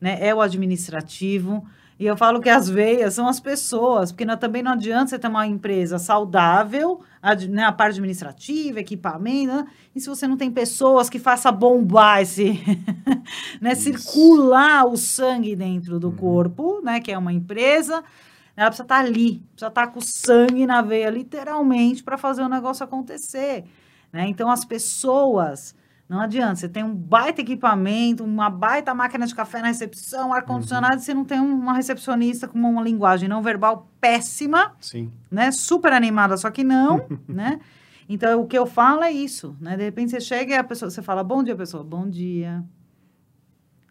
né? 0.00 0.18
É 0.20 0.32
o 0.32 0.40
administrativo. 0.40 1.64
E 1.98 2.04
eu 2.04 2.14
falo 2.14 2.42
que 2.42 2.50
as 2.50 2.68
veias 2.68 3.14
são 3.14 3.26
as 3.26 3.40
pessoas, 3.40 4.12
porque 4.12 4.26
não, 4.26 4.36
também 4.36 4.62
não 4.62 4.72
adianta 4.72 5.08
você 5.08 5.18
ter 5.18 5.28
uma 5.28 5.46
empresa 5.46 5.98
saudável, 5.98 7.00
ad, 7.22 7.48
né, 7.48 7.64
a 7.64 7.72
parte 7.72 7.94
administrativa, 7.94 8.80
equipamento, 8.80 9.54
né, 9.54 9.66
e 9.94 10.00
se 10.00 10.06
você 10.06 10.28
não 10.28 10.36
tem 10.36 10.50
pessoas 10.50 11.08
que 11.08 11.18
façam 11.18 11.50
bombar 11.52 12.20
esse, 12.20 12.60
né, 13.62 13.74
circular 13.74 14.84
o 14.86 14.96
sangue 14.96 15.56
dentro 15.56 15.98
do 15.98 16.08
uhum. 16.08 16.16
corpo, 16.16 16.80
né, 16.82 17.00
que 17.00 17.10
é 17.10 17.16
uma 17.16 17.32
empresa, 17.32 18.04
ela 18.54 18.68
precisa 18.68 18.84
estar 18.84 18.96
tá 18.96 19.00
ali, 19.00 19.42
precisa 19.52 19.68
estar 19.68 19.70
tá 19.70 19.86
com 19.86 20.00
sangue 20.02 20.66
na 20.66 20.82
veia, 20.82 21.08
literalmente, 21.08 22.04
para 22.04 22.18
fazer 22.18 22.42
o 22.42 22.48
negócio 22.48 22.84
acontecer. 22.84 23.64
Né? 24.12 24.28
Então, 24.28 24.50
as 24.50 24.66
pessoas 24.66 25.74
não 26.08 26.20
adianta, 26.20 26.54
você 26.54 26.68
tem 26.68 26.84
um 26.84 26.94
baita 26.94 27.40
equipamento, 27.40 28.22
uma 28.22 28.48
baita 28.48 28.94
máquina 28.94 29.26
de 29.26 29.34
café 29.34 29.60
na 29.60 29.68
recepção, 29.68 30.32
ar-condicionado, 30.32 30.94
uhum. 30.94 31.00
e 31.00 31.04
você 31.04 31.12
não 31.12 31.24
tem 31.24 31.40
uma 31.40 31.74
recepcionista 31.74 32.46
com 32.46 32.58
uma 32.58 32.80
linguagem 32.80 33.28
não 33.28 33.42
verbal 33.42 33.90
péssima, 34.00 34.72
Sim. 34.80 35.10
né? 35.28 35.50
Super 35.50 35.92
animada, 35.92 36.36
só 36.36 36.48
que 36.48 36.62
não, 36.62 37.06
né? 37.26 37.58
Então, 38.08 38.40
o 38.40 38.46
que 38.46 38.56
eu 38.56 38.66
falo 38.66 39.02
é 39.02 39.10
isso, 39.10 39.56
né? 39.60 39.76
De 39.76 39.82
repente, 39.82 40.12
você 40.12 40.20
chega 40.20 40.54
e 40.54 40.56
a 40.56 40.62
pessoa, 40.62 40.88
você 40.88 41.02
fala, 41.02 41.24
bom 41.24 41.42
dia, 41.42 41.56
pessoa, 41.56 41.82
bom 41.82 42.08
dia. 42.08 42.64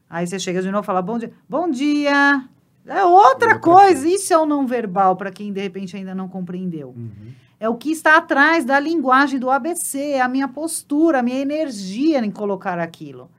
Aí 0.10 0.26
você 0.26 0.40
chega 0.40 0.62
de 0.62 0.72
novo 0.72 0.86
e 0.86 0.86
fala, 0.86 1.02
bom 1.02 1.18
dia, 1.18 1.34
bom 1.50 1.70
dia. 1.70 2.48
É 2.86 3.04
outra, 3.04 3.60
coisa, 3.60 4.08
isso 4.08 4.34
é 4.34 4.38
o 4.38 4.46
não 4.46 4.66
verbal, 4.66 5.18
para 5.18 5.32
quem, 5.32 5.52
de 5.52 5.60
repente, 5.60 5.98
ainda 5.98 6.16
não 6.16 6.30
compreendeu. 6.30 6.90
Uhum. 6.90 7.34
É 7.60 7.70
o 7.70 7.76
que 7.76 7.92
está 7.92 8.18
atrás 8.18 8.66
da 8.66 8.80
linguagem 8.80 9.40
do 9.40 9.50
ABC, 9.50 10.00
é 10.00 10.22
a 10.22 10.28
minha 10.28 10.48
postura, 10.48 11.20
a 11.20 11.24
minha 11.24 11.40
energia 11.40 12.26
em 12.26 12.32
colocar 12.32 12.80
aquilo. 12.80 13.30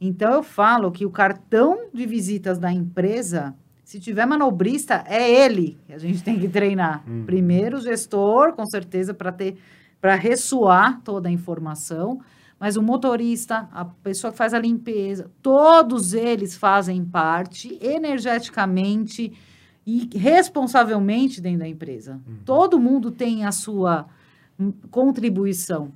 Então 0.00 0.32
eu 0.32 0.42
falo 0.42 0.92
que 0.92 1.06
o 1.06 1.10
cartão 1.10 1.88
de 1.92 2.06
visitas 2.06 2.58
da 2.58 2.70
empresa, 2.70 3.54
se 3.82 3.98
tiver 3.98 4.26
manobrista, 4.26 5.04
é 5.06 5.44
ele 5.44 5.78
que 5.86 5.92
a 5.92 5.98
gente 5.98 6.22
tem 6.22 6.38
que 6.38 6.48
treinar. 6.48 7.02
Hum. 7.08 7.24
Primeiro 7.24 7.78
o 7.78 7.80
gestor, 7.80 8.52
com 8.52 8.66
certeza, 8.66 9.12
para 9.12 9.32
ter 9.32 9.56
para 10.00 10.14
ressoar 10.14 11.00
toda 11.02 11.28
a 11.28 11.32
informação, 11.32 12.20
mas 12.60 12.76
o 12.76 12.82
motorista, 12.82 13.68
a 13.72 13.84
pessoa 13.84 14.30
que 14.30 14.38
faz 14.38 14.54
a 14.54 14.58
limpeza, 14.58 15.30
todos 15.42 16.14
eles 16.14 16.56
fazem 16.56 17.04
parte 17.04 17.78
energeticamente 17.82 19.32
e 19.86 20.10
responsavelmente 20.18 21.40
dentro 21.40 21.60
da 21.60 21.68
empresa. 21.68 22.20
Uhum. 22.26 22.38
Todo 22.44 22.78
mundo 22.78 23.10
tem 23.12 23.44
a 23.44 23.52
sua 23.52 24.06
contribuição. 24.90 25.92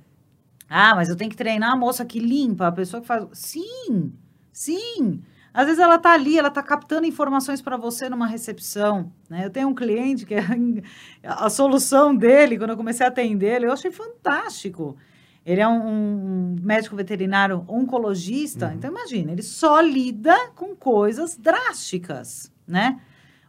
Ah, 0.69 0.95
mas 0.95 1.09
eu 1.09 1.17
tenho 1.17 1.29
que 1.29 1.35
treinar 1.35 1.73
a 1.73 1.75
moça 1.75 2.05
que 2.05 2.19
limpa, 2.19 2.67
a 2.67 2.71
pessoa 2.71 3.01
que 3.01 3.07
faz. 3.07 3.27
Sim, 3.33 4.13
sim. 4.53 5.21
Às 5.53 5.65
vezes 5.65 5.81
ela 5.81 5.95
está 5.95 6.13
ali, 6.13 6.39
ela 6.39 6.47
está 6.47 6.63
captando 6.63 7.05
informações 7.05 7.61
para 7.61 7.75
você 7.75 8.07
numa 8.07 8.25
recepção. 8.25 9.11
Né? 9.29 9.45
Eu 9.45 9.49
tenho 9.49 9.67
um 9.67 9.75
cliente 9.75 10.25
que 10.25 10.35
a 11.21 11.49
solução 11.49 12.15
dele, 12.15 12.57
quando 12.57 12.69
eu 12.69 12.77
comecei 12.77 13.05
a 13.05 13.09
atender 13.09 13.55
ele, 13.57 13.65
eu 13.65 13.73
achei 13.73 13.91
fantástico. 13.91 14.95
Ele 15.45 15.59
é 15.59 15.67
um, 15.67 16.53
um 16.53 16.55
médico 16.61 16.95
veterinário 16.95 17.65
oncologista, 17.67 18.67
uhum. 18.67 18.73
então 18.75 18.91
imagina, 18.91 19.31
ele 19.31 19.41
só 19.41 19.81
lida 19.81 20.51
com 20.55 20.73
coisas 20.75 21.35
drásticas, 21.35 22.49
né? 22.65 23.01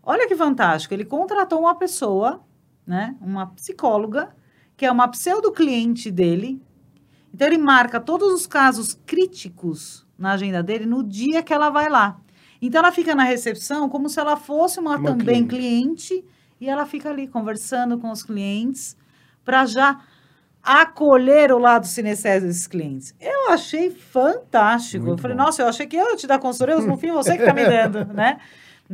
Olha 0.03 0.27
que 0.27 0.35
fantástico, 0.35 0.93
ele 0.93 1.05
contratou 1.05 1.61
uma 1.61 1.75
pessoa, 1.75 2.43
né, 2.87 3.17
uma 3.21 3.47
psicóloga, 3.47 4.35
que 4.77 4.85
é 4.85 4.91
uma 4.91 5.07
pseudo-cliente 5.09 6.11
dele. 6.11 6.61
Então, 7.33 7.47
ele 7.47 7.59
marca 7.59 8.01
todos 8.01 8.33
os 8.33 8.47
casos 8.47 8.99
críticos 9.07 10.07
na 10.19 10.33
agenda 10.33 10.63
dele 10.63 10.87
no 10.87 11.03
dia 11.03 11.43
que 11.43 11.53
ela 11.53 11.71
vai 11.71 11.89
lá. 11.89 12.19
Então, 12.61 12.81
ela 12.81 12.93
fica 12.93 13.15
na 13.15 13.23
recepção 13.23 13.89
como 13.89 14.09
se 14.09 14.19
ela 14.19 14.37
fosse 14.37 14.81
uma, 14.81 14.97
uma 14.97 15.11
também 15.11 15.47
cliente. 15.47 16.09
cliente 16.09 16.25
e 16.61 16.69
ela 16.69 16.85
fica 16.85 17.11
ali 17.11 17.27
conversando 17.27 17.99
com 17.99 18.11
os 18.11 18.23
clientes 18.23 18.97
para 19.45 19.67
já 19.67 20.01
acolher 20.63 21.53
o 21.53 21.59
lado 21.59 21.87
sinestésico 21.87 22.47
desses 22.47 22.67
clientes. 22.67 23.15
Eu 23.21 23.51
achei 23.51 23.91
fantástico. 23.91 25.07
Muito 25.07 25.19
eu 25.19 25.23
falei, 25.23 25.37
bom. 25.37 25.43
nossa, 25.43 25.63
eu 25.63 25.67
achei 25.67 25.87
que 25.87 25.97
eu 25.97 26.11
ia 26.11 26.17
te 26.17 26.27
dar 26.27 26.39
consultoria, 26.39 26.77
no 26.81 26.97
fim 26.97 27.11
você 27.11 27.35
que 27.37 27.43
está 27.43 27.53
me 27.53 27.65
dando, 27.65 28.05
né? 28.15 28.39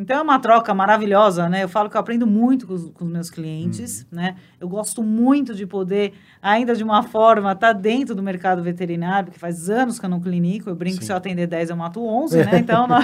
Então 0.00 0.18
é 0.18 0.22
uma 0.22 0.38
troca 0.38 0.72
maravilhosa, 0.72 1.48
né? 1.48 1.64
Eu 1.64 1.68
falo 1.68 1.90
que 1.90 1.96
eu 1.96 2.00
aprendo 2.00 2.24
muito 2.24 2.68
com 2.68 2.74
os, 2.74 2.88
com 2.90 3.04
os 3.04 3.10
meus 3.10 3.28
clientes, 3.28 4.02
uhum. 4.02 4.18
né? 4.18 4.36
Eu 4.60 4.68
gosto 4.68 5.02
muito 5.02 5.56
de 5.56 5.66
poder, 5.66 6.14
ainda 6.40 6.76
de 6.76 6.84
uma 6.84 7.02
forma, 7.02 7.50
estar 7.50 7.68
tá 7.68 7.72
dentro 7.72 8.14
do 8.14 8.22
mercado 8.22 8.62
veterinário, 8.62 9.26
porque 9.26 9.40
faz 9.40 9.68
anos 9.68 9.98
que 9.98 10.06
eu 10.06 10.08
não 10.08 10.20
clinico, 10.20 10.70
eu 10.70 10.76
brinco 10.76 10.94
Sim. 10.94 10.98
que 11.00 11.04
se 11.06 11.12
eu 11.12 11.16
atender 11.16 11.48
10 11.48 11.70
eu 11.70 11.76
mato 11.76 12.00
11, 12.00 12.44
né? 12.44 12.58
Então, 12.60 12.86
não... 12.86 12.98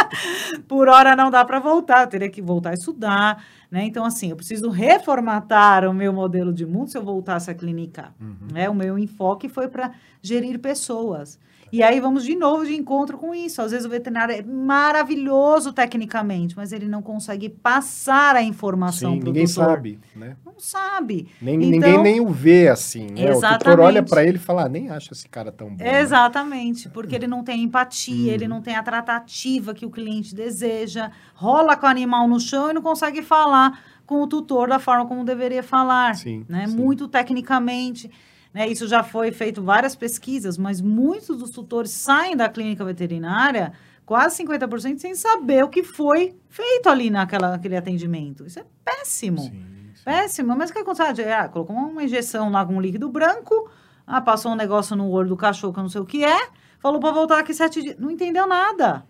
por 0.66 0.88
hora 0.88 1.14
não 1.14 1.30
dá 1.30 1.44
para 1.44 1.58
voltar, 1.58 2.04
eu 2.04 2.06
teria 2.06 2.30
que 2.30 2.40
voltar 2.40 2.70
a 2.70 2.74
estudar, 2.74 3.44
né? 3.70 3.84
Então, 3.84 4.02
assim, 4.02 4.30
eu 4.30 4.36
preciso 4.36 4.70
reformatar 4.70 5.86
o 5.86 5.92
meu 5.92 6.10
modelo 6.10 6.54
de 6.54 6.64
mundo 6.64 6.88
se 6.88 6.96
eu 6.96 7.04
voltasse 7.04 7.50
a 7.50 7.54
clinicar. 7.54 8.14
Uhum. 8.18 8.48
Né? 8.50 8.66
O 8.70 8.74
meu 8.74 8.98
enfoque 8.98 9.46
foi 9.46 9.68
para 9.68 9.90
gerir 10.22 10.58
pessoas. 10.58 11.38
E 11.72 11.82
aí 11.82 12.00
vamos 12.00 12.24
de 12.24 12.34
novo 12.34 12.64
de 12.64 12.74
encontro 12.74 13.16
com 13.16 13.34
isso. 13.34 13.62
Às 13.62 13.70
vezes 13.70 13.86
o 13.86 13.88
veterinário 13.88 14.34
é 14.34 14.42
maravilhoso 14.42 15.72
tecnicamente, 15.72 16.56
mas 16.56 16.72
ele 16.72 16.86
não 16.86 17.02
consegue 17.02 17.48
passar 17.48 18.34
a 18.36 18.42
informação 18.42 19.18
para 19.18 19.26
ninguém 19.26 19.46
sabe, 19.46 19.98
né? 20.14 20.36
Não 20.44 20.58
sabe. 20.58 21.28
Nem, 21.40 21.54
então, 21.54 21.70
ninguém 21.70 22.02
nem 22.02 22.20
o 22.20 22.28
vê 22.28 22.68
assim, 22.68 23.06
né? 23.06 23.30
Exatamente. 23.30 23.54
O 23.54 23.58
tutor 23.58 23.80
olha 23.80 24.02
para 24.02 24.24
ele 24.24 24.36
e 24.36 24.40
fala, 24.40 24.64
ah, 24.64 24.68
nem 24.68 24.90
acha 24.90 25.12
esse 25.12 25.28
cara 25.28 25.52
tão 25.52 25.68
bom. 25.68 25.84
Né? 25.84 26.00
Exatamente, 26.00 26.86
né? 26.86 26.92
porque 26.92 27.14
ele 27.14 27.26
não 27.26 27.44
tem 27.44 27.62
empatia, 27.62 28.32
ele 28.32 28.44
uhum. 28.44 28.50
não 28.50 28.62
tem 28.62 28.74
a 28.74 28.82
tratativa 28.82 29.72
que 29.72 29.86
o 29.86 29.90
cliente 29.90 30.34
deseja, 30.34 31.10
rola 31.34 31.76
com 31.76 31.86
o 31.86 31.88
animal 31.88 32.26
no 32.26 32.40
chão 32.40 32.70
e 32.70 32.72
não 32.72 32.82
consegue 32.82 33.22
falar 33.22 33.80
com 34.06 34.22
o 34.22 34.26
tutor 34.26 34.68
da 34.68 34.80
forma 34.80 35.06
como 35.06 35.24
deveria 35.24 35.62
falar, 35.62 36.16
sim, 36.16 36.44
né? 36.48 36.66
Sim. 36.66 36.76
Muito 36.76 37.06
tecnicamente. 37.06 38.10
Né? 38.52 38.68
Isso 38.68 38.86
já 38.88 39.02
foi 39.02 39.30
feito 39.32 39.62
várias 39.62 39.94
pesquisas, 39.94 40.58
mas 40.58 40.80
muitos 40.80 41.38
dos 41.38 41.50
tutores 41.50 41.90
saem 41.90 42.36
da 42.36 42.48
clínica 42.48 42.84
veterinária, 42.84 43.72
quase 44.04 44.42
50%, 44.42 44.98
sem 44.98 45.14
saber 45.14 45.64
o 45.64 45.68
que 45.68 45.82
foi 45.82 46.36
feito 46.48 46.88
ali 46.88 47.10
naquela, 47.10 47.50
naquele 47.50 47.76
atendimento. 47.76 48.44
Isso 48.44 48.58
é 48.58 48.64
péssimo. 48.84 49.38
Sim, 49.38 49.64
sim. 49.94 50.04
Péssimo. 50.04 50.56
Mas 50.56 50.70
o 50.70 50.72
que 50.72 50.80
acontece? 50.80 51.22
Ah, 51.22 51.48
colocou 51.48 51.76
uma 51.76 52.02
injeção 52.02 52.50
lá 52.50 52.66
com 52.66 52.74
um 52.74 52.80
líquido 52.80 53.08
branco, 53.08 53.70
ah, 54.06 54.20
passou 54.20 54.52
um 54.52 54.56
negócio 54.56 54.96
no 54.96 55.08
olho 55.08 55.28
do 55.28 55.36
cachorro 55.36 55.72
que 55.72 55.78
eu 55.78 55.84
não 55.84 55.90
sei 55.90 56.00
o 56.00 56.06
que 56.06 56.24
é, 56.24 56.48
falou 56.80 56.98
para 56.98 57.12
voltar 57.12 57.38
aqui 57.38 57.54
sete 57.54 57.80
dias. 57.82 57.96
Não 57.98 58.10
entendeu 58.10 58.46
nada. 58.46 59.06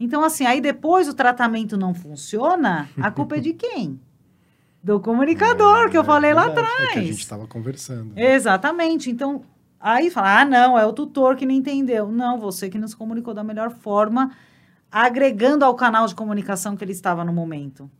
Então, 0.00 0.24
assim, 0.24 0.46
aí 0.46 0.60
depois 0.60 1.08
o 1.08 1.14
tratamento 1.14 1.76
não 1.76 1.94
funciona, 1.94 2.88
a 2.96 3.10
culpa 3.10 3.36
é 3.36 3.40
de 3.40 3.52
quem? 3.54 4.00
Do 4.82 4.98
comunicador, 4.98 5.86
é, 5.86 5.88
que 5.90 5.96
eu 5.96 6.04
falei 6.04 6.30
é 6.30 6.34
lá 6.34 6.46
atrás. 6.46 6.90
É 6.90 6.92
que 6.92 6.98
a 6.98 7.02
gente 7.02 7.18
estava 7.18 7.46
conversando. 7.46 8.18
Exatamente. 8.18 9.10
Então, 9.10 9.42
aí 9.78 10.10
fala, 10.10 10.40
ah, 10.40 10.44
não, 10.44 10.78
é 10.78 10.86
o 10.86 10.92
tutor 10.92 11.36
que 11.36 11.44
não 11.44 11.54
entendeu. 11.54 12.10
Não, 12.10 12.38
você 12.38 12.68
que 12.70 12.78
nos 12.78 12.94
comunicou 12.94 13.34
da 13.34 13.44
melhor 13.44 13.70
forma, 13.70 14.32
agregando 14.90 15.64
ao 15.64 15.74
canal 15.74 16.06
de 16.06 16.14
comunicação 16.14 16.76
que 16.76 16.84
ele 16.84 16.92
estava 16.92 17.24
no 17.24 17.32
momento, 17.32 17.90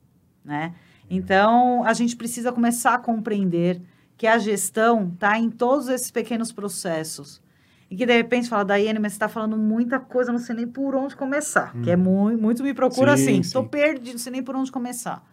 né? 0.44 0.74
Então, 1.08 1.84
a 1.84 1.92
gente 1.92 2.16
precisa 2.16 2.52
começar 2.52 2.94
a 2.94 2.98
compreender 2.98 3.82
que 4.16 4.26
a 4.26 4.38
gestão 4.38 5.10
está 5.12 5.38
em 5.38 5.50
todos 5.50 5.88
esses 5.88 6.10
pequenos 6.10 6.52
processos. 6.52 7.42
E 7.90 7.96
que, 7.96 8.06
de 8.06 8.12
repente, 8.12 8.48
fala, 8.48 8.64
Daiane, 8.64 9.00
mas 9.00 9.12
você 9.12 9.16
está 9.16 9.28
falando 9.28 9.56
muita 9.56 9.98
coisa, 9.98 10.30
não 10.30 10.38
sei 10.38 10.54
nem 10.54 10.66
por 10.66 10.94
onde 10.94 11.16
começar. 11.16 11.76
Hum. 11.76 11.82
Que 11.82 11.90
é 11.90 11.96
muito, 11.96 12.40
muito 12.40 12.62
me 12.62 12.72
procura 12.72 13.16
sim, 13.16 13.24
assim, 13.24 13.40
estou 13.40 13.64
perdido, 13.64 14.12
não 14.12 14.18
sei 14.18 14.30
nem 14.30 14.42
por 14.42 14.54
onde 14.54 14.70
começar. 14.70 15.24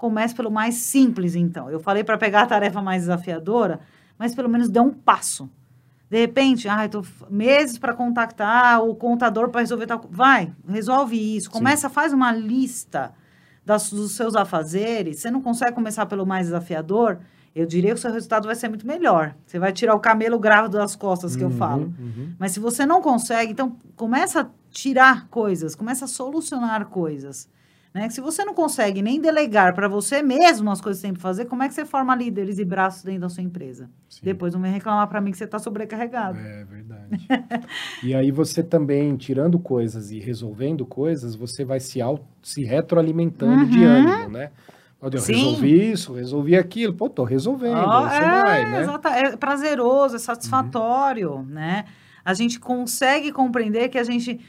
Comece 0.00 0.34
pelo 0.34 0.50
mais 0.50 0.76
simples, 0.76 1.34
então. 1.34 1.68
Eu 1.68 1.78
falei 1.78 2.02
para 2.02 2.16
pegar 2.16 2.40
a 2.40 2.46
tarefa 2.46 2.80
mais 2.80 3.02
desafiadora, 3.02 3.80
mas 4.18 4.34
pelo 4.34 4.48
menos 4.48 4.70
dê 4.70 4.80
um 4.80 4.88
passo. 4.90 5.46
De 6.08 6.18
repente, 6.18 6.66
ah, 6.70 6.86
estou 6.86 7.04
meses 7.28 7.76
para 7.76 7.92
contactar 7.92 8.82
o 8.82 8.94
contador 8.94 9.50
para 9.50 9.60
resolver 9.60 9.86
tal. 9.86 10.02
Vai, 10.10 10.54
resolve 10.66 11.36
isso. 11.36 11.50
Começa, 11.50 11.86
Sim. 11.86 11.94
faz 11.94 12.14
uma 12.14 12.32
lista 12.32 13.12
das, 13.62 13.90
dos 13.90 14.12
seus 14.12 14.34
afazeres. 14.34 15.18
Você 15.18 15.30
não 15.30 15.42
consegue 15.42 15.72
começar 15.72 16.06
pelo 16.06 16.24
mais 16.24 16.46
desafiador? 16.46 17.18
Eu 17.54 17.66
diria 17.66 17.90
que 17.90 17.98
o 17.98 18.00
seu 18.00 18.10
resultado 18.10 18.46
vai 18.46 18.54
ser 18.54 18.70
muito 18.70 18.86
melhor. 18.86 19.34
Você 19.44 19.58
vai 19.58 19.70
tirar 19.70 19.94
o 19.94 20.00
camelo 20.00 20.38
grávido 20.38 20.78
das 20.78 20.96
costas, 20.96 21.36
que 21.36 21.44
uhum, 21.44 21.50
eu 21.50 21.56
falo. 21.58 21.94
Uhum. 21.98 22.32
Mas 22.38 22.52
se 22.52 22.58
você 22.58 22.86
não 22.86 23.02
consegue, 23.02 23.52
então 23.52 23.76
começa 23.96 24.40
a 24.40 24.46
tirar 24.70 25.28
coisas, 25.28 25.74
começa 25.74 26.06
a 26.06 26.08
solucionar 26.08 26.86
coisas. 26.86 27.50
Né? 27.92 28.08
Se 28.08 28.20
você 28.20 28.44
não 28.44 28.54
consegue 28.54 29.02
nem 29.02 29.20
delegar 29.20 29.74
para 29.74 29.88
você 29.88 30.22
mesmo 30.22 30.70
as 30.70 30.80
coisas 30.80 31.00
que 31.00 31.08
tem 31.08 31.14
que 31.14 31.20
fazer, 31.20 31.46
como 31.46 31.62
é 31.62 31.68
que 31.68 31.74
você 31.74 31.84
forma 31.84 32.14
líderes 32.14 32.58
e 32.58 32.64
braços 32.64 33.02
dentro 33.02 33.22
da 33.22 33.28
sua 33.28 33.42
empresa? 33.42 33.90
Sim. 34.08 34.20
Depois 34.22 34.54
não 34.54 34.60
vem 34.60 34.72
reclamar 34.72 35.08
para 35.08 35.20
mim 35.20 35.32
que 35.32 35.36
você 35.38 35.44
está 35.44 35.58
sobrecarregado. 35.58 36.38
É 36.38 36.64
verdade. 36.64 37.26
e 38.04 38.14
aí 38.14 38.30
você 38.30 38.62
também, 38.62 39.16
tirando 39.16 39.58
coisas 39.58 40.12
e 40.12 40.20
resolvendo 40.20 40.86
coisas, 40.86 41.34
você 41.34 41.64
vai 41.64 41.80
se, 41.80 42.00
auto, 42.00 42.24
se 42.42 42.64
retroalimentando 42.64 43.64
uhum. 43.64 43.68
de 43.68 43.82
ânimo, 43.82 44.28
né? 44.28 44.50
Eu 45.02 45.18
Sim. 45.18 45.32
resolvi 45.32 45.92
isso, 45.92 46.12
resolvi 46.12 46.56
aquilo. 46.56 46.92
Pô, 46.92 47.08
tô 47.08 47.24
resolvendo. 47.24 47.78
Oh, 47.78 48.06
é, 48.06 48.42
vai, 48.42 48.70
né? 48.70 48.82
Exato, 48.82 49.08
é 49.08 49.36
prazeroso, 49.36 50.16
é 50.16 50.18
satisfatório, 50.18 51.36
uhum. 51.36 51.44
né? 51.44 51.86
a 52.24 52.34
gente 52.34 52.58
consegue 52.58 53.32
compreender 53.32 53.88
que 53.88 53.98
a 53.98 54.04
gente, 54.04 54.40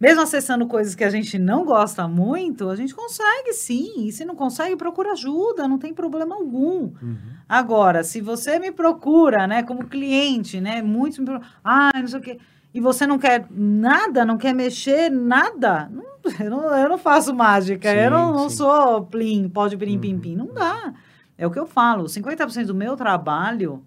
mesmo 0.00 0.22
acessando 0.22 0.66
coisas 0.66 0.94
que 0.94 1.04
a 1.04 1.10
gente 1.10 1.38
não 1.38 1.64
gosta 1.64 2.08
muito, 2.08 2.70
a 2.70 2.74
gente 2.76 2.94
consegue 2.94 3.52
sim. 3.52 4.06
E 4.06 4.12
se 4.12 4.24
não 4.24 4.34
consegue, 4.34 4.74
procura 4.74 5.12
ajuda, 5.12 5.68
não 5.68 5.78
tem 5.78 5.92
problema 5.92 6.34
algum. 6.36 6.84
Uhum. 7.02 7.18
Agora, 7.46 8.02
se 8.02 8.20
você 8.20 8.58
me 8.58 8.72
procura, 8.72 9.46
né, 9.46 9.62
como 9.62 9.86
cliente, 9.86 10.58
né, 10.60 10.80
muitos 10.80 11.18
me 11.18 11.26
procuram, 11.26 11.50
ah, 11.62 11.90
não 11.94 12.08
sei 12.08 12.18
o 12.18 12.22
quê, 12.22 12.38
e 12.72 12.80
você 12.80 13.06
não 13.06 13.18
quer 13.18 13.46
nada, 13.50 14.24
não 14.24 14.38
quer 14.38 14.54
mexer 14.54 15.10
nada, 15.10 15.90
não, 15.92 16.04
eu, 16.40 16.50
não, 16.50 16.74
eu 16.76 16.88
não 16.88 16.98
faço 16.98 17.34
mágica, 17.34 17.90
Sim, 17.90 17.96
eu 17.96 18.10
não, 18.10 18.32
não 18.32 18.48
sou 18.48 19.04
plim, 19.04 19.48
pode 19.48 19.76
plim, 19.76 19.98
pim, 19.98 20.14
Uhum. 20.14 20.20
pim, 20.20 20.36
não 20.36 20.46
dá. 20.54 20.94
É 21.36 21.46
o 21.46 21.50
que 21.50 21.58
eu 21.58 21.66
falo, 21.66 22.04
50% 22.04 22.66
do 22.66 22.74
meu 22.74 22.96
trabalho, 22.96 23.84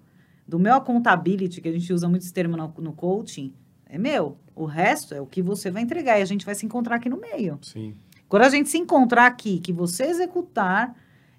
do 0.48 0.60
meu 0.60 0.76
accountability, 0.76 1.62
que 1.62 1.70
a 1.70 1.72
gente 1.72 1.92
usa 1.92 2.08
muito 2.08 2.22
esse 2.22 2.34
termo 2.34 2.56
no, 2.58 2.72
no 2.80 2.94
coaching, 2.94 3.54
é 3.94 3.98
meu. 4.00 4.40
O 4.56 4.66
resto 4.66 5.14
é 5.14 5.22
o 5.22 5.26
que 5.28 5.40
você 5.40 5.70
vai 5.70 5.84
entregar 5.84 6.18
e 6.18 6.24
a 6.24 6.26
gente 6.26 6.48
vai 6.48 6.56
se 6.56 6.66
encontrar 6.66 6.96
aqui 6.96 7.08
no 7.08 7.18
meio. 7.18 7.60
Sim. 7.62 7.94
Quando 8.28 8.42
a 8.42 8.50
gente 8.50 8.68
se 8.68 8.80
encontrar 8.80 9.28
aqui, 9.28 9.60
que 9.60 9.72
você 9.72 10.06
executar 10.06 10.96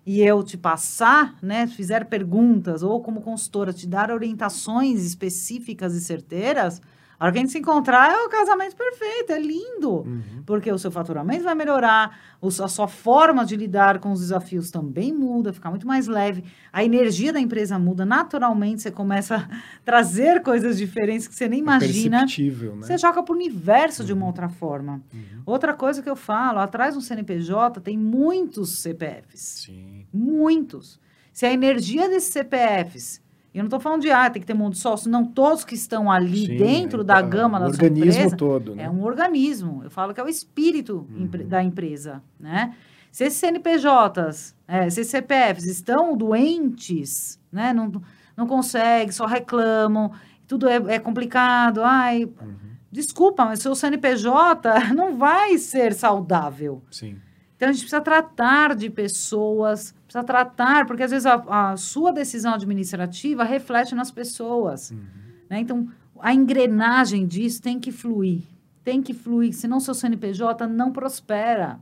e 0.07 0.23
eu 0.23 0.41
te 0.45 0.57
passar, 0.57 1.37
né, 1.43 1.67
fizer 1.67 2.05
perguntas 2.05 2.85
ou 2.85 3.03
como 3.03 3.23
consultora 3.23 3.73
te 3.73 3.89
dar 3.89 4.09
orientações 4.13 5.05
específicas 5.05 5.97
e 5.97 6.01
certeiras, 6.01 6.81
a 7.19 7.25
hora 7.25 7.33
que 7.33 7.39
a 7.39 7.41
gente 7.43 7.53
se 7.53 7.59
encontrar 7.59 8.11
é 8.11 8.17
o 8.25 8.29
casamento 8.29 8.75
perfeito, 8.77 9.31
é 9.33 9.39
lindo. 9.39 10.01
Uhum. 10.03 10.43
Porque 10.45 10.71
o 10.71 10.79
seu 10.79 10.91
faturamento 10.91 11.45
vai 11.45 11.55
melhorar, 11.55 12.19
a 12.43 12.69
sua 12.69 12.89
forma 12.89 13.45
de 13.45 13.57
lidar 13.57 13.99
com 13.99 14.13
os 14.13 14.21
desafios 14.21 14.71
também 14.71 15.13
muda, 15.13 15.53
fica 15.53 15.71
muito 15.71 15.87
mais 15.87 16.07
leve. 16.07 16.45
A 16.73 16.85
energia 16.85 17.33
da 17.33 17.41
empresa 17.41 17.79
muda, 17.79 18.05
naturalmente 18.05 18.83
você 18.83 18.91
começa 18.91 19.37
a 19.37 19.49
trazer 19.85 20.43
coisas 20.43 20.77
diferentes 20.77 21.27
que 21.29 21.35
você 21.35 21.49
nem 21.49 21.61
É 21.61 21.63
imagina. 21.63 22.19
perceptível, 22.21 22.77
né? 22.77 22.83
Você 22.87 22.99
joga 22.99 23.23
para 23.23 23.33
o 23.33 23.37
universo 23.37 24.05
de 24.05 24.13
uma 24.13 24.27
outra 24.27 24.49
forma. 24.49 25.03
Uhum. 25.13 25.43
Outra 25.47 25.73
coisa 25.73 26.03
que 26.03 26.11
eu 26.11 26.17
falo, 26.17 26.59
atrás 26.59 26.95
do 26.95 27.01
CNPJ 27.01 27.81
tem 27.81 27.97
muitos 27.97 28.79
CPFs. 28.79 29.65
Sim. 29.67 30.07
Muitos. 30.13 31.01
Se 31.33 31.47
a 31.47 31.53
energia 31.53 32.09
desses 32.09 32.33
CPFs, 32.33 33.21
eu 33.59 33.63
não 33.63 33.67
estou 33.69 33.79
falando 33.81 34.03
de, 34.03 34.11
ah, 34.11 34.29
tem 34.29 34.41
que 34.41 34.47
ter 34.47 34.55
mundo 34.55 34.77
sócio, 34.77 35.09
não, 35.11 35.25
todos 35.25 35.65
que 35.65 35.75
estão 35.75 36.11
ali 36.11 36.47
Sim, 36.47 36.57
dentro 36.57 37.03
é, 37.03 37.05
da 37.05 37.15
tá, 37.15 37.23
gama 37.23 37.61
da 37.61 37.67
sua 37.67 37.85
organismo 37.85 38.11
empresa, 38.23 38.37
todo, 38.37 38.75
né? 38.75 38.85
é 38.85 38.91
um 38.91 39.03
organismo. 39.05 39.81
Eu 39.85 39.91
falo 39.91 40.13
que 40.13 40.21
é 40.21 40.25
o 40.25 40.29
espírito 40.29 41.07
Uhum. 41.11 41.29
da 41.47 41.63
empresa, 41.63 42.23
né? 42.39 42.75
Se 43.13 43.25
esses 43.25 43.39
CNPJs, 43.39 44.57
é, 44.67 44.91
se 44.91 45.01
esses 45.03 45.11
CPFs 45.11 45.67
estão 45.67 46.17
doentes, 46.17 47.39
né? 47.53 47.73
Não, 47.73 47.93
não 48.37 48.47
conseguem, 48.47 49.13
só 49.13 49.25
reclamam, 49.27 50.11
tudo 50.49 50.69
é, 50.69 50.77
é 50.89 50.99
complicado, 50.99 51.81
ai, 51.85 52.25
Uhum. 52.25 52.55
desculpa, 52.91 53.45
mas 53.45 53.61
seu 53.61 53.75
CNPJ 53.75 54.69
não 54.95 55.17
vai 55.17 55.57
ser 55.59 55.95
saudável. 55.95 56.83
Sim. 56.91 57.17
Então 57.57 57.69
a 57.69 57.73
gente 57.73 57.83
precisa 57.83 58.01
tratar 58.01 58.75
de 58.75 58.91
pessoas, 58.91 59.95
precisa 60.15 60.25
tratar, 60.25 60.87
porque 60.87 61.03
às 61.03 61.11
vezes 61.11 61.27
a, 61.27 61.73
a 61.73 61.77
sua 61.77 62.13
decisão 62.13 62.55
administrativa 62.55 63.43
reflete 63.43 63.95
nas 63.95 64.11
pessoas. 64.11 64.93
Uhum. 64.93 65.05
né? 65.51 65.61
Então 65.61 65.89
a 66.21 66.33
engrenagem 66.33 67.27
disso 67.27 67.61
tem 67.61 67.81
que 67.81 67.91
fluir, 67.91 68.43
tem 68.85 69.03
que 69.03 69.13
fluir, 69.13 69.53
senão 69.53 69.81
seu 69.81 69.95
CNPJ 69.95 70.67
não 70.69 70.93
prospera. 70.93 71.81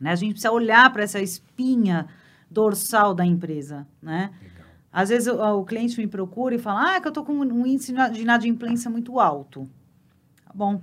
Né? 0.00 0.12
A 0.12 0.14
gente 0.14 0.32
precisa 0.32 0.52
olhar 0.52 0.92
para 0.92 1.02
essa 1.02 1.20
espinha 1.20 2.06
dorsal 2.50 3.14
da 3.14 3.24
empresa, 3.24 3.86
né? 4.00 4.30
Legal. 4.40 4.66
Às 4.92 5.08
vezes 5.08 5.28
o, 5.28 5.60
o 5.60 5.64
cliente 5.64 5.98
me 5.98 6.06
procura 6.06 6.54
e 6.54 6.58
fala, 6.58 6.96
ah, 6.96 7.00
que 7.00 7.08
eu 7.08 7.10
estou 7.10 7.24
com 7.24 7.32
um 7.32 7.66
índice 7.66 7.92
de 8.12 8.22
inadimplência 8.22 8.90
muito 8.90 9.18
alto. 9.18 9.68
Tá 10.44 10.52
bom, 10.54 10.80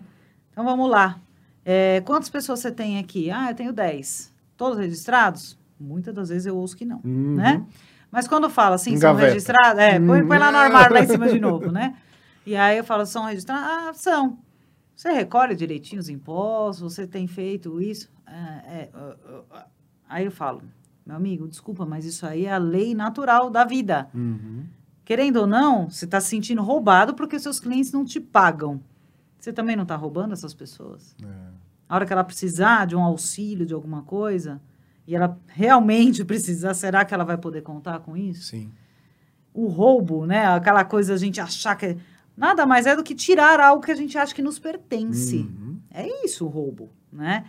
então 0.52 0.64
vamos 0.64 0.90
lá. 0.90 1.20
É, 1.64 2.02
quantas 2.02 2.30
pessoas 2.30 2.60
você 2.60 2.72
tem 2.72 3.00
aqui? 3.00 3.32
Ah, 3.32 3.52
eu 3.52 3.56
tenho 3.56 3.74
10. 3.74 4.34
Todos 4.58 4.78
registrados? 4.78 5.58
Muitas 5.80 6.14
das 6.14 6.30
vezes 6.30 6.46
eu 6.46 6.56
ouço 6.56 6.76
que 6.76 6.86
não, 6.86 7.02
Uhum. 7.04 7.36
né? 7.36 7.64
Mas 8.12 8.28
quando 8.28 8.50
fala 8.50 8.76
assim, 8.76 8.96
são 8.98 9.14
registrados, 9.16 9.80
é, 9.80 10.00
põe, 10.00 10.26
põe 10.26 10.38
lá 10.38 10.52
no 10.52 10.58
Hum. 10.58 10.62
armário 10.62 10.94
lá 10.94 11.02
em 11.04 11.08
cima 11.08 11.28
de 11.28 11.40
novo, 11.42 11.72
né? 11.72 11.96
E 12.46 12.56
aí 12.56 12.78
eu 12.78 12.84
falo, 12.84 13.06
são 13.06 13.26
registrados? 13.26 13.66
Ah, 13.68 13.92
são. 13.94 14.38
Você 14.96 15.12
recolhe 15.12 15.56
direitinho 15.56 16.00
os 16.00 16.08
impostos? 16.08 16.94
Você 16.94 17.06
tem 17.06 17.28
feito 17.28 17.82
isso? 17.82 18.10
Ah, 18.26 18.62
é, 18.68 18.90
ah. 19.52 19.66
Aí 20.08 20.24
eu 20.26 20.32
falo, 20.32 20.62
meu 21.06 21.16
amigo, 21.18 21.48
desculpa, 21.48 21.86
mas 21.86 22.06
isso 22.06 22.26
aí 22.26 22.46
é 22.46 22.54
a 22.54 22.58
lei 22.58 22.96
natural 22.96 23.50
da 23.50 23.66
vida. 23.66 24.08
Uhum. 24.14 24.64
Querendo 25.04 25.38
ou 25.38 25.48
não, 25.48 25.90
você 25.90 26.06
está 26.06 26.22
se 26.22 26.30
sentindo 26.30 26.62
roubado 26.62 27.14
porque 27.16 27.38
seus 27.38 27.60
clientes 27.60 27.92
não 27.92 28.06
te 28.06 28.20
pagam. 28.20 28.80
Você 29.40 29.52
também 29.52 29.76
não 29.76 29.84
está 29.84 29.96
roubando 29.96 30.32
essas 30.34 30.54
pessoas? 30.54 31.16
É. 31.24 31.28
A 31.90 31.96
hora 31.96 32.06
que 32.06 32.14
ela 32.14 32.24
precisar 32.24 32.86
de 32.88 32.96
um 32.96 33.02
auxílio, 33.04 33.66
de 33.66 33.74
alguma 33.74 34.02
coisa, 34.04 34.62
e 35.08 35.16
ela 35.16 35.38
realmente 35.48 36.24
precisar, 36.26 36.74
será 36.74 37.06
que 37.06 37.14
ela 37.14 37.24
vai 37.24 37.38
poder 37.38 37.62
contar 37.62 38.00
com 38.00 38.16
isso? 38.18 38.48
Sim. 38.50 38.72
O 39.54 39.68
roubo, 39.68 40.26
né? 40.26 40.46
Aquela 40.48 40.84
coisa 40.84 41.14
a 41.14 41.18
gente 41.18 41.40
achar 41.40 41.76
que. 41.76 41.86
é- 41.88 41.98
Nada 42.36 42.66
mais 42.66 42.86
é 42.86 42.94
do 42.96 43.04
que 43.04 43.16
tirar 43.16 43.62
algo 43.62 43.82
que 43.82 43.92
a 43.92 43.96
gente 43.96 44.18
acha 44.18 44.36
que 44.36 44.42
nos 44.42 44.60
pertence. 44.60 45.38
Uhum. 45.38 45.80
É 45.90 46.26
isso 46.26 46.46
o 46.46 46.50
roubo, 46.50 46.90
né? 47.12 47.46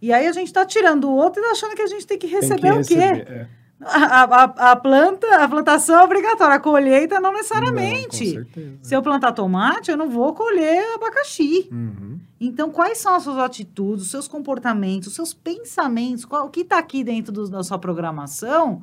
E 0.00 0.12
aí 0.12 0.28
a 0.28 0.32
gente 0.32 0.46
está 0.46 0.64
tirando 0.64 1.08
o 1.08 1.12
outro 1.16 1.42
e 1.42 1.46
achando 1.46 1.74
que 1.74 1.82
a 1.82 1.86
gente 1.88 2.06
tem 2.06 2.16
que 2.16 2.28
Tem 2.28 2.36
receber 2.40 2.60
que 2.72 2.78
o 2.78 2.84
quê? 2.86 2.94
receber, 2.94 3.28
é. 3.32 3.48
A, 3.80 4.22
a- 4.44 4.70
a 4.72 4.76
planta, 4.76 5.26
a 5.42 5.48
plantação 5.48 5.98
é 5.98 6.04
obrigatória, 6.04 6.54
a 6.54 6.60
colheita 6.60 7.16
não 7.20 7.30
Não, 7.32 7.38
necessariamente. 7.38 8.24
com 8.26 8.30
certeza. 8.32 8.78
Se 8.82 8.94
eu 8.94 9.02
plantar 9.02 9.32
tomate, 9.32 9.90
eu 9.90 9.96
não 9.96 10.08
vou 10.08 10.32
colher 10.34 10.84
abacaxi. 10.94 11.68
Uhum. 11.72 12.17
Então, 12.40 12.70
quais 12.70 12.98
são 12.98 13.14
as 13.16 13.24
suas 13.24 13.38
atitudes, 13.38 14.04
os 14.04 14.10
seus 14.10 14.28
comportamentos, 14.28 15.08
os 15.08 15.14
seus 15.14 15.34
pensamentos? 15.34 16.24
Qual, 16.24 16.46
o 16.46 16.50
que 16.50 16.60
está 16.60 16.78
aqui 16.78 17.02
dentro 17.02 17.32
do- 17.32 17.48
da 17.48 17.62
sua 17.64 17.78
programação 17.78 18.82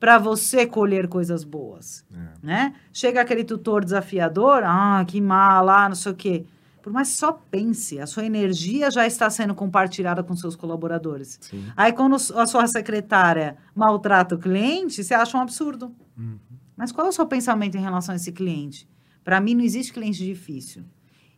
para 0.00 0.16
você 0.18 0.66
colher 0.66 1.06
coisas 1.08 1.44
boas? 1.44 2.04
É. 2.12 2.46
Né? 2.46 2.74
Chega 2.92 3.20
aquele 3.20 3.44
tutor 3.44 3.84
desafiador, 3.84 4.62
ah, 4.64 5.04
que 5.06 5.20
mala, 5.20 5.88
não 5.88 5.96
sei 5.96 6.12
o 6.12 6.14
quê. 6.14 6.46
Por 6.82 6.92
mais 6.92 7.08
só 7.08 7.32
pense, 7.32 7.98
a 7.98 8.06
sua 8.06 8.24
energia 8.26 8.90
já 8.90 9.06
está 9.06 9.28
sendo 9.30 9.54
compartilhada 9.54 10.22
com 10.22 10.36
seus 10.36 10.54
colaboradores. 10.54 11.38
Sim. 11.40 11.64
Aí, 11.76 11.92
quando 11.92 12.14
a 12.16 12.46
sua 12.46 12.66
secretária 12.66 13.56
maltrata 13.74 14.34
o 14.34 14.38
cliente, 14.38 15.02
você 15.02 15.14
acha 15.14 15.36
um 15.36 15.40
absurdo. 15.40 15.94
Uhum. 16.16 16.38
Mas 16.76 16.92
qual 16.92 17.06
é 17.06 17.10
o 17.10 17.12
seu 17.12 17.26
pensamento 17.26 17.76
em 17.76 17.80
relação 17.80 18.12
a 18.12 18.16
esse 18.16 18.32
cliente? 18.32 18.86
Para 19.22 19.40
mim, 19.40 19.54
não 19.54 19.62
existe 19.64 19.92
cliente 19.94 20.22
difícil. 20.24 20.84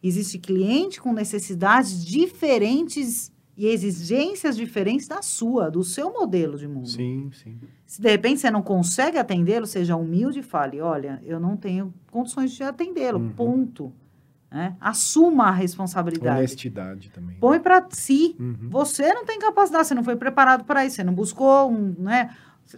Existe 0.07 0.39
cliente 0.39 1.01
com 1.01 1.13
necessidades 1.13 2.05
diferentes 2.05 3.33
e 3.57 3.67
exigências 3.67 4.57
diferentes 4.57 5.09
da 5.09 5.23
sua, 5.23 5.71
do 5.71 5.83
seu 5.83 6.13
modelo 6.13 6.59
de 6.59 6.69
mundo. 6.69 6.89
Sim, 6.89 7.31
sim. 7.33 7.59
Se 7.87 8.01
de 8.03 8.11
repente 8.11 8.41
você 8.41 8.51
não 8.51 8.63
consegue 8.63 9.17
atendê-lo, 9.17 9.67
seja 9.67 9.97
humilde 9.97 10.41
e 10.41 10.43
fale: 10.43 10.81
olha, 10.81 11.21
eu 11.25 11.41
não 11.41 11.57
tenho 11.57 11.93
condições 12.11 12.53
de 12.53 12.63
atendê-lo. 12.63 13.19
Uhum. 13.19 13.31
Ponto. 13.31 13.93
Né? 14.51 14.77
Assuma 14.81 15.47
a 15.47 15.51
responsabilidade. 15.51 16.39
Honestidade 16.39 17.11
também. 17.11 17.37
Põe 17.41 17.59
para 17.59 17.85
si. 17.91 18.37
Uhum. 18.39 18.69
Você 18.71 19.13
não 19.13 19.25
tem 19.25 19.39
capacidade, 19.39 19.89
você 19.89 19.95
não 19.95 20.05
foi 20.05 20.17
preparado 20.17 20.65
para 20.65 20.85
isso, 20.85 20.97
você 20.97 21.05
não 21.05 21.15
buscou 21.15 21.71
um, 21.71 21.95
né, 21.99 22.31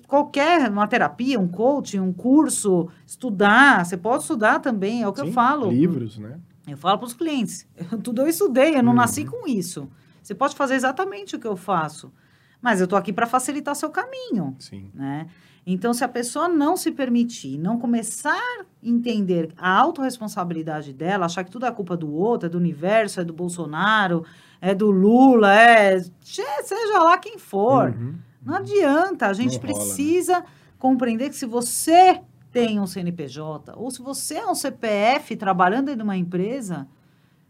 qualquer 0.07 0.71
uma 0.71 0.87
terapia, 0.87 1.39
um 1.39 1.49
coaching, 1.49 2.01
um 2.01 2.13
curso, 2.13 2.89
estudar, 3.07 3.85
você 3.85 3.97
pode 3.97 4.23
estudar 4.23 4.61
também, 4.61 5.03
é 5.03 5.09
o 5.09 5.13
que 5.13 5.21
eu 5.21 5.27
Sim, 5.27 5.33
falo. 5.33 5.71
Livros, 5.71 6.19
né? 6.19 6.39
Eu 6.73 6.77
falo 6.79 6.99
para 6.99 7.07
os 7.07 7.15
clientes, 7.15 7.67
eu- 7.77 7.99
tudo 8.03 8.23
eu 8.23 8.29
estudei, 8.29 8.77
eu 8.77 8.83
não 8.83 8.93
Uhum. 8.93 8.97
nasci 8.99 9.25
com 9.25 9.47
isso. 9.49 9.89
Você 10.23 10.35
pode 10.35 10.55
fazer 10.55 10.75
exatamente 10.75 11.37
o 11.37 11.39
que 11.39 11.47
eu 11.47 11.57
faço, 11.57 12.13
mas 12.61 12.81
eu 12.81 12.85
estou 12.85 12.99
aqui 12.99 13.13
para 13.13 13.27
facilitar 13.27 13.75
seu 13.75 13.91
caminho, 13.91 14.55
Sim. 14.59 14.91
né? 14.95 15.27
Então, 15.71 15.93
se 15.93 16.03
a 16.03 16.09
pessoa 16.09 16.49
não 16.49 16.77
se 16.79 16.91
permitir, 16.91 17.59
não 17.59 17.79
começar 17.79 18.33
a 18.33 18.65
entender 18.83 19.53
a 19.57 19.71
autorresponsabilidade 19.79 20.93
dela, 20.95 21.27
achar 21.27 21.45
que 21.45 21.51
tudo 21.51 21.67
é 21.67 21.71
culpa 21.71 21.95
do 21.97 22.11
outro, 22.11 22.47
é 22.47 22.49
do 22.51 22.57
universo, 22.59 23.21
é 23.21 23.25
do 23.25 23.33
Bolsonaro, 23.35 24.25
é 24.63 24.75
do 24.75 24.91
Lula, 24.91 25.55
é 25.55 26.01
seja 26.23 27.03
lá 27.03 27.19
quem 27.19 27.39
for. 27.39 27.91
Uhum. 27.91 28.15
Não 28.43 28.55
adianta, 28.57 29.27
a 29.27 29.33
gente 29.35 29.59
Não 29.59 29.67
rola, 29.69 29.73
né? 29.79 29.85
precisa 29.85 30.45
compreender 30.79 31.29
que 31.29 31.37
se 31.37 31.45
você 31.45 32.21
tem 32.67 32.81
um 32.81 32.87
CNPJ 32.87 33.73
ou 33.77 33.91
se 33.91 34.03
você 34.03 34.35
é 34.35 34.47
um 34.47 34.55
CPF 34.55 35.37
trabalhando 35.37 35.95
de 35.95 36.03
uma 36.03 36.17
empresa, 36.17 36.87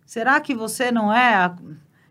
será 0.05 0.41
que 0.41 0.55
você 0.55 0.91
não 0.93 1.13
é 1.13 1.35
a, 1.35 1.57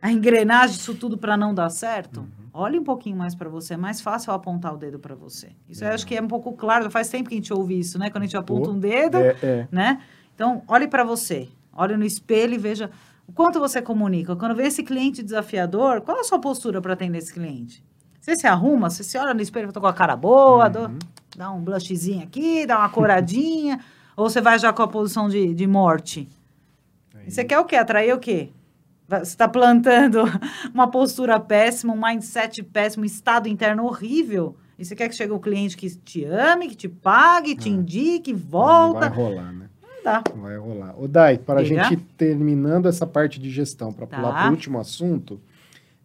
a 0.02 0.12
engrenagem 0.12 0.76
disso 0.78 0.96
tudo 0.96 1.18
para 1.18 1.38
não 1.38 1.54
dar 1.54 1.70
certo? 1.70 2.22
Uhum. 2.22 2.28
Olhe 2.54 2.80
um 2.80 2.84
pouquinho 2.84 3.16
mais 3.16 3.36
para 3.36 3.48
você, 3.50 3.76
é 3.76 3.78
mais 3.78 4.02
fácil 4.02 4.32
eu 4.32 4.36
apontar 4.36 4.74
o 4.74 4.78
dedo 4.78 4.98
para 4.98 5.14
você. 5.14 5.50
Isso 5.70 5.84
eu 5.84 5.92
acho 5.92 6.08
que 6.08 6.16
é 6.16 6.22
um 6.22 6.28
pouco 6.28 6.54
claro, 6.54 6.90
faz 6.90 7.08
tempo 7.08 7.30
que 7.30 7.36
a 7.36 7.38
gente 7.38 7.54
ouve 7.54 7.78
isso, 7.78 8.00
né? 8.00 8.10
Quando 8.10 8.24
a 8.24 8.26
gente 8.26 8.38
aponta 8.38 8.72
um 8.72 8.80
dedo, 8.80 9.18
É, 9.18 9.36
é. 9.44 9.68
né? 9.72 10.02
Então, 10.34 10.64
olhe 10.68 10.88
para 10.88 11.04
você, 11.04 11.50
olhe 11.72 11.96
no 11.96 12.04
espelho 12.06 12.56
e 12.56 12.58
veja 12.58 12.90
o 13.28 13.32
quanto 13.32 13.60
você 13.60 13.80
comunica. 13.80 14.36
Quando 14.36 14.56
vê 14.56 14.64
esse 14.64 14.82
cliente 14.82 15.22
desafiador, 15.22 16.02
qual 16.02 16.18
é 16.18 16.22
a 16.22 16.24
sua 16.24 16.40
postura 16.40 16.82
para 16.82 16.94
atender 16.94 17.20
esse 17.20 17.32
cliente? 17.34 17.84
Você 18.20 18.36
se 18.36 18.48
arruma, 18.48 18.90
você 18.90 19.04
se 19.04 19.18
olha 19.18 19.34
no 19.36 19.42
espelho, 19.42 19.72
tô 19.72 19.80
com 19.80 19.88
a 19.88 19.94
cara 19.94 20.16
boa, 20.16 20.66
Uhum. 20.66 20.98
Dá 21.36 21.52
um 21.52 21.62
blushzinho 21.62 22.24
aqui, 22.24 22.66
dá 22.66 22.78
uma 22.80 22.90
coradinha, 22.90 23.80
ou 24.16 24.30
você 24.30 24.42
vai 24.42 24.58
já 24.60 24.72
com 24.74 24.82
a 24.84 24.88
posição 24.88 25.28
de, 25.30 25.54
de 25.54 25.68
morte? 25.68 26.28
Aí- 27.16 27.30
você 27.32 27.44
quer 27.44 27.60
o 27.60 27.66
quê? 27.66 27.76
Atrair 27.76 28.14
o 28.14 28.20
quê? 28.20 28.50
Você 29.08 29.22
está 29.24 29.48
plantando 29.48 30.24
uma 30.74 30.90
postura 30.90 31.40
péssima, 31.40 31.94
um 31.94 32.02
mindset 32.02 32.62
péssimo, 32.64 33.04
um 33.04 33.06
estado 33.06 33.48
interno 33.48 33.86
horrível. 33.86 34.56
E 34.78 34.86
você 34.86 34.96
quer 34.96 35.10
que 35.10 35.16
chegue 35.16 35.32
o 35.32 35.40
cliente 35.40 35.76
que 35.76 35.90
te 35.90 36.24
ame, 36.26 36.68
que 36.68 36.76
te 36.76 36.88
pague, 36.90 37.56
te 37.56 37.68
É. 37.70 37.72
indique, 37.72 38.32
Não 38.34 38.40
volta. 38.40 39.00
vai 39.00 39.10
rolar, 39.10 39.52
né? 39.54 39.70
Não 39.82 40.04
dá. 40.04 40.24
Não 40.36 40.42
vai 40.44 40.58
rolar. 40.58 40.94
Ô, 41.00 41.08
Dai, 41.08 41.38
para 41.38 41.62
a 41.62 41.64
gente 41.64 41.94
ir 41.94 41.98
terminando 42.18 42.88
essa 42.88 43.08
parte 43.08 43.40
de 43.40 43.50
gestão, 43.50 43.92
para 43.92 44.06
Tá. 44.06 44.18
pular 44.18 44.34
para 44.34 44.48
o 44.50 44.52
último 44.52 44.78
assunto, 44.80 45.40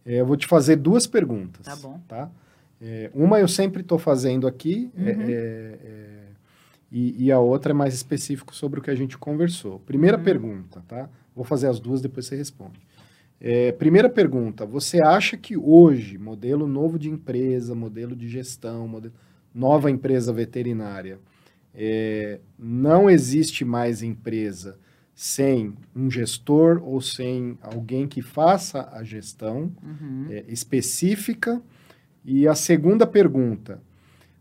eh, 0.07 0.20
eu 0.20 0.27
vou 0.27 0.37
te 0.37 0.47
fazer 0.47 0.77
duas 0.77 1.07
perguntas. 1.07 1.66
Tá 1.66 1.77
bom. 1.77 2.01
Tá? 2.09 2.31
Eh, 2.83 3.11
uma 3.14 3.39
eu 3.39 3.47
sempre 3.47 3.83
estou 3.83 3.99
fazendo 3.99 4.47
aqui, 4.47 4.91
Uhum. 4.97 5.05
eh, 5.07 5.16
eh, 5.28 5.78
eh, 5.85 6.18
e, 6.91 7.24
e 7.26 7.33
a 7.33 7.39
outra 7.39 7.70
é 7.72 7.74
mais 7.74 7.95
específico 7.95 8.55
sobre 8.55 8.80
o 8.80 8.83
que 8.83 8.91
a 8.91 8.95
gente 8.95 9.16
conversou. 9.16 9.78
Primeira 9.80 10.18
Uhum. 10.18 10.24
pergunta, 10.24 10.83
tá? 10.89 11.09
Vou 11.35 11.45
fazer 11.45 11.68
as 11.68 11.78
duas, 11.80 12.01
depois 12.03 12.26
você 12.26 12.37
responde. 12.37 12.80
Eh, 13.41 13.72
primeira 13.72 14.09
pergunta, 14.11 14.66
você 14.66 15.01
acha 15.03 15.37
que 15.37 15.57
hoje, 15.57 16.18
modelo 16.18 16.66
novo 16.66 16.99
de 16.99 17.09
empresa, 17.09 17.74
modelo 17.74 18.14
de 18.16 18.28
gestão, 18.28 18.87
modelo- 18.89 19.14
nova 19.55 19.91
empresa 19.91 20.33
veterinária, 20.33 21.18
eh, 21.74 22.41
não 22.59 23.09
existe 23.09 23.64
mais 23.64 24.03
empresa 24.03 24.76
sem 25.14 25.74
um 25.95 26.11
gestor 26.11 26.80
ou 26.85 27.01
sem 27.01 27.57
alguém 27.62 28.07
que 28.09 28.22
faça 28.22 28.89
a 28.93 29.03
gestão 29.05 29.70
Uhum. 29.83 30.26
é, 30.30 30.45
específica? 30.49 31.61
E 32.25 32.47
a 32.47 32.55
segunda 32.55 33.07
pergunta, 33.07 33.81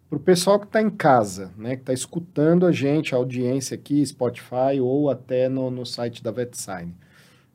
para 0.09 0.17
o 0.17 0.19
pessoal 0.19 0.59
que 0.59 0.65
está 0.65 0.81
em 0.81 0.89
casa, 0.89 1.51
né, 1.57 1.75
que 1.75 1.81
está 1.83 1.93
escutando 1.93 2.65
a 2.65 2.71
gente, 2.71 3.13
a 3.15 3.17
audiência 3.17 3.75
aqui, 3.75 4.05
Spotify 4.05 4.79
ou 4.81 5.09
até 5.09 5.47
no, 5.49 5.71
no 5.71 5.85
site 5.85 6.21
da 6.23 6.31
VetSign, 6.31 6.93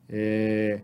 é, 0.09 0.81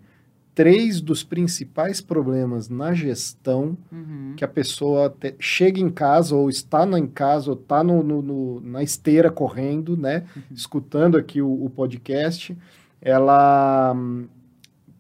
três 0.56 1.02
dos 1.02 1.24
principais 1.24 2.00
problemas 2.00 2.70
na 2.70 2.94
gestão 2.94 3.76
Uhum. 3.92 4.34
que 4.38 4.46
a 4.46 4.48
pessoa 4.48 5.10
te- 5.10 5.36
chega 5.40 5.80
em 5.80 5.90
casa 5.90 6.36
ou 6.36 6.48
está 6.50 6.86
na, 6.86 7.00
em 7.00 7.08
casa 7.08 7.50
ou 7.52 7.58
está 7.58 7.84
no, 7.84 8.04
no- 8.04 8.22
no- 8.22 8.62
na 8.62 8.84
esteira 8.84 9.32
correndo, 9.32 9.98
né, 9.98 10.24
escutando 10.52 11.18
aqui 11.18 11.42
o, 11.42 11.66
o 11.66 11.70
podcast, 11.70 12.56
ela 13.02 13.94
hum, 13.96 14.28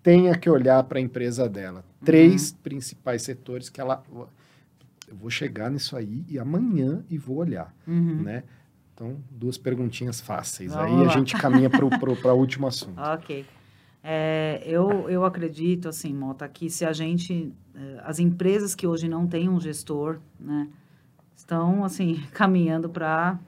tenha 0.01 0.35
que 0.37 0.49
olhar 0.49 0.83
para 0.83 0.97
a 0.97 1.01
empresa 1.01 1.47
dela. 1.47 1.85
Três 2.05 2.51
principais 2.53 3.21
setores 3.23 3.69
que 3.69 3.79
ela... 3.81 4.03
Eu 5.07 5.15
vou 5.15 5.29
chegar 5.29 5.69
nisso 5.69 5.95
aí 5.95 6.23
e 6.27 6.39
amanhã 6.39 7.03
e 7.09 7.17
vou 7.17 7.37
olhar, 7.37 7.73
Uhum. 7.87 8.21
né? 8.23 8.43
Então, 8.95 9.17
duas 9.29 9.57
perguntinhas 9.57 10.21
fáceis. 10.21 10.71
Vamos 10.73 10.91
aí 10.91 10.99
a 11.01 11.03
lá. 11.07 11.13
gente 11.13 11.35
caminha 11.35 11.69
para 11.69 11.83
o 11.85 11.89
último 12.37 12.67
assunto. 12.67 12.99
Ok. 12.99 13.45
É, 14.03 14.61
eu, 14.65 15.09
eu 15.09 15.23
acredito, 15.25 15.87
assim, 15.89 16.13
Mota, 16.13 16.47
que 16.47 16.69
se 16.69 16.85
a 16.85 16.93
gente... 16.93 17.51
eh, 17.75 18.01
As 18.03 18.19
empresas 18.19 18.75
que 18.75 18.85
hoje 18.85 19.07
não 19.07 19.25
têm 19.27 19.49
um 19.49 19.59
gestor, 19.59 20.19
né? 20.39 20.67
Estão, 21.35 21.83
assim, 21.83 22.21
caminhando 22.33 22.89
para... 22.89 23.39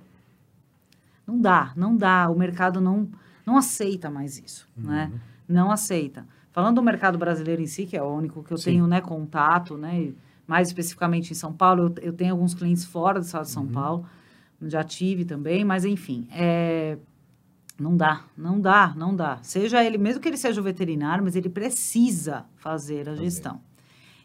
Não 1.27 1.39
dá, 1.39 1.73
não 1.75 1.95
dá. 1.95 2.29
O 2.29 2.37
mercado 2.37 2.79
não, 2.81 3.07
não 3.45 3.57
aceita 3.57 4.09
mais 4.09 4.37
isso, 4.37 4.67
né? 4.75 5.09
Uhum. 5.11 5.19
Não 5.47 5.71
aceita. 5.71 6.25
Falando 6.55 6.75
do 6.75 6.81
mercado 6.81 7.17
brasileiro 7.17 7.61
em 7.61 7.65
si, 7.67 7.85
que 7.85 7.97
é 7.97 8.01
o 8.01 8.07
único 8.09 8.41
que 8.41 8.53
eu 8.53 8.57
Sim. 8.57 8.71
tenho, 8.71 8.87
né, 8.87 9.01
contato, 9.01 9.77
né? 9.77 10.13
Mais 10.47 10.69
especificamente 10.69 11.31
em 11.31 11.33
São 11.35 11.51
Paulo, 11.51 11.93
eu, 11.97 12.03
eu 12.07 12.13
tenho 12.13 12.31
alguns 12.31 12.53
clientes 12.53 12.85
fora 12.85 13.19
do 13.19 13.25
estado 13.25 13.43
de 13.43 13.51
São 13.51 13.63
Uhum. 13.63 13.71
Paulo. 13.73 14.05
Já 14.61 14.81
tive 14.81 15.25
também, 15.25 15.65
mas 15.65 15.83
enfim, 15.83 16.29
é... 16.31 16.97
Não 17.77 17.97
dá, 17.97 18.23
não 18.37 18.57
dá, 18.57 18.93
não 18.95 19.13
dá. 19.13 19.37
Seja 19.41 19.83
ele, 19.83 19.97
mesmo 19.97 20.21
que 20.21 20.29
ele 20.29 20.37
seja 20.37 20.61
o 20.61 20.63
veterinário, 20.63 21.21
mas 21.25 21.35
ele 21.35 21.49
precisa 21.49 22.45
fazer 22.55 23.09
a 23.09 23.15
gestão. 23.17 23.59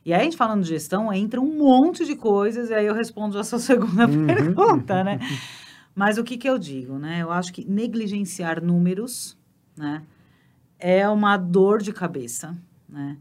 E 0.07 0.13
aí, 0.15 0.21
a 0.21 0.23
gente 0.23 0.37
falando 0.37 0.63
de 0.63 0.69
gestão, 0.69 1.13
entra 1.13 1.41
um 1.41 1.59
monte 1.59 2.07
de 2.07 2.15
coisas, 2.15 2.71
e 2.71 2.75
aí 2.75 2.87
eu 2.87 2.95
respondo 2.95 3.37
a 3.37 3.43
sua 3.43 3.59
segunda 3.71 4.07
Uhum. 4.07 4.27
pergunta, 4.27 5.03
né? 5.03 5.19
Mas 5.97 6.17
o 6.17 6.23
que, 6.23 6.39
que 6.39 6.49
eu 6.49 6.57
digo, 6.61 6.97
né? 6.97 7.23
Eu 7.23 7.33
acho 7.33 7.53
que 7.53 7.69
negligenciar 7.69 8.63
números, 8.63 9.37
né? 9.77 10.05
É 10.81 11.09
uma 11.09 11.37
dor 11.37 11.83
de 11.83 11.93
cabeça, 11.93 12.57
né? 12.89 13.17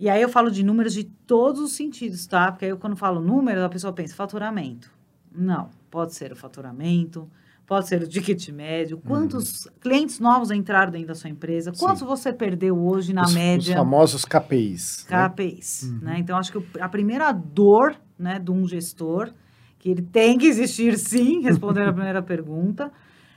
E 0.00 0.08
aí 0.08 0.22
eu 0.22 0.28
falo 0.28 0.50
de 0.50 0.62
números 0.62 0.94
de 0.94 1.04
todos 1.04 1.60
os 1.60 1.72
sentidos, 1.72 2.26
tá? 2.26 2.52
Porque 2.52 2.64
aí 2.64 2.70
eu, 2.70 2.76
quando 2.78 2.96
falo 2.96 3.20
números, 3.20 3.64
a 3.64 3.68
pessoa 3.68 3.92
pensa 3.92 4.14
faturamento. 4.14 4.90
Não, 5.32 5.70
pode 5.90 6.14
ser 6.14 6.30
o 6.32 6.36
faturamento, 6.36 7.28
pode 7.66 7.88
ser 7.88 8.00
o 8.02 8.06
ticket 8.08 8.48
médio, 8.50 8.98
quantos 8.98 9.68
clientes 9.80 10.20
novos 10.20 10.52
entraram 10.52 10.92
dentro 10.92 11.08
da 11.08 11.14
sua 11.16 11.28
empresa, 11.28 11.70
Uhum. 11.70 11.74
Sim. 11.74 11.84
quantos 11.84 12.02
você 12.02 12.32
perdeu 12.32 12.78
hoje 12.78 13.12
na 13.12 13.22
os, 13.24 13.34
média. 13.34 13.72
Os 13.74 13.78
famosos 13.78 14.24
KPIs. 14.24 15.04
né? 15.10 15.28
KPIs, 15.28 15.82
Uhum. 15.82 15.98
né? 16.00 16.16
Então, 16.20 16.38
acho 16.38 16.52
que 16.52 16.80
a 16.80 16.88
primeira 16.88 17.32
dor, 17.32 17.96
né, 18.16 18.38
de 18.38 18.50
um 18.52 18.66
gestor, 18.68 19.32
que 19.80 19.90
ele 19.90 20.02
tem 20.02 20.38
que 20.38 20.46
existir 20.46 20.96
sim, 20.96 21.40
respondendo 21.40 21.88
a 21.88 21.92
primeira 21.92 22.22
pergunta, 22.22 22.92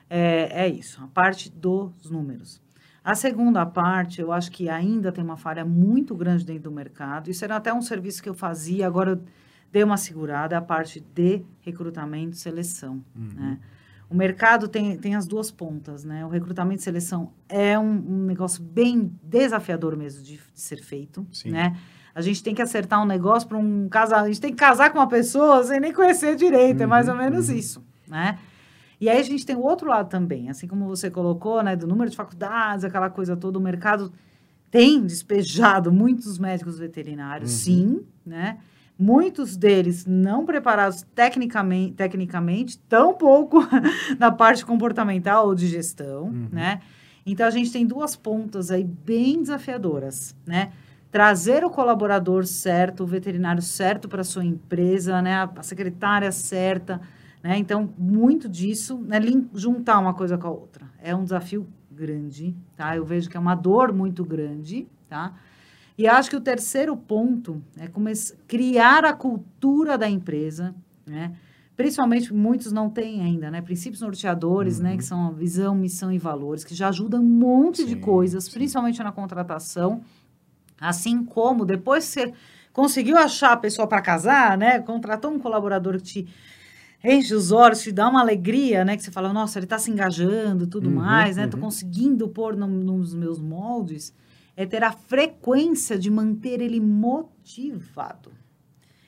é, 0.09 0.65
é 0.65 0.67
isso, 0.69 1.03
a 1.03 1.07
parte 1.07 1.49
dos 1.51 2.09
números. 2.11 2.61
A 3.03 3.15
segunda 3.15 3.65
parte, 3.65 4.21
eu 4.21 4.31
acho 4.31 4.51
que 4.51 4.69
ainda 4.69 5.11
tem 5.11 5.23
uma 5.23 5.37
falha 5.37 5.65
muito 5.65 6.15
grande 6.15 6.45
dentro 6.45 6.63
do 6.63 6.71
mercado. 6.71 7.29
Isso 7.31 7.43
era 7.43 7.55
até 7.55 7.73
um 7.73 7.81
serviço 7.81 8.21
que 8.21 8.29
eu 8.29 8.33
fazia, 8.35 8.85
agora 8.85 9.11
eu 9.11 9.21
dei 9.71 9.83
uma 9.83 9.97
segurada, 9.97 10.55
a 10.57 10.61
parte 10.61 10.99
de 10.99 11.41
recrutamento 11.61 12.35
e 12.35 12.39
seleção, 12.39 13.03
Uhum. 13.15 13.29
né? 13.35 13.59
O 14.09 14.13
mercado 14.13 14.67
tem, 14.67 14.97
tem 14.97 15.15
as 15.15 15.25
duas 15.25 15.49
pontas, 15.49 16.03
né? 16.03 16.25
O 16.25 16.27
recrutamento 16.29 16.81
e 16.81 16.83
seleção 16.83 17.31
é 17.47 17.79
um, 17.79 17.85
um 17.89 18.25
negócio 18.25 18.61
bem 18.61 19.09
desafiador 19.23 19.95
mesmo 19.95 20.21
de, 20.21 20.35
de 20.35 20.61
ser 20.61 20.83
feito, 20.83 21.25
Sim. 21.31 21.51
né? 21.51 21.77
A 22.13 22.21
gente 22.21 22.43
tem 22.43 22.53
que 22.53 22.61
acertar 22.61 23.01
um 23.01 23.05
negócio 23.05 23.47
para 23.47 23.57
um 23.57 23.87
casal. 23.87 24.25
A 24.25 24.27
gente 24.27 24.41
tem 24.41 24.51
que 24.51 24.57
casar 24.57 24.89
com 24.91 24.99
uma 24.99 25.07
pessoa 25.07 25.63
sem 25.63 25.79
nem 25.79 25.93
conhecer 25.93 26.35
direito. 26.35 26.83
é 26.83 26.85
mais 26.85 27.07
ou 27.07 27.13
Uhum, 27.13 27.21
menos 27.21 27.47
uhum. 27.47 27.55
isso, 27.55 27.81
né? 28.05 28.37
E 29.01 29.09
aí 29.09 29.17
a 29.19 29.23
gente 29.23 29.43
tem 29.45 29.55
o 29.55 29.63
outro 29.63 29.89
lado 29.89 30.07
também, 30.09 30.47
assim 30.49 30.67
como 30.67 30.85
você 30.85 31.09
colocou, 31.09 31.63
né? 31.63 31.75
Do 31.75 31.87
número 31.87 32.09
de 32.11 32.15
faculdades, 32.15 32.85
aquela 32.85 33.09
coisa 33.09 33.35
toda. 33.35 33.57
O 33.57 33.61
mercado 33.61 34.13
tem 34.69 35.01
despejado 35.03 35.91
muitos 35.91 36.37
médicos 36.37 36.77
veterinários, 36.77 37.51
Uhum. 37.51 37.57
sim, 37.57 38.05
né? 38.23 38.59
Muitos 38.99 39.57
deles 39.57 40.05
não 40.05 40.45
preparados 40.45 41.01
tecnicamente, 41.15 41.93
tecnicamente 41.93 42.77
tão 42.77 43.15
pouco 43.15 43.59
na 44.19 44.31
parte 44.31 44.63
comportamental 44.63 45.47
ou 45.47 45.55
de 45.55 45.67
gestão, 45.67 46.25
Uhum. 46.25 46.47
né? 46.51 46.79
Então, 47.25 47.47
a 47.47 47.51
gente 47.51 47.71
tem 47.71 47.85
duas 47.85 48.15
pontas 48.15 48.69
aí 48.69 48.83
bem 48.83 49.41
desafiadoras, 49.41 50.35
né? 50.45 50.71
Trazer 51.11 51.63
o 51.65 51.69
colaborador 51.69 52.45
certo, 52.45 53.03
o 53.03 53.07
veterinário 53.07 53.61
certo 53.63 54.07
para 54.07 54.23
sua 54.23 54.45
empresa, 54.45 55.21
né? 55.23 55.33
A, 55.35 55.49
a 55.57 55.63
secretária 55.63 56.31
certa, 56.31 57.01
né? 57.43 57.57
Então, 57.57 57.93
muito 57.97 58.47
disso, 58.47 58.97
né? 58.97 59.19
Juntar 59.53 59.99
uma 59.99 60.13
coisa 60.13 60.37
com 60.37 60.47
a 60.47 60.51
outra. 60.51 60.85
É 61.01 61.15
um 61.15 61.23
desafio 61.23 61.67
grande, 61.89 62.55
tá? 62.75 62.95
Eu 62.95 63.05
vejo 63.05 63.29
que 63.29 63.37
é 63.37 63.39
uma 63.39 63.55
dor 63.55 63.93
muito 63.93 64.23
grande, 64.23 64.87
tá? 65.09 65.33
E 65.97 66.07
acho 66.07 66.29
que 66.29 66.35
o 66.35 66.41
terceiro 66.41 66.95
ponto 66.95 67.61
é 67.77 67.87
começar, 67.87 68.35
criar 68.47 69.05
a 69.05 69.13
cultura 69.13 69.97
da 69.97 70.09
empresa, 70.09 70.73
né? 71.05 71.35
Principalmente, 71.75 72.33
muitos 72.33 72.71
não 72.71 72.89
têm 72.89 73.21
ainda, 73.21 73.49
né? 73.49 73.61
Princípios 73.61 74.01
norteadores, 74.01 74.79
né? 74.79 74.91
Uhum. 74.91 74.97
Que 74.97 75.03
são 75.03 75.27
a 75.27 75.31
visão, 75.31 75.75
missão 75.75 76.11
e 76.11 76.17
valores, 76.17 76.63
que 76.63 76.75
já 76.75 76.89
ajudam 76.89 77.21
um 77.21 77.27
monte 77.27 77.83
de 77.85 77.95
Sim, 77.95 78.01
coisas, 78.01 78.43
sim. 78.45 78.51
principalmente 78.51 79.01
na 79.01 79.11
contratação. 79.11 80.01
Assim 80.79 81.23
como, 81.23 81.65
depois 81.65 82.05
que 82.05 82.11
você 82.11 82.33
conseguiu 82.73 83.17
achar 83.17 83.53
a 83.53 83.57
pessoa 83.57 83.87
para 83.87 84.01
casar, 84.01 84.57
né? 84.57 84.79
Contratou 84.79 85.31
um 85.31 85.39
colaborador 85.39 85.97
que 85.97 86.03
te 86.03 86.27
enche 87.03 87.33
os 87.33 87.51
olhos, 87.51 87.81
te 87.81 87.91
dá 87.91 88.07
uma 88.09 88.19
alegria, 88.21 88.83
né? 88.85 88.95
Que 88.97 89.03
você 89.03 89.11
fala, 89.11 89.31
nossa, 89.33 89.57
ele 89.59 89.65
está 89.65 89.77
se 89.79 89.89
engajando, 89.91 90.67
tudo 90.67 90.89
Uhum, 90.89 90.95
mais, 90.95 91.37
né? 91.37 91.47
Tô 91.47 91.57
uhum. 91.57 91.63
conseguindo 91.63 92.27
pôr 92.27 92.55
no- 92.55 92.67
nos 92.67 93.13
meus 93.13 93.39
moldes. 93.39 94.13
É 94.55 94.65
ter 94.65 94.83
a 94.83 94.91
frequência 94.91 95.97
de 95.97 96.09
manter 96.11 96.61
ele 96.61 96.79
motivado. 96.79 98.31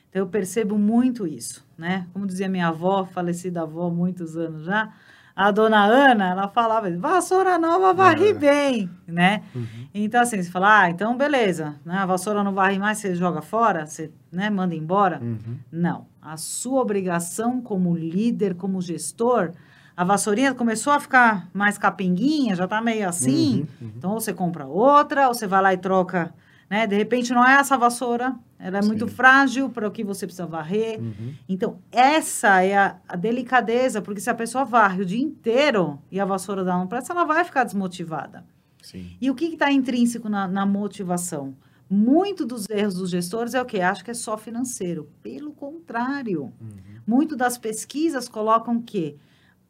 Então, 0.09 0.21
eu 0.21 0.27
percebo 0.27 0.77
muito 0.77 1.25
isso, 1.27 1.65
né? 1.77 2.07
Como 2.13 2.25
dizia 2.27 2.47
minha 2.47 2.67
avó, 2.67 3.03
falecida 3.05 3.63
avó, 3.63 3.89
muitos 3.89 4.37
anos 4.37 4.63
já, 4.63 4.91
a 5.35 5.49
dona 5.49 5.83
Ana, 5.85 6.29
ela 6.29 6.47
falava, 6.47 6.89
vassoura 6.97 7.57
nova 7.57 7.93
varre 7.93 8.27
É. 8.29 8.33
bem, 8.33 8.89
né? 9.07 9.41
Uhum. 9.55 9.87
Então, 9.93 10.21
assim, 10.21 10.41
você 10.41 10.51
fala, 10.51 10.81
ah, 10.83 10.89
então 10.91 11.17
beleza, 11.17 11.75
né? 11.83 11.95
A 11.97 12.05
vassoura 12.05 12.43
não 12.43 12.53
varre 12.53 12.77
mais, 12.77 12.99
você 12.99 13.15
joga 13.15 13.41
fora, 13.41 13.85
você 13.87 14.11
né, 14.31 14.49
manda 14.51 14.75
embora. 14.75 15.19
Uhum. 15.21 15.57
Não. 15.71 16.05
A 16.23 16.37
sua 16.37 16.81
obrigação 16.81 17.61
como 17.61 17.95
líder, 17.95 18.55
como 18.55 18.81
gestor, 18.81 19.51
a 19.95 20.03
vassourinha 20.03 20.53
começou 20.53 20.93
a 20.93 20.99
ficar 20.99 21.49
mais 21.53 21.77
capenguinha, 21.77 22.55
já 22.55 22.67
tá 22.67 22.81
meio 22.81 23.07
assim. 23.07 23.67
Uhum, 23.81 23.87
uhum. 23.87 23.93
Então, 23.97 24.11
ou 24.11 24.21
você 24.21 24.33
compra 24.33 24.65
outra, 24.65 25.27
ou 25.27 25.33
você 25.33 25.45
vai 25.45 25.61
lá 25.61 25.73
e 25.73 25.77
troca, 25.77 26.33
né? 26.69 26.87
De 26.87 26.95
repente, 26.95 27.33
não 27.33 27.45
é 27.45 27.55
essa 27.55 27.77
vassoura, 27.77 28.33
ela 28.57 28.77
é 28.77 28.81
muito 28.81 29.07
Sim. 29.07 29.13
frágil 29.13 29.69
para 29.69 29.85
o 29.85 29.91
que 29.91 30.03
você 30.03 30.25
precisa 30.25 30.47
varrer. 30.47 30.97
Uhum. 30.99 31.33
Então, 31.49 31.79
essa 31.91 32.63
é 32.63 32.77
a, 32.77 32.95
a 33.07 33.15
delicadeza, 33.17 34.01
porque 34.01 34.21
se 34.21 34.29
a 34.29 34.33
pessoa 34.33 34.63
varre 34.63 35.01
o 35.01 35.05
dia 35.05 35.21
inteiro 35.21 35.99
e 36.09 36.19
a 36.19 36.25
vassoura 36.25 36.63
dá 36.63 36.77
um 36.77 36.87
presta, 36.87 37.11
ela 37.11 37.25
vai 37.25 37.43
ficar 37.43 37.65
desmotivada. 37.65 38.45
Sim. 38.81 39.17
E 39.19 39.29
o 39.29 39.35
que 39.35 39.45
está 39.45 39.69
intrínseco 39.71 40.29
na, 40.29 40.47
na 40.47 40.65
motivação? 40.65 41.53
Muito 41.93 42.45
dos 42.45 42.67
erros 42.69 42.95
dos 42.95 43.09
gestores 43.09 43.53
é 43.53 43.61
o 43.61 43.65
que? 43.65 43.79
Acho 43.79 44.03
que 44.03 44.11
é 44.11 44.13
só 44.13 44.37
financeiro. 44.37 45.07
Pelo 45.21 45.51
contrário. 45.51 46.43
Uhum. 46.59 46.77
Muito 47.05 47.35
das 47.35 47.57
pesquisas 47.57 48.27
colocam 48.27 48.81
que 48.81 49.15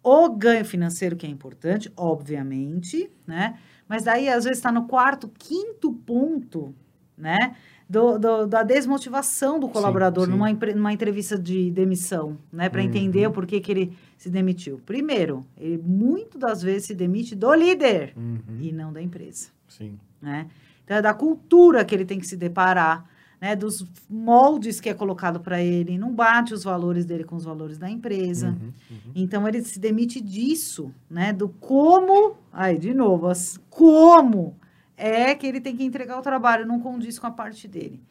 o 0.01 0.30
ganho 0.30 0.63
financeiro, 0.65 1.15
que 1.15 1.26
é 1.26 1.30
importante, 1.30 1.91
obviamente, 1.97 3.09
né? 3.28 3.57
Mas 3.88 4.03
daí, 4.03 4.28
às 4.30 4.43
vezes, 4.43 4.59
está 4.59 4.71
no 4.71 4.88
quarto, 4.88 5.30
quinto 5.38 5.91
ponto, 5.93 6.74
né? 7.17 7.55
Do, 7.89 8.17
do, 8.17 8.47
da 8.47 8.63
desmotivação 8.63 9.59
do 9.59 9.67
colaborador 9.69 10.26
sim. 10.26 10.32
Numa, 10.32 10.49
empre- 10.49 10.74
numa 10.74 10.93
entrevista 10.93 11.38
de 11.38 11.69
demissão, 11.71 12.38
né? 12.51 12.69
Para 12.69 12.82
Uhum. 12.82 12.88
entender 12.88 13.28
o 13.28 13.32
porquê 13.32 13.59
que 13.59 13.71
ele 13.71 13.97
se 14.24 14.30
demitiu. 14.30 14.80
Primeiro, 14.86 15.45
ele 15.57 15.78
muito 15.78 16.38
das 16.38 16.61
vezes 16.61 16.86
se 16.88 16.95
demite 16.95 17.36
do 17.36 17.53
líder 17.53 18.13
Uhum. 18.15 18.39
e 18.61 18.71
não 18.71 18.93
da 18.93 19.01
empresa 19.01 19.49
Sim. 19.67 19.99
né? 20.21 20.47
Então, 20.86 20.95
é 20.95 21.01
da 21.01 21.13
cultura 21.13 21.84
que 21.84 21.93
ele 21.93 22.05
tem 22.05 22.17
que 22.19 22.26
se 22.26 22.38
deparar, 22.38 23.05
né? 23.41 23.53
Dos 23.53 23.86
moldes 24.09 24.80
que 24.80 24.88
é 24.88 24.93
colocado 24.93 25.41
para 25.41 25.61
ele, 25.61 25.97
não 25.97 26.13
bate 26.15 26.53
os 26.53 26.63
valores 26.63 27.05
dele 27.05 27.26
com 27.26 27.36
os 27.36 27.43
valores 27.43 27.78
da 27.78 27.89
empresa. 27.89 28.51
Uhum. 28.61 28.71
Uhum. 28.91 29.11
Então, 29.13 29.45
ele 29.45 29.61
se 29.61 29.78
demite 29.78 30.21
disso, 30.21 30.93
né? 31.09 31.34
Do 31.34 31.49
como, 31.49 32.38
aí, 32.53 32.78
de 32.78 32.93
novo, 32.93 33.28
as, 33.28 33.59
como 33.69 34.55
é 34.95 35.36
que 35.36 35.45
ele 35.45 35.59
tem 35.59 35.76
que 35.76 35.84
entregar 35.84 36.17
o 36.17 36.21
trabalho, 36.21 36.65
não 36.65 36.80
condiz 36.80 37.19
com 37.19 37.28
a 37.28 37.32
parte 37.32 37.67
dele. 37.67 38.01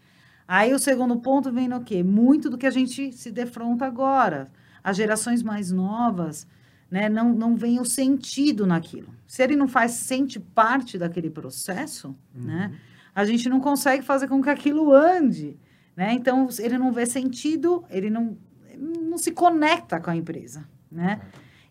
Aí, 0.47 0.75
o 0.75 0.79
segundo 0.79 1.17
ponto 1.21 1.51
vem 1.51 1.69
no 1.69 1.81
quê? 1.83 2.03
Muito 2.03 2.51
do 2.51 2.59
que 2.59 2.67
a 2.67 2.71
gente 2.71 3.13
se 3.13 3.31
defronta 3.31 3.87
agora. 3.87 4.51
As 4.83 4.97
gerações 4.97 5.43
mais 5.43 5.71
novas, 5.71 6.47
né, 6.91 7.09
não, 7.09 7.33
não 7.33 7.57
veem 7.57 7.81
o 7.81 7.85
sentido 7.85 8.67
naquilo. 8.67 9.09
Se 9.27 9.43
ele 9.43 9.57
não 9.57 9.69
faz, 9.69 9.93
sente 9.93 10.39
parte 10.39 10.99
daquele 10.99 11.31
processo, 11.31 12.15
né, 12.35 12.75
a 13.15 13.25
gente 13.25 13.49
não 13.49 13.61
consegue 13.61 14.03
fazer 14.03 14.29
com 14.29 14.43
que 14.43 14.51
aquilo 14.51 14.93
ande. 14.93 15.57
Né? 15.97 16.13
Então, 16.15 16.49
ele 16.59 16.79
não 16.79 16.93
vê 16.93 17.07
sentido, 17.07 17.85
ele 17.91 18.11
não, 18.11 18.37
não 18.79 19.19
se 19.19 19.31
conecta 19.31 20.01
com 20.01 20.11
a 20.11 20.17
empresa. 20.17 20.67
Né? 20.91 21.21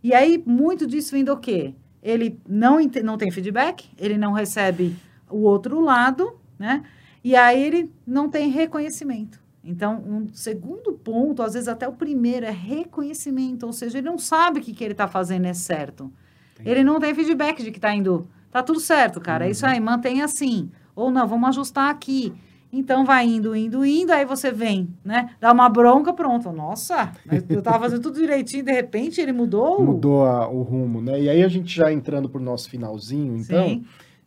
E 0.04 0.14
aí, 0.14 0.42
muito 0.46 0.86
disso 0.86 1.12
vem 1.12 1.24
do 1.24 1.38
quê? 1.38 1.76
Ele 2.02 2.40
não, 2.48 2.78
não 3.04 3.18
tem 3.18 3.32
feedback, 3.32 3.90
ele 3.98 4.18
não 4.18 4.34
recebe 4.34 4.96
o 5.30 5.42
outro 5.44 5.80
lado, 5.80 6.40
né? 6.58 6.84
E 7.24 7.36
aí 7.36 7.62
ele 7.62 7.94
não 8.06 8.28
tem 8.30 8.50
reconhecimento. 8.50 9.41
Então, 9.64 10.04
um 10.08 10.28
segundo 10.34 10.92
ponto, 10.94 11.44
às 11.44 11.54
vezes 11.54 11.68
até 11.68 11.88
o 11.88 11.94
primeiro, 11.94 12.46
é 12.46 12.52
reconhecimento. 12.52 13.66
Ou 13.66 13.74
seja, 13.74 14.00
ele 14.00 14.08
não 14.10 14.18
sabe 14.18 14.60
que 14.60 14.72
o 14.72 14.76
que 14.76 14.84
ele 14.84 14.94
está 14.94 15.08
fazendo 15.08 15.46
é 15.46 15.54
certo. 15.54 16.12
Entendi. 16.56 16.70
Ele 16.70 16.84
não 16.84 17.00
tem 17.00 17.14
feedback 17.14 17.64
de 17.64 17.72
que 17.72 17.78
está 17.78 17.94
indo. 17.94 18.28
Tá 18.52 18.62
tudo 18.64 18.80
certo, 18.80 19.22
cara. 19.22 19.46
É 19.46 19.52
isso 19.52 19.66
aí, 19.66 19.80
mantém 19.80 20.22
assim. 20.22 20.70
Ou 20.96 21.12
não, 21.12 21.28
vamos 21.28 21.50
ajustar 21.50 21.90
aqui. 21.90 22.34
Então 22.74 23.04
vai 23.06 23.26
indo, 23.28 23.54
indo, 23.56 23.86
indo, 23.86 24.12
aí 24.14 24.24
você 24.24 24.50
vem, 24.50 24.88
né? 25.04 25.32
Dá 25.42 25.52
uma 25.52 25.68
bronca, 25.68 26.14
pronto. 26.14 26.52
Nossa, 26.54 27.12
eu 27.50 27.62
tava 27.62 27.80
fazendo 27.82 28.02
tudo 28.02 28.18
direitinho, 28.18 28.64
de 28.64 28.72
repente 28.72 29.20
ele 29.20 29.34
mudou. 29.34 29.84
Mudou 29.84 30.26
a- 30.26 30.48
o 30.48 30.62
rumo, 30.62 31.02
né? 31.02 31.20
E 31.22 31.30
aí 31.30 31.44
a 31.44 31.50
gente 31.50 31.76
já 31.76 31.92
entrando 31.92 32.30
para 32.30 32.40
o 32.40 32.44
nosso 32.44 32.70
finalzinho, 32.70 33.36
então, 33.36 33.84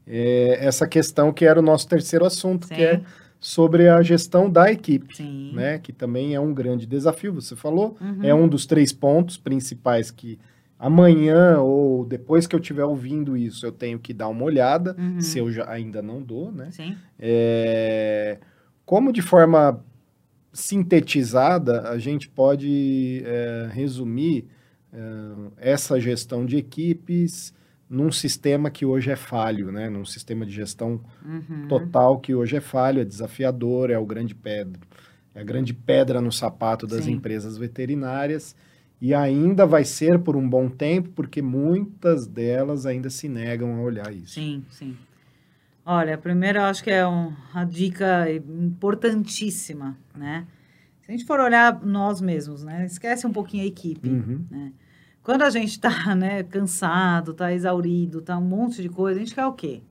é, 0.07 0.59
essa 0.61 0.87
questão 0.87 1.33
que 1.33 1.47
era 1.47 1.59
o 1.59 1.63
nosso 1.63 1.89
terceiro 1.89 2.27
assunto, 2.27 2.67
sim, 2.67 2.75
que 2.75 2.83
é 2.83 3.01
sobre 3.45 3.91
a 3.91 4.01
gestão 4.01 4.49
da 4.49 4.73
equipe, 4.73 5.15
sim. 5.19 5.53
né? 5.53 5.79
Que 5.79 5.93
também 5.93 6.35
é 6.35 6.41
um 6.41 6.55
grande 6.55 6.87
desafio, 6.87 7.31
você 7.35 7.55
falou. 7.55 7.95
Uhum. 8.01 8.25
É 8.25 8.35
um 8.35 8.49
dos 8.49 8.65
três 8.65 8.91
pontos 8.91 9.37
principais 9.37 10.11
que 10.11 10.39
amanhã 10.79 11.59
ou 11.59 12.07
depois 12.07 12.47
que 12.47 12.57
eu 12.57 12.59
estiver 12.59 12.87
ouvindo 12.87 13.37
isso, 13.37 13.67
eu 13.67 13.71
tenho 13.71 13.99
que 13.99 14.15
dar 14.15 14.29
uma 14.29 14.43
olhada, 14.45 14.97
Uhum. 14.99 15.21
se 15.21 15.39
eu 15.39 15.53
já, 15.53 15.71
ainda 15.71 16.01
não 16.01 16.23
dou, 16.23 16.51
né? 16.51 16.71
Sim, 16.71 16.97
É, 17.19 18.39
como 18.87 19.13
de 19.13 19.21
forma 19.21 19.79
sintetizada 20.51 21.83
a 21.91 21.99
gente 21.99 22.31
pode 22.31 23.23
é, 23.27 23.69
resumir 23.71 24.47
é, 24.91 25.71
essa 25.73 26.01
gestão 26.01 26.47
de 26.47 26.57
equipes 26.57 27.53
num 27.89 28.11
sistema 28.11 28.71
que 28.71 28.85
hoje 28.85 29.11
é 29.11 29.17
falho, 29.17 29.71
né? 29.71 29.89
Num 29.89 30.05
sistema 30.05 30.45
de 30.47 30.53
gestão 30.53 31.01
uhum. 31.25 31.69
total 31.69 32.19
que 32.19 32.35
hoje 32.35 32.57
é 32.57 32.61
falho, 32.61 33.01
é 33.01 33.05
desafiador, 33.05 33.91
é 33.91 33.99
o 33.99 34.07
grande 34.07 34.35
pedra, 34.35 34.81
é 35.35 35.41
a 35.41 35.45
grande 35.45 35.73
pedra 35.75 36.21
no 36.21 36.33
sapato 36.33 36.87
das 36.87 37.05
Sim. 37.05 37.13
empresas 37.13 37.57
veterinárias 37.59 38.57
e 39.01 39.13
ainda 39.13 39.67
vai 39.67 39.85
ser 39.85 40.19
por 40.19 40.37
um 40.37 40.49
bom 40.49 40.69
tempo, 40.69 41.11
porque 41.11 41.43
muitas 41.43 42.27
delas 42.27 42.87
ainda 42.87 43.11
se 43.11 43.29
negam 43.29 43.75
a 43.77 43.81
olhar 43.81 44.13
isso. 44.13 44.35
Sim, 44.35 44.65
sim. 44.71 44.97
Olha, 45.85 46.17
primeiro 46.17 46.59
eu 46.59 46.65
acho 46.65 46.83
que 46.83 46.91
é 46.91 47.07
um- 47.07 47.35
uma 47.53 47.65
dica 47.65 48.27
importantíssima, 48.33 49.97
né? 50.17 50.47
Se 51.03 51.13
a 51.13 51.13
gente 51.13 51.27
for 51.27 51.39
olhar 51.39 51.85
nós 51.85 52.21
mesmos, 52.23 52.65
né? 52.65 52.87
Esquece 52.87 53.27
um 53.27 53.33
pouquinho 53.33 53.65
a 53.65 53.67
equipe. 53.67 54.09
Uhum. 54.09 54.47
né? 54.51 54.73
Quando 55.25 55.43
a 55.43 55.51
gente 55.51 55.81
tá, 55.81 55.91
né, 56.15 56.43
cansado, 56.45 57.35
tá 57.35 57.53
exaurido, 57.53 58.21
tá 58.23 58.39
um 58.39 58.43
monte 58.45 58.81
de 58.83 58.89
coisa, 58.89 59.19
a 59.19 59.25
gente 59.25 59.35
quer 59.35 59.47
o 59.47 59.53
quê? 59.53 59.83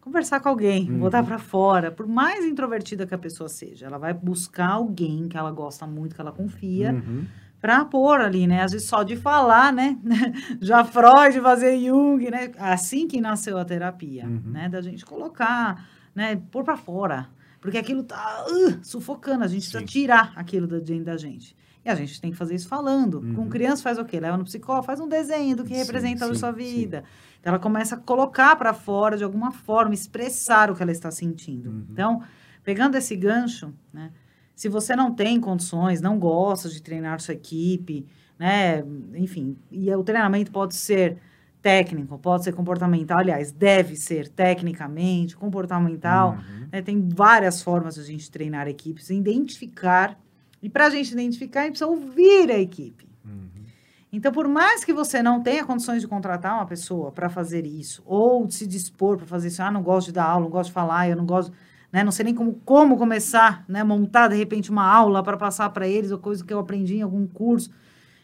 Conversar 0.00 0.38
com 0.40 0.48
alguém, 0.48 0.90
Uhum. 0.90 0.98
botar 0.98 1.22
pra 1.22 1.38
fora. 1.38 1.90
Por 1.90 2.06
mais 2.06 2.44
introvertida 2.44 3.06
que 3.06 3.14
a 3.14 3.18
pessoa 3.18 3.48
seja, 3.48 3.86
ela 3.86 3.98
vai 3.98 4.12
buscar 4.12 4.68
alguém 4.72 5.28
que 5.28 5.36
ela 5.36 5.50
gosta 5.50 5.86
muito, 5.86 6.14
que 6.14 6.20
ela 6.20 6.32
confia, 6.32 6.92
Uhum. 6.92 7.24
para 7.60 7.84
pôr 7.84 8.20
ali, 8.20 8.46
né? 8.46 8.62
Às 8.62 8.72
vezes 8.72 8.88
só 8.88 9.02
de 9.04 9.16
falar, 9.16 9.72
né? 9.72 9.96
Já 10.60 10.84
Freud 10.84 11.40
fazer 11.40 11.78
Jung, 11.78 12.28
né? 12.30 12.50
Assim 12.58 13.06
que 13.06 13.20
nasceu 13.20 13.56
a 13.56 13.64
terapia, 13.64 14.26
Uhum. 14.26 14.42
né? 14.46 14.68
Da 14.68 14.82
gente 14.82 15.06
colocar, 15.06 15.88
né? 16.14 16.36
Pôr 16.50 16.64
para 16.64 16.76
fora. 16.76 17.28
Porque 17.60 17.78
aquilo 17.78 18.02
tá 18.02 18.44
uh, 18.50 18.84
sufocando, 18.84 19.44
a 19.44 19.46
gente 19.46 19.66
Sim. 19.66 19.70
precisa 19.70 19.84
tirar 19.86 20.32
aquilo 20.34 20.66
da 20.66 20.78
da 21.04 21.16
gente. 21.16 21.54
E 21.84 21.90
a 21.90 21.94
gente 21.94 22.20
tem 22.20 22.30
que 22.30 22.36
fazer 22.36 22.54
isso 22.54 22.68
falando. 22.68 23.18
Uhum. 23.20 23.34
Com 23.34 23.48
criança 23.48 23.82
faz 23.82 23.98
o 23.98 24.04
quê? 24.04 24.20
Leva 24.20 24.36
no 24.36 24.44
psicólogo, 24.44 24.86
faz 24.86 25.00
um 25.00 25.08
desenho 25.08 25.56
do 25.56 25.64
que 25.64 25.74
Sim, 25.74 25.80
representa 25.80 26.24
a 26.24 26.28
sim, 26.28 26.34
sua 26.34 26.52
sim. 26.52 26.58
vida. 26.58 27.04
Então 27.40 27.52
ela 27.52 27.58
começa 27.58 27.96
a 27.96 27.98
colocar 27.98 28.54
para 28.54 28.72
fora 28.72 29.16
de 29.16 29.24
alguma 29.24 29.50
forma, 29.50 29.92
expressar 29.92 30.70
o 30.70 30.76
que 30.76 30.82
ela 30.82 30.92
está 30.92 31.10
sentindo. 31.10 31.70
Uhum. 31.70 31.86
Então, 31.90 32.22
pegando 32.62 32.96
esse 32.96 33.16
gancho, 33.16 33.72
né? 33.92 34.10
Se 34.54 34.68
você 34.68 34.94
não 34.94 35.12
tem 35.12 35.40
condições, 35.40 36.00
não 36.00 36.18
gosta 36.18 36.68
de 36.68 36.80
treinar 36.80 37.20
sua 37.20 37.34
equipe, 37.34 38.06
né? 38.38 38.84
Enfim, 39.14 39.56
e 39.72 39.92
o 39.92 40.04
treinamento 40.04 40.52
pode 40.52 40.76
ser 40.76 41.18
técnico, 41.60 42.18
pode 42.18 42.44
ser 42.44 42.52
comportamental, 42.52 43.18
aliás, 43.18 43.52
deve 43.52 43.96
ser 43.96 44.28
tecnicamente, 44.28 45.36
comportamental. 45.36 46.32
Uhum. 46.32 46.66
né? 46.70 46.82
Tem 46.82 47.08
várias 47.08 47.62
formas 47.62 47.94
de 47.94 48.00
a 48.00 48.04
gente 48.04 48.30
treinar 48.30 48.68
equipes, 48.68 49.10
identificar. 49.10 50.18
E 50.62 50.68
para 50.68 50.86
a 50.86 50.90
gente 50.90 51.10
identificar, 51.10 51.62
a 51.62 51.64
gente 51.64 51.72
precisa 51.72 51.90
ouvir 51.90 52.50
a 52.50 52.58
equipe. 52.58 53.08
Uhum. 53.24 53.64
Então, 54.12 54.30
por 54.30 54.46
mais 54.46 54.84
que 54.84 54.92
você 54.92 55.22
não 55.22 55.42
tenha 55.42 55.64
condições 55.64 56.00
de 56.00 56.06
contratar 56.06 56.54
uma 56.54 56.66
pessoa 56.66 57.10
para 57.10 57.28
fazer 57.28 57.66
isso, 57.66 58.02
ou 58.06 58.46
de 58.46 58.54
se 58.54 58.66
dispor 58.66 59.16
para 59.16 59.26
fazer 59.26 59.48
isso, 59.48 59.62
ah, 59.62 59.70
não 59.70 59.82
gosto 59.82 60.06
de 60.06 60.12
dar 60.12 60.24
aula, 60.24 60.44
não 60.44 60.50
gosto 60.50 60.68
de 60.68 60.74
falar, 60.74 61.08
eu 61.08 61.16
não 61.16 61.26
gosto, 61.26 61.52
né, 61.90 62.04
não 62.04 62.12
sei 62.12 62.26
nem 62.26 62.34
como, 62.34 62.54
como 62.64 62.96
começar, 62.96 63.64
né, 63.66 63.82
montar 63.82 64.28
de 64.28 64.36
repente 64.36 64.70
uma 64.70 64.86
aula 64.86 65.22
para 65.22 65.36
passar 65.36 65.68
para 65.70 65.88
eles, 65.88 66.12
ou 66.12 66.18
coisa 66.18 66.44
que 66.44 66.52
eu 66.52 66.60
aprendi 66.60 66.96
em 66.96 67.02
algum 67.02 67.26
curso. 67.26 67.70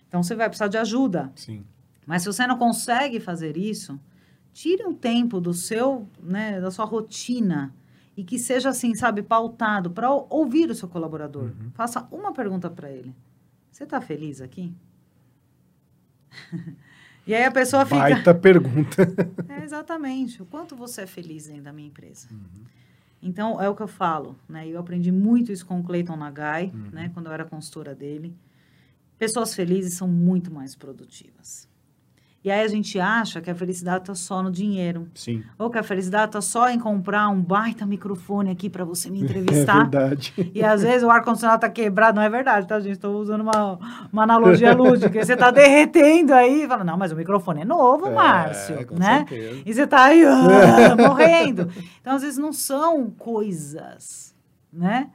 Então, 0.07 0.23
você 0.23 0.37
vai 0.37 0.49
precisar 0.49 0.69
de 0.69 0.79
ajuda. 0.79 1.33
Sim. 1.35 1.65
Mas 2.07 2.23
se 2.23 2.33
você 2.33 2.47
não 2.47 2.57
consegue 2.57 3.19
fazer 3.19 3.57
isso, 3.57 3.99
tire 4.53 4.85
um 4.87 4.95
tempo 4.95 5.41
do 5.41 5.53
seu, 5.53 6.09
né, 6.23 6.61
da 6.61 6.71
sua 6.71 6.85
rotina 6.85 7.75
e 8.19 8.25
que 8.25 8.37
seja 8.37 8.71
assim, 8.71 8.97
sabe, 8.97 9.23
pautado 9.23 9.93
para 9.93 10.11
ouvir 10.11 10.69
o 10.69 10.75
seu 10.75 10.89
colaborador. 10.89 11.53
Uhum. 11.53 11.71
Faça 11.73 12.09
uma 12.11 12.33
pergunta 12.33 12.69
para 12.69 12.91
ele. 12.91 13.15
Você 13.71 13.85
está 13.85 14.01
feliz 14.01 14.41
aqui? 14.41 14.75
e 17.25 17.33
aí 17.33 17.45
a 17.45 17.51
pessoa 17.53 17.87
fica. 17.87 18.01
Baita 18.01 18.35
pergunta. 18.35 19.07
É, 19.49 19.63
exatamente. 19.63 20.43
O 20.43 20.47
quanto 20.47 20.75
você 20.75 21.03
é 21.03 21.07
feliz 21.07 21.47
dentro 21.47 21.63
da 21.63 21.73
minha 21.73 21.87
empresa. 21.87 22.27
Uhum. 22.33 22.65
Então, 23.23 23.63
é 23.63 23.69
o 23.69 23.75
que 23.77 23.83
eu 23.83 23.89
falo, 23.89 24.35
né? 24.49 24.67
Eu 24.67 24.81
aprendi 24.81 25.13
muito 25.13 25.53
isso 25.53 25.65
com 25.65 25.79
o 25.79 25.85
Clayton 25.85 26.17
Nagai, 26.17 26.73
Uhum. 26.75 26.91
né? 26.91 27.13
Quando 27.15 27.27
eu 27.27 27.33
era 27.33 27.45
consultora 27.45 27.95
dele. 27.95 28.35
Pessoas 29.17 29.55
felizes 29.55 29.95
são 29.95 30.09
muito 30.09 30.53
mais 30.53 30.75
produtivas. 30.75 31.69
E 32.45 32.53
aí 32.53 32.61
a 32.65 32.69
gente 32.69 33.01
acha 33.01 33.41
que 33.41 33.51
a 33.51 33.55
felicidade 33.55 34.05
está 34.05 34.15
só 34.15 34.41
no 34.43 34.51
dinheiro. 34.51 35.09
Sim, 35.13 35.43
Ou 35.59 35.69
que 35.69 35.77
a 35.77 35.83
felicidade 35.83 36.27
está 36.27 36.41
só 36.41 36.71
em 36.71 36.79
comprar 36.79 37.29
um 37.29 37.43
baita 37.43 37.85
microfone 37.85 38.49
aqui 38.51 38.71
para 38.71 38.85
você 38.85 39.11
me 39.11 39.19
é 39.21 39.25
entrevistar. 39.25 39.81
verdade. 39.91 40.33
E 40.55 40.63
às 40.63 40.83
vezes 40.83 41.03
o 41.03 41.11
ar-condicionado 41.11 41.61
tá 41.61 41.69
quebrado. 41.69 42.15
Não 42.17 42.23
é 42.23 42.31
verdade, 42.31 42.67
tá, 42.67 42.79
gente? 42.79 42.93
Estou 42.93 43.21
usando 43.21 43.41
uma, 43.41 44.09
uma 44.13 44.23
analogia 44.23 44.73
lúdica. 44.73 45.23
Você 45.25 45.37
tá 45.37 45.51
derretendo 45.51 46.33
aí 46.33 46.67
fala, 46.69 46.85
não, 46.85 46.97
mas 46.97 47.11
o 47.11 47.17
microfone 47.17 47.63
é 47.63 47.65
novo, 47.65 48.07
É, 48.07 48.15
Márcio, 48.15 48.87
com 48.87 48.95
né? 48.95 49.27
certeza. 49.29 49.63
E 49.67 49.75
você 49.75 49.87
tá 49.87 50.05
aí 50.05 50.25
ah, 50.25 50.95
morrendo. 50.97 51.69
Então, 52.01 52.15
às 52.15 52.23
vezes, 52.23 52.39
não 52.39 52.53
são 52.53 53.11
coisas, 53.11 54.35
né? 54.73 55.11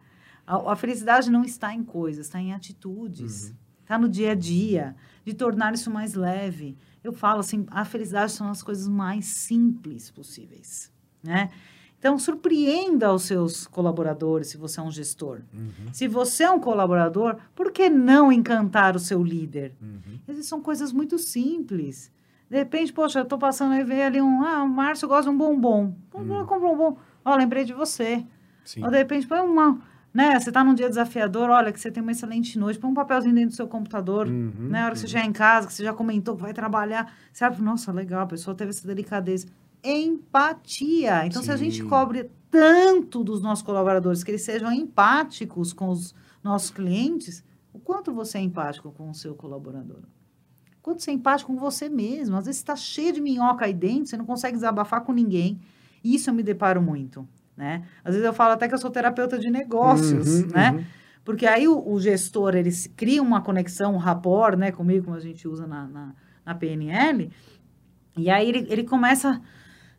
A, 0.46 0.74
a 0.74 0.76
felicidade 0.76 1.32
não 1.32 1.44
está 1.44 1.74
em 1.74 1.84
coisas, 1.84 2.26
está 2.26 2.40
em 2.40 2.54
atitudes. 2.54 3.50
Uhum. 3.50 3.56
Está 3.82 3.98
no 3.98 4.08
dia 4.10 4.32
a 4.32 4.36
dia, 4.36 4.96
de 5.26 5.34
tornar 5.34 5.74
isso 5.74 5.90
mais 5.92 6.14
leve. 6.14 6.78
Eu 7.04 7.12
falo 7.14 7.40
assim, 7.40 7.66
a 7.70 7.84
felicidade 7.84 8.32
são 8.32 8.50
as 8.50 8.64
coisas 8.64 8.88
mais 8.88 9.26
simples 9.26 10.10
possíveis. 10.10 10.92
né? 11.22 11.50
Então, 12.00 12.20
surpreenda 12.20 13.14
os 13.14 13.24
seus 13.24 13.66
colaboradores 13.66 14.48
se 14.48 14.58
você 14.58 14.80
é 14.80 14.84
um 14.84 14.92
gestor. 14.92 15.42
Uhum. 15.54 15.94
Se 15.94 16.06
você 16.06 16.44
é 16.44 16.52
um 16.52 16.60
colaborador, 16.60 17.38
por 17.56 17.72
que 17.72 17.90
não 17.90 18.30
encantar 18.30 18.96
o 18.96 19.00
seu 19.00 19.24
líder? 19.24 19.74
Uhum. 19.82 20.20
Essas 20.28 20.46
são 20.46 20.62
coisas 20.62 20.92
muito 20.92 21.18
simples. 21.18 22.12
De 22.50 22.58
repente, 22.58 22.92
poxa, 22.92 23.20
eu 23.20 23.26
tô 23.26 23.38
passando 23.38 23.74
e 23.76 23.84
ver 23.86 24.02
ali 24.04 24.22
um. 24.22 24.44
Ah, 24.44 24.64
o 24.64 24.68
Márcio 24.70 25.08
gosta 25.08 25.24
de 25.24 25.30
um 25.30 25.38
bombom. 25.38 25.86
Hum. 26.14 26.46
Compra 26.46 26.58
um 26.58 26.62
bombom. 26.62 26.98
Ó, 27.24 27.36
lembrei 27.36 27.64
de 27.64 27.74
você. 27.74 28.26
Sim. 28.66 28.84
Ou 28.84 28.92
de 28.92 28.98
repente, 28.98 29.26
põe 29.26 29.40
uma. 29.40 29.82
Né, 30.14 30.40
você 30.40 30.50
está 30.50 30.64
num 30.64 30.76
dia 30.76 30.88
desafiador, 30.88 31.50
olha, 31.50 31.72
que 31.72 31.80
você 31.80 31.90
tem 31.90 32.04
uma 32.04 32.12
excelente 32.12 32.60
noite, 32.60 32.78
põe 32.78 32.92
um 32.92 32.94
papelzinho 32.94 33.34
dentro 33.34 33.50
do 33.50 33.56
seu 33.56 33.68
computador, 33.68 34.28
Uhum, 34.28 34.68
né, 34.70 34.82
a 34.82 34.86
hora 34.86 34.94
que 34.94 35.00
você 35.00 35.08
chegar 35.08 35.26
em 35.26 35.32
casa, 35.34 35.66
que 35.66 35.74
você 35.74 35.84
já 35.84 35.92
comentou 35.92 36.36
que 36.36 36.42
vai 36.44 36.54
trabalhar, 36.54 37.12
você 37.32 37.44
abre, 37.44 37.62
nossa, 37.64 37.92
legal, 37.92 38.22
a 38.22 38.28
pessoa 38.28 38.56
teve 38.56 38.70
essa 38.70 38.86
delicadeza. 38.88 39.48
Empatia. 39.84 41.26
Então, 41.26 41.42
se 41.42 41.52
a 41.52 41.58
gente 41.58 41.78
Sim. 41.82 41.88
cobre 41.88 42.30
tanto 42.52 43.24
dos 43.24 43.42
nossos 43.42 43.64
colaboradores, 43.64 44.24
que 44.24 44.30
eles 44.32 44.44
sejam 44.44 44.72
empáticos 44.72 45.74
com 45.74 45.90
os 45.90 46.14
nossos 46.44 46.70
clientes, 46.70 47.44
o 47.74 47.80
quanto 47.80 48.14
você 48.14 48.38
é 48.38 48.42
empático 48.42 48.92
com 48.92 49.10
o 49.10 49.16
seu 49.16 49.34
colaborador? 49.34 50.02
Quanto 50.82 51.02
você 51.02 51.12
é 51.12 51.14
empático 51.14 51.52
com 51.52 51.60
você 51.60 51.90
mesmo? 51.90 52.38
Às 52.38 52.46
vezes 52.46 52.60
está 52.62 52.76
cheio 52.76 53.14
de 53.14 53.22
minhoca 53.22 53.66
aí 53.66 53.74
dentro, 53.74 54.06
você 54.08 54.18
não 54.18 54.26
consegue 54.26 54.56
desabafar 54.56 55.02
com 55.02 55.12
ninguém. 55.12 55.60
Isso 56.04 56.30
eu 56.30 56.34
me 56.34 56.44
deparo 56.44 56.82
muito, 56.82 57.28
né? 57.56 57.84
Às 58.04 58.14
vezes 58.14 58.26
eu 58.26 58.34
falo 58.34 58.54
até 58.54 58.68
que 58.68 58.74
eu 58.74 58.78
sou 58.80 58.90
terapeuta 58.92 59.38
de 59.38 59.50
negócios, 59.50 60.42
Uhum, 60.42 60.48
né? 60.48 60.72
uhum. 60.72 60.84
Porque 61.24 61.46
aí 61.46 61.68
o, 61.68 61.88
o 61.88 62.00
gestor, 62.02 62.54
ele 62.56 62.70
cria 62.98 63.22
uma 63.22 63.42
conexão, 63.42 63.94
um 63.94 63.98
rapport, 63.98 64.58
né, 64.58 64.72
comigo, 64.72 65.06
como 65.06 65.16
a 65.16 65.22
gente 65.22 65.48
usa 65.48 65.66
na, 65.66 65.88
na, 65.88 66.14
na 66.46 66.54
PNL, 66.56 67.32
e 68.18 68.30
aí 68.30 68.50
ele, 68.50 68.68
ele 68.70 68.84
começa, 68.84 69.42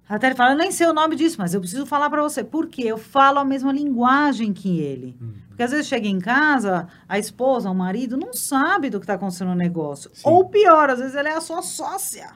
até 0.06 0.26
ele 0.26 0.34
fala, 0.36 0.52
eu 0.52 0.58
nem 0.58 0.70
sei 0.70 0.86
o 0.86 0.92
nome 0.92 1.16
disso, 1.16 1.36
mas 1.38 1.54
eu 1.54 1.60
preciso 1.60 1.86
falar 1.86 2.10
para 2.10 2.22
você, 2.22 2.44
porque 2.44 2.82
eu 2.82 2.98
falo 2.98 3.38
a 3.38 3.44
mesma 3.44 3.72
linguagem 3.72 4.52
que 4.52 4.78
ele. 4.80 5.16
Uhum. 5.20 5.32
Porque 5.48 5.62
às 5.62 5.70
vezes 5.70 5.86
chega 5.86 6.06
em 6.06 6.18
casa, 6.18 6.88
a 7.08 7.18
esposa, 7.18 7.70
o 7.70 7.74
marido, 7.74 8.16
não 8.18 8.32
sabe 8.34 8.90
do 8.90 8.98
que 9.00 9.04
está 9.04 9.14
acontecendo 9.14 9.48
no 9.48 9.54
negócio. 9.54 10.10
Sim. 10.12 10.22
Ou 10.28 10.48
pior, 10.48 10.90
às 10.90 10.98
vezes 10.98 11.14
ela 11.14 11.28
é 11.30 11.36
a 11.36 11.40
sua 11.40 11.62
sócia. 11.62 12.28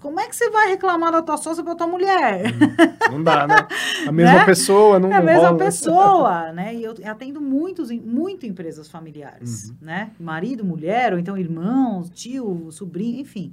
Como 0.00 0.20
é 0.20 0.28
que 0.28 0.36
você 0.36 0.50
vai 0.50 0.68
reclamar 0.68 1.10
da 1.10 1.22
tua 1.22 1.36
sócia 1.38 1.64
para 1.64 1.74
tua 1.74 1.86
mulher? 1.86 2.42
Não 3.10 3.22
dá, 3.22 3.46
né? 3.46 3.66
A 4.06 4.12
mesma 4.12 4.38
Né? 4.40 4.44
pessoa 4.44 4.98
não 4.98 5.10
É 5.10 5.16
a 5.16 5.22
mesma 5.22 5.46
rola. 5.48 5.58
pessoa, 5.58 6.52
né? 6.52 6.74
E 6.74 6.84
eu 6.84 6.94
atendo 7.06 7.40
muitos, 7.40 7.90
em- 7.90 7.98
muito 8.00 8.44
empresas 8.44 8.88
familiares, 8.88 9.70
Uhum. 9.70 9.76
né? 9.80 10.10
Marido, 10.20 10.62
mulher, 10.64 11.14
ou 11.14 11.18
então 11.18 11.38
irmãos, 11.38 12.10
tio, 12.10 12.70
sobrinho, 12.70 13.20
enfim. 13.20 13.52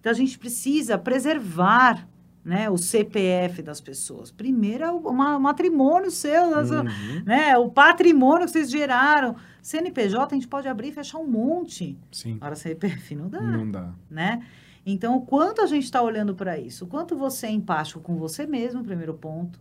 Então 0.00 0.10
a 0.12 0.14
gente 0.14 0.38
precisa 0.38 0.96
preservar, 0.96 2.06
né, 2.44 2.68
o 2.70 2.76
CPF 2.78 3.60
das 3.62 3.80
pessoas. 3.80 4.30
Primeiro 4.30 4.84
é 4.84 4.90
o 4.90 5.12
ma- 5.12 5.38
matrimônio 5.38 6.10
seu, 6.10 6.44
Uhum. 6.44 6.84
né? 7.26 7.56
O 7.58 7.68
patrimônio 7.70 8.46
que 8.46 8.52
vocês 8.52 8.70
geraram. 8.70 9.34
CNPJ 9.60 10.26
a 10.32 10.34
gente 10.34 10.48
pode 10.48 10.66
abrir 10.68 10.88
e 10.88 10.92
fechar 10.92 11.18
um 11.18 11.26
monte. 11.26 11.96
Sim, 12.10 12.36
Agora 12.40 12.54
CPF 12.56 13.14
não 13.14 13.28
dá 13.28 13.40
não 13.40 13.70
dá. 13.70 13.90
né? 14.10 14.42
Então, 14.84 15.16
o 15.16 15.20
quanto 15.20 15.60
a 15.60 15.66
gente 15.66 15.84
está 15.84 16.02
olhando 16.02 16.34
para 16.34 16.58
isso? 16.58 16.84
O 16.84 16.88
quanto 16.88 17.16
você 17.16 17.46
é 17.46 17.50
empático 17.50 18.00
com 18.00 18.16
você 18.16 18.46
mesmo, 18.46 18.82
primeiro 18.82 19.14
ponto. 19.14 19.60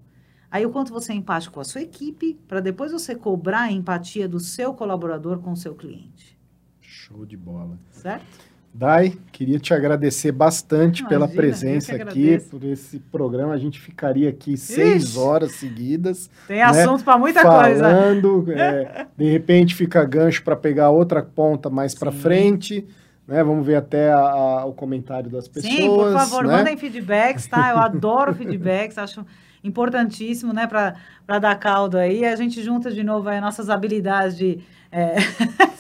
Aí, 0.50 0.66
o 0.66 0.72
quanto 0.72 0.92
você 0.92 1.14
é 1.14 1.16
empático 1.16 1.54
com 1.54 1.60
a 1.60 1.64
sua 1.64 1.82
equipe, 1.82 2.38
para 2.48 2.60
depois 2.60 2.92
você 2.92 3.16
cobrar 3.16 3.62
a 3.62 3.72
empatia 3.72 4.28
do 4.28 4.40
seu 4.40 4.74
colaborador 4.74 5.40
com 5.40 5.52
o 5.52 5.58
seu 5.58 5.76
cliente. 5.76 6.38
Show 6.82 7.26
de 7.26 7.38
bola. 7.38 7.78
Certo? 7.92 8.52
Dai, 8.74 9.18
queria 9.34 9.60
te 9.60 9.74
agradecer 9.74 10.32
bastante 10.32 11.04
pela 11.04 11.26
Imagina, 11.26 11.42
presença 11.42 11.94
eu 11.94 12.08
que 12.08 12.36
aqui, 12.36 12.50
por 12.50 12.64
esse 12.64 13.00
programa. 13.00 13.54
A 13.54 13.58
gente 13.58 13.80
ficaria 13.80 14.30
aqui 14.30 14.56
seis 14.56 15.04
Ixi. 15.04 15.20
horas 15.20 15.52
seguidas. 15.54 16.30
Tem 16.48 16.62
assunto 16.62 17.04
para 17.04 17.18
muita 17.18 17.42
falando, 17.42 18.44
coisa. 18.46 18.60
é, 18.62 19.08
de 19.18 19.30
repente 19.30 19.76
fica 19.76 20.06
gancho 20.06 20.42
para 20.42 20.56
pegar 20.56 20.90
outra 20.90 21.22
ponta 21.22 21.70
mais 21.70 21.94
para 21.94 22.14
frente. 22.14 22.88
Né? 23.32 23.42
Vamos 23.46 23.66
ver 23.66 23.76
até 23.76 24.12
a- 24.12 24.20
a- 24.20 24.66
o 24.66 24.74
comentário 24.74 25.30
das 25.30 25.48
pessoas. 25.48 25.74
Sim, 25.74 25.88
por 25.88 26.12
favor, 26.12 26.44
né? 26.44 26.58
mandem 26.58 26.76
feedbacks, 26.76 27.48
tá? 27.48 27.70
Eu 27.70 27.78
adoro 27.78 28.34
feedbacks, 28.36 28.98
acho 28.98 29.26
importantíssimo, 29.64 30.52
né, 30.52 30.68
para 30.68 31.40
dar 31.40 31.56
caldo 31.56 31.98
aí. 31.98 32.26
A 32.26 32.36
gente 32.36 32.62
junta 32.62 32.92
de 32.92 33.04
novo 33.06 33.30
aí 33.30 33.40
nossas 33.40 33.70
habilidades 33.70 34.38
de. 34.38 34.60
é, 34.92 35.16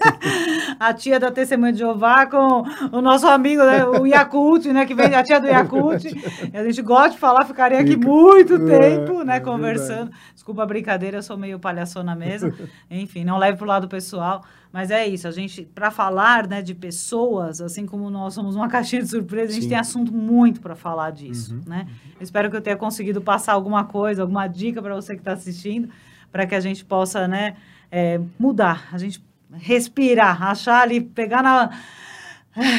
a 0.79 0.93
tia 0.93 1.19
da 1.19 1.31
Testemunha 1.31 1.71
de 1.73 1.79
Jeová 1.79 2.25
com 2.25 2.63
o 2.91 3.01
nosso 3.01 3.27
amigo, 3.27 3.63
né, 3.63 3.85
o 3.85 4.05
Yakult, 4.05 4.65
né, 4.67 4.85
que 4.85 4.93
vem 4.95 5.13
a 5.13 5.23
tia 5.23 5.39
do 5.39 5.47
Yakult. 5.47 6.03
A 6.53 6.63
gente 6.63 6.81
gosta 6.81 7.11
de 7.11 7.17
falar, 7.17 7.45
ficaria 7.45 7.79
aqui 7.79 7.95
muito 7.95 8.55
É, 8.55 8.79
tempo, 8.97 9.23
né, 9.23 9.37
é 9.37 9.39
conversando. 9.39 10.11
Desculpa 10.33 10.63
a 10.63 10.65
brincadeira, 10.65 11.17
eu 11.17 11.23
sou 11.23 11.37
meio 11.37 11.59
palhaçona 11.59 12.15
mesmo. 12.15 12.53
Enfim, 12.89 13.23
não 13.23 13.37
leve 13.37 13.57
pro 13.57 13.67
lado 13.67 13.87
pessoal. 13.87 14.43
Mas 14.73 14.89
é 14.89 15.05
isso, 15.05 15.27
a 15.27 15.31
gente, 15.31 15.63
para 15.63 15.91
falar 15.91 16.47
né, 16.47 16.61
de 16.61 16.73
pessoas, 16.73 17.59
assim 17.59 17.85
como 17.85 18.09
nós 18.09 18.33
somos 18.33 18.55
uma 18.55 18.69
caixinha 18.69 19.01
de 19.01 19.09
surpresa, 19.09 19.51
a 19.51 19.53
gente 19.53 19.63
Sim. 19.63 19.69
tem 19.69 19.77
assunto 19.77 20.13
muito 20.13 20.61
para 20.61 20.75
falar 20.75 21.11
disso, 21.11 21.55
Uhum. 21.55 21.61
né? 21.67 21.87
Eu 22.17 22.23
espero 22.23 22.49
que 22.49 22.55
eu 22.55 22.61
tenha 22.61 22.77
conseguido 22.77 23.19
passar 23.21 23.51
alguma 23.51 23.83
coisa, 23.83 24.21
alguma 24.21 24.47
dica 24.47 24.81
para 24.81 24.95
você 24.95 25.13
que 25.13 25.19
está 25.19 25.33
assistindo, 25.33 25.89
para 26.31 26.45
que 26.45 26.55
a 26.55 26.59
gente 26.61 26.85
possa, 26.85 27.27
né, 27.27 27.55
é, 27.91 28.21
mudar, 28.39 28.87
a 28.93 28.97
gente 28.97 29.21
respirar, 29.53 30.41
achar 30.43 30.81
ali, 30.81 31.01
pegar 31.01 31.43
na... 31.43 31.69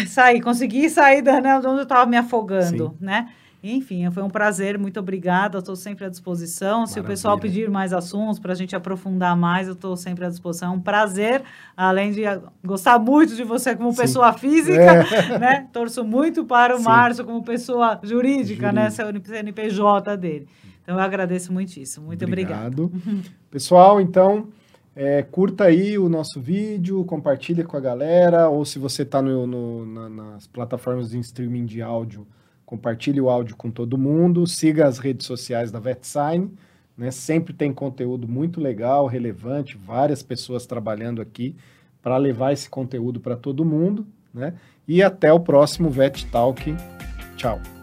sair, 0.07 0.41
conseguir 0.41 0.91
sair 0.91 1.23
da, 1.23 1.41
né, 1.41 1.61
de 1.61 1.67
onde 1.67 1.79
eu 1.79 1.83
estava 1.85 2.07
me 2.07 2.17
afogando, 2.17 2.97
né? 3.01 3.29
Enfim, 3.65 4.11
foi 4.11 4.25
um 4.25 4.29
prazer, 4.29 4.77
muito 4.77 4.99
obrigada, 4.99 5.59
estou 5.59 5.77
sempre 5.77 6.05
à 6.05 6.09
disposição. 6.09 6.85
Se 6.85 6.99
o 6.99 7.05
pessoal 7.05 7.37
Maravilha. 7.37 7.55
pedir 7.55 7.71
mais 7.71 7.93
assuntos 7.93 8.41
para 8.41 8.51
a 8.51 8.55
gente 8.57 8.75
aprofundar 8.75 9.37
mais, 9.37 9.69
eu 9.69 9.75
estou 9.75 9.97
sempre 9.97 10.25
à 10.25 10.29
disposição. 10.29 10.73
É 10.73 10.77
um 10.77 10.81
prazer, 10.81 11.45
além 11.77 12.11
de 12.11 12.23
gostar 12.65 12.99
muito 12.99 13.37
de 13.37 13.45
você 13.45 13.77
como 13.77 13.93
Sim. 13.93 13.99
pessoa 13.99 14.33
física, 14.33 15.05
né? 15.39 15.69
Torço 15.73 16.03
muito 16.03 16.45
para 16.45 16.75
o 16.75 16.79
Sim. 16.79 16.85
Márcio 16.85 17.25
como 17.25 17.41
pessoa 17.45 18.01
jurídica, 18.03 18.73
né? 18.73 18.91
Jurídica. 18.91 19.27
Seu 19.27 19.37
CNPJ 19.37 20.17
dele. 20.17 20.49
Então, 20.83 20.97
eu 20.97 21.01
agradeço 21.01 21.53
muitíssimo. 21.53 22.07
Muito 22.07 22.25
obrigada. 22.25 22.83
Obrigado. 22.83 23.25
Pessoal, 23.49 24.01
então, 24.01 24.49
é, 24.95 25.23
curta 25.23 25.65
aí 25.65 25.99
o 25.99 26.09
nosso 26.09 26.41
vídeo, 26.41 27.05
compartilha 27.05 27.65
com 27.65 27.77
a 27.77 27.81
galera, 27.81 28.49
ou 28.49 28.65
se 28.65 28.79
você 28.79 29.03
está 29.03 29.23
na- 29.23 30.09
nas 30.09 30.47
plataformas 30.47 31.11
de 31.11 31.19
streaming 31.19 31.65
de 31.65 31.81
áudio, 31.81 32.27
compartilhe 32.67 33.21
o 33.21 33.29
áudio 33.31 33.57
com 33.57 33.71
todo 33.71 33.99
mundo, 33.99 34.47
siga 34.47 34.87
as 34.87 34.99
redes 34.99 35.27
sociais 35.27 35.71
da 35.71 35.79
VetSign, 35.79 36.51
né? 36.97 37.11
Sempre 37.11 37.53
tem 37.53 37.73
conteúdo 37.73 38.29
muito 38.29 38.61
legal, 38.61 39.07
relevante, 39.07 39.77
várias 39.77 40.23
pessoas 40.23 40.67
trabalhando 40.67 41.21
aqui 41.23 41.57
para 42.03 42.17
levar 42.17 42.53
esse 42.53 42.69
conteúdo 42.69 43.21
para 43.21 43.37
todo 43.37 43.65
mundo, 43.65 44.07
né? 44.33 44.55
E 44.87 45.03
até 45.03 45.33
o 45.33 45.41
próximo 45.41 45.89
Vet 45.89 46.27
Talk. 46.31 46.75
Tchau. 47.37 47.82